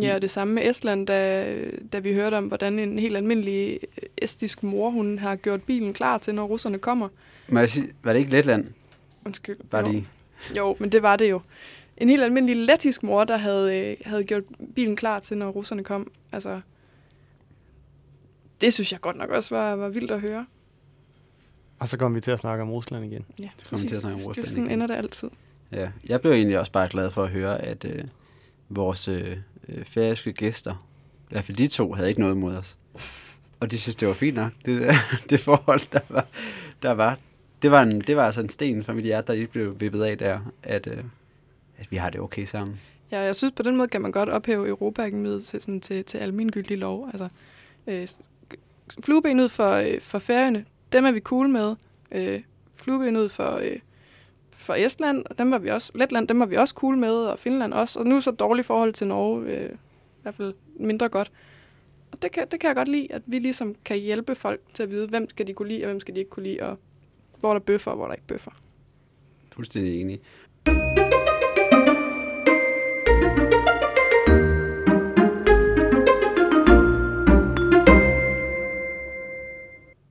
Ja, 0.01 0.15
og 0.15 0.21
det 0.21 0.31
samme 0.31 0.53
med 0.53 0.69
Estland, 0.69 1.07
da, 1.07 1.45
da 1.93 1.99
vi 1.99 2.13
hørte 2.13 2.35
om, 2.35 2.45
hvordan 2.45 2.79
en 2.79 2.99
helt 2.99 3.17
almindelig 3.17 3.79
estisk 4.17 4.63
mor, 4.63 4.89
hun 4.89 5.19
har 5.19 5.35
gjort 5.35 5.63
bilen 5.63 5.93
klar 5.93 6.17
til, 6.17 6.35
når 6.35 6.43
russerne 6.45 6.77
kommer. 6.77 7.09
Må 7.49 7.59
jeg 7.59 7.69
sige, 7.69 7.87
var 8.03 8.13
det 8.13 8.19
ikke 8.19 8.31
Letland? 8.31 8.65
Undskyld. 9.25 9.57
Bare 9.69 9.85
Jo. 9.85 9.91
lige. 9.91 10.07
Jo, 10.57 10.75
men 10.79 10.89
det 10.91 11.01
var 11.03 11.15
det 11.15 11.29
jo. 11.29 11.41
En 11.99 12.09
helt 12.09 12.23
almindelig 12.23 12.55
lettisk 12.65 13.03
mor, 13.03 13.23
der 13.23 13.37
havde, 13.37 13.77
øh, 13.79 13.97
havde 14.05 14.23
gjort 14.23 14.43
bilen 14.75 14.95
klar 14.95 15.19
til, 15.19 15.37
når 15.37 15.49
russerne 15.49 15.83
kom. 15.83 16.11
Altså, 16.31 16.61
det 18.61 18.73
synes 18.73 18.91
jeg 18.91 19.01
godt 19.01 19.15
nok 19.17 19.29
også 19.29 19.55
var, 19.55 19.75
var 19.75 19.89
vildt 19.89 20.11
at 20.11 20.21
høre. 20.21 20.45
Og 21.79 21.87
så 21.87 21.97
kommer 21.97 22.15
vi 22.17 22.21
til 22.21 22.31
at 22.31 22.39
snakke 22.39 22.61
om 22.61 22.71
Rusland 22.71 23.05
igen. 23.05 23.25
Ja, 23.39 23.49
Så 23.57 23.65
kommer 23.69 23.83
vi 23.83 23.87
til 23.87 23.95
at 23.95 24.01
snakke 24.01 24.15
om 24.15 24.19
Det, 24.19 24.27
Rusland 24.29 24.45
sådan 24.45 24.63
igen. 24.63 24.71
ender 24.73 24.87
det 24.87 24.95
altid. 24.95 25.29
Ja, 25.71 25.89
jeg 26.07 26.21
blev 26.21 26.31
egentlig 26.31 26.59
også 26.59 26.71
bare 26.71 26.89
glad 26.89 27.11
for 27.11 27.23
at 27.23 27.29
høre, 27.29 27.61
at 27.61 27.85
øh, 27.85 28.03
vores 28.69 29.07
øh, 29.07 29.37
øh, 29.69 29.85
færøske 29.85 30.33
gæster, 30.33 30.87
i 31.29 31.33
hvert 31.33 31.43
fald 31.43 31.57
de 31.57 31.67
to, 31.67 31.93
havde 31.93 32.09
ikke 32.09 32.21
noget 32.21 32.35
imod 32.35 32.55
os. 32.55 32.77
Og 33.59 33.71
de 33.71 33.79
synes, 33.79 33.95
det 33.95 34.07
var 34.07 34.13
fint 34.13 34.35
nok, 34.35 34.51
det, 34.65 34.91
det 35.29 35.39
forhold, 35.39 35.81
der 35.91 35.99
var. 36.09 36.27
Der 36.81 36.91
var. 36.91 37.17
Det, 37.61 37.71
var 37.71 37.81
en, 37.83 38.01
det 38.01 38.15
var 38.15 38.25
altså 38.25 38.41
en 38.41 38.49
sten 38.49 38.83
for 38.83 38.93
mit 38.93 39.05
hjerte, 39.05 39.27
der 39.27 39.33
lige 39.33 39.47
blev 39.47 39.79
vippet 39.79 40.03
af 40.03 40.17
der, 40.17 40.39
at, 40.63 40.87
øh, 40.87 41.03
at 41.79 41.91
vi 41.91 41.95
har 41.95 42.09
det 42.09 42.19
okay 42.19 42.45
sammen. 42.45 42.79
Ja, 43.11 43.19
jeg 43.19 43.35
synes 43.35 43.53
på 43.55 43.63
den 43.63 43.77
måde 43.77 43.87
kan 43.87 44.01
man 44.01 44.11
godt 44.11 44.29
ophæve 44.29 44.67
Europaakademiet 44.67 45.45
til, 45.45 45.61
sådan, 45.61 45.81
til, 45.81 46.05
til 46.05 46.17
almindelig 46.17 46.77
lov. 46.77 47.07
Altså, 47.07 47.29
øh, 47.87 48.07
flueben 49.03 49.39
ud 49.39 49.49
for, 49.49 49.71
øh, 49.71 50.01
for 50.01 50.19
færøerne, 50.19 50.65
dem 50.91 51.05
er 51.05 51.11
vi 51.11 51.19
cool 51.19 51.49
med. 51.49 51.75
Øh, 52.11 52.41
flueben 52.75 53.17
ud 53.17 53.29
for, 53.29 53.55
øh, 53.55 53.79
for 54.51 54.73
Estland, 54.73 55.25
og 55.29 55.37
dem 55.37 55.51
var 55.51 55.57
vi 55.57 55.69
også, 55.69 55.91
Letland, 55.95 56.27
dem 56.27 56.39
var 56.39 56.45
vi 56.45 56.55
også 56.55 56.73
cool 56.73 56.97
med, 56.97 57.13
og 57.13 57.39
Finland 57.39 57.73
også. 57.73 57.99
Og 57.99 58.05
nu 58.05 58.21
så 58.21 58.31
dårligt 58.31 58.67
forhold 58.67 58.93
til 58.93 59.07
Norge, 59.07 59.45
øh, 59.45 59.69
i 59.69 60.21
hvert 60.21 60.35
fald 60.35 60.53
mindre 60.75 61.09
godt. 61.09 61.31
Og 62.11 62.21
det 62.21 62.31
kan, 62.31 62.47
det 62.51 62.59
kan 62.59 62.67
jeg 62.67 62.75
godt 62.75 62.87
lide, 62.87 63.13
at 63.13 63.21
vi 63.25 63.39
ligesom 63.39 63.75
kan 63.85 63.97
hjælpe 63.97 64.35
folk 64.35 64.61
til 64.73 64.83
at 64.83 64.89
vide, 64.89 65.07
hvem 65.07 65.29
skal 65.29 65.47
de 65.47 65.53
kunne 65.53 65.67
lide, 65.67 65.83
og 65.83 65.87
hvem 65.87 65.99
skal 65.99 66.15
de 66.15 66.19
ikke 66.19 66.29
kunne 66.29 66.43
lide, 66.43 66.59
og 66.61 66.77
hvor 67.39 67.49
er 67.49 67.53
der 67.53 67.59
bøffer, 67.59 67.91
og 67.91 67.97
hvor 67.97 68.05
er 68.05 68.09
der 68.09 68.15
ikke 68.15 68.27
bøffer. 68.27 68.51
Fuldstændig 69.51 70.01
enig. 70.01 70.19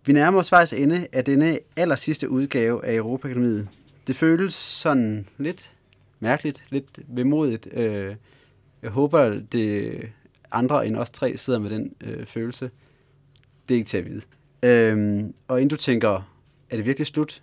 Vi 0.09 0.13
nærmer 0.13 0.39
os 0.39 0.51
faktisk 0.51 0.81
ende 0.83 1.07
af 1.13 1.25
denne 1.25 1.59
aller 1.77 1.97
sidste 1.97 2.31
udgave 2.31 2.85
af 2.85 2.95
Europaakademiet. 2.95 3.69
Det 4.07 4.17
føles 4.17 4.55
sådan 4.55 5.27
lidt 5.39 5.71
mærkeligt, 6.21 6.65
lidt 6.71 6.99
vemodigt. 7.09 7.69
Øh, 7.73 8.15
Jeg 8.83 8.91
håber, 8.91 9.41
det 9.53 10.01
andre 10.53 10.87
end 10.87 10.97
os 10.97 11.11
tre 11.11 11.37
sidder 11.37 11.59
med 11.59 11.71
den 11.71 11.93
øh, 12.01 12.27
følelse. 12.27 12.71
Det 13.69 13.75
er 13.75 13.79
ikke 13.79 13.89
til 13.89 13.99
at 13.99 14.05
vide. 14.05 14.23
Øhm, 14.63 15.35
og 15.49 15.61
inden 15.61 15.69
du 15.69 15.77
tænker, 15.77 16.33
er 16.71 16.77
det 16.77 16.87
virkelig 16.87 17.07
slut? 17.07 17.43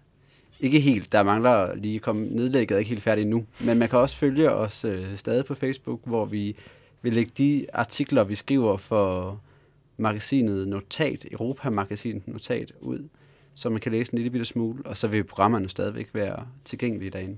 Ikke 0.60 0.80
helt. 0.80 1.12
Der 1.12 1.24
mangler 1.24 1.76
lige 1.76 1.96
at 1.96 2.02
komme 2.02 2.28
nedlægget, 2.28 2.76
er 2.76 2.80
ikke 2.80 2.90
helt 2.90 3.04
færdigt 3.04 3.28
nu. 3.28 3.46
Men 3.60 3.80
man 3.80 3.90
kan 3.90 4.00
også 4.00 4.16
følge 4.16 4.52
os 4.52 4.86
øh, 4.86 5.18
stadig 5.18 5.46
på 5.46 5.56
Facebook, 5.56 6.00
hvor 6.04 6.26
vi 6.26 6.56
vil 7.02 7.14
lægge 7.14 7.32
de 7.38 7.66
artikler, 7.74 8.24
vi 8.24 8.36
skriver 8.36 8.78
for 8.78 9.42
magasinet 9.98 10.68
Notat, 10.68 11.26
Europa-magasinet 11.32 12.28
Notat, 12.28 12.72
ud, 12.80 13.10
så 13.56 13.70
man 13.70 13.82
kan 13.82 13.92
læse 13.92 14.14
en 14.14 14.18
lille 14.18 14.32
bitte 14.32 14.46
smule, 14.46 14.86
og 14.86 14.98
så 14.98 15.08
vil 15.08 15.24
programmerne 15.24 15.70
stadigvæk 15.70 16.10
være 16.14 16.48
tilgængelige 16.66 17.10
derinde. 17.10 17.38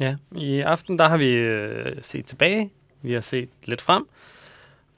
Ja, 0.00 0.16
i 0.36 0.60
aften 0.60 0.98
der 0.98 1.08
har 1.08 1.16
vi 1.16 1.30
øh, 1.30 1.96
set 2.02 2.26
tilbage, 2.26 2.70
vi 3.02 3.12
har 3.12 3.20
set 3.20 3.48
lidt 3.64 3.80
frem, 3.80 4.06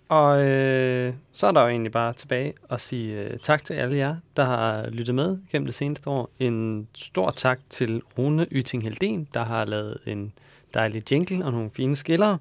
og 0.08 0.44
øh, 0.44 1.14
så 1.32 1.46
er 1.46 1.52
der 1.52 1.60
jo 1.60 1.68
egentlig 1.68 1.92
bare 1.92 2.12
tilbage 2.12 2.54
at 2.70 2.80
sige 2.80 3.20
øh, 3.20 3.38
tak 3.38 3.64
til 3.64 3.74
alle 3.74 3.96
jer, 3.96 4.16
der 4.36 4.44
har 4.44 4.90
lyttet 4.90 5.14
med 5.14 5.38
gennem 5.50 5.66
det 5.66 5.74
seneste 5.74 6.10
år. 6.10 6.30
En 6.38 6.88
stor 6.94 7.30
tak 7.30 7.60
til 7.68 8.02
Rune 8.18 8.46
Yting 8.52 8.82
Helden, 8.82 9.28
der 9.34 9.44
har 9.44 9.64
lavet 9.64 9.98
en 10.06 10.32
dejlig 10.74 11.12
jingle 11.12 11.44
og 11.44 11.52
nogle 11.52 11.70
fine 11.70 11.96
skillere. 11.96 12.38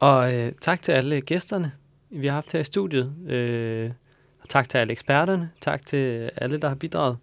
Og 0.00 0.34
øh, 0.34 0.52
tak 0.60 0.82
til 0.82 0.92
alle 0.92 1.20
gæsterne, 1.20 1.72
vi 2.12 2.26
har 2.26 2.34
haft 2.34 2.52
her 2.52 2.60
i 2.60 2.64
studiet. 2.64 3.14
Øh, 3.28 3.90
og 4.42 4.48
tak 4.48 4.68
til 4.68 4.78
alle 4.78 4.92
eksperterne. 4.92 5.50
Tak 5.60 5.86
til 5.86 6.30
alle, 6.36 6.58
der 6.58 6.68
har 6.68 6.74
bidraget. 6.74 7.18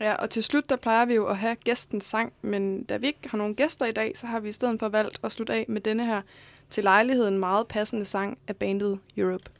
Ja, 0.00 0.14
og 0.14 0.30
til 0.30 0.42
slut, 0.42 0.70
der 0.70 0.76
plejer 0.76 1.06
vi 1.06 1.14
jo 1.14 1.26
at 1.26 1.38
have 1.38 1.56
gæstens 1.56 2.04
sang, 2.04 2.32
men 2.42 2.84
da 2.84 2.96
vi 2.96 3.06
ikke 3.06 3.28
har 3.28 3.38
nogen 3.38 3.54
gæster 3.54 3.86
i 3.86 3.92
dag, 3.92 4.16
så 4.16 4.26
har 4.26 4.40
vi 4.40 4.48
i 4.48 4.52
stedet 4.52 4.80
for 4.80 4.88
valgt 4.88 5.18
at 5.22 5.32
slutte 5.32 5.52
af 5.52 5.64
med 5.68 5.80
denne 5.80 6.06
her 6.06 6.22
til 6.70 6.84
lejligheden 6.84 7.38
meget 7.38 7.68
passende 7.68 8.04
sang 8.04 8.38
af 8.48 8.56
bandet 8.56 8.98
Europe. 9.16 9.50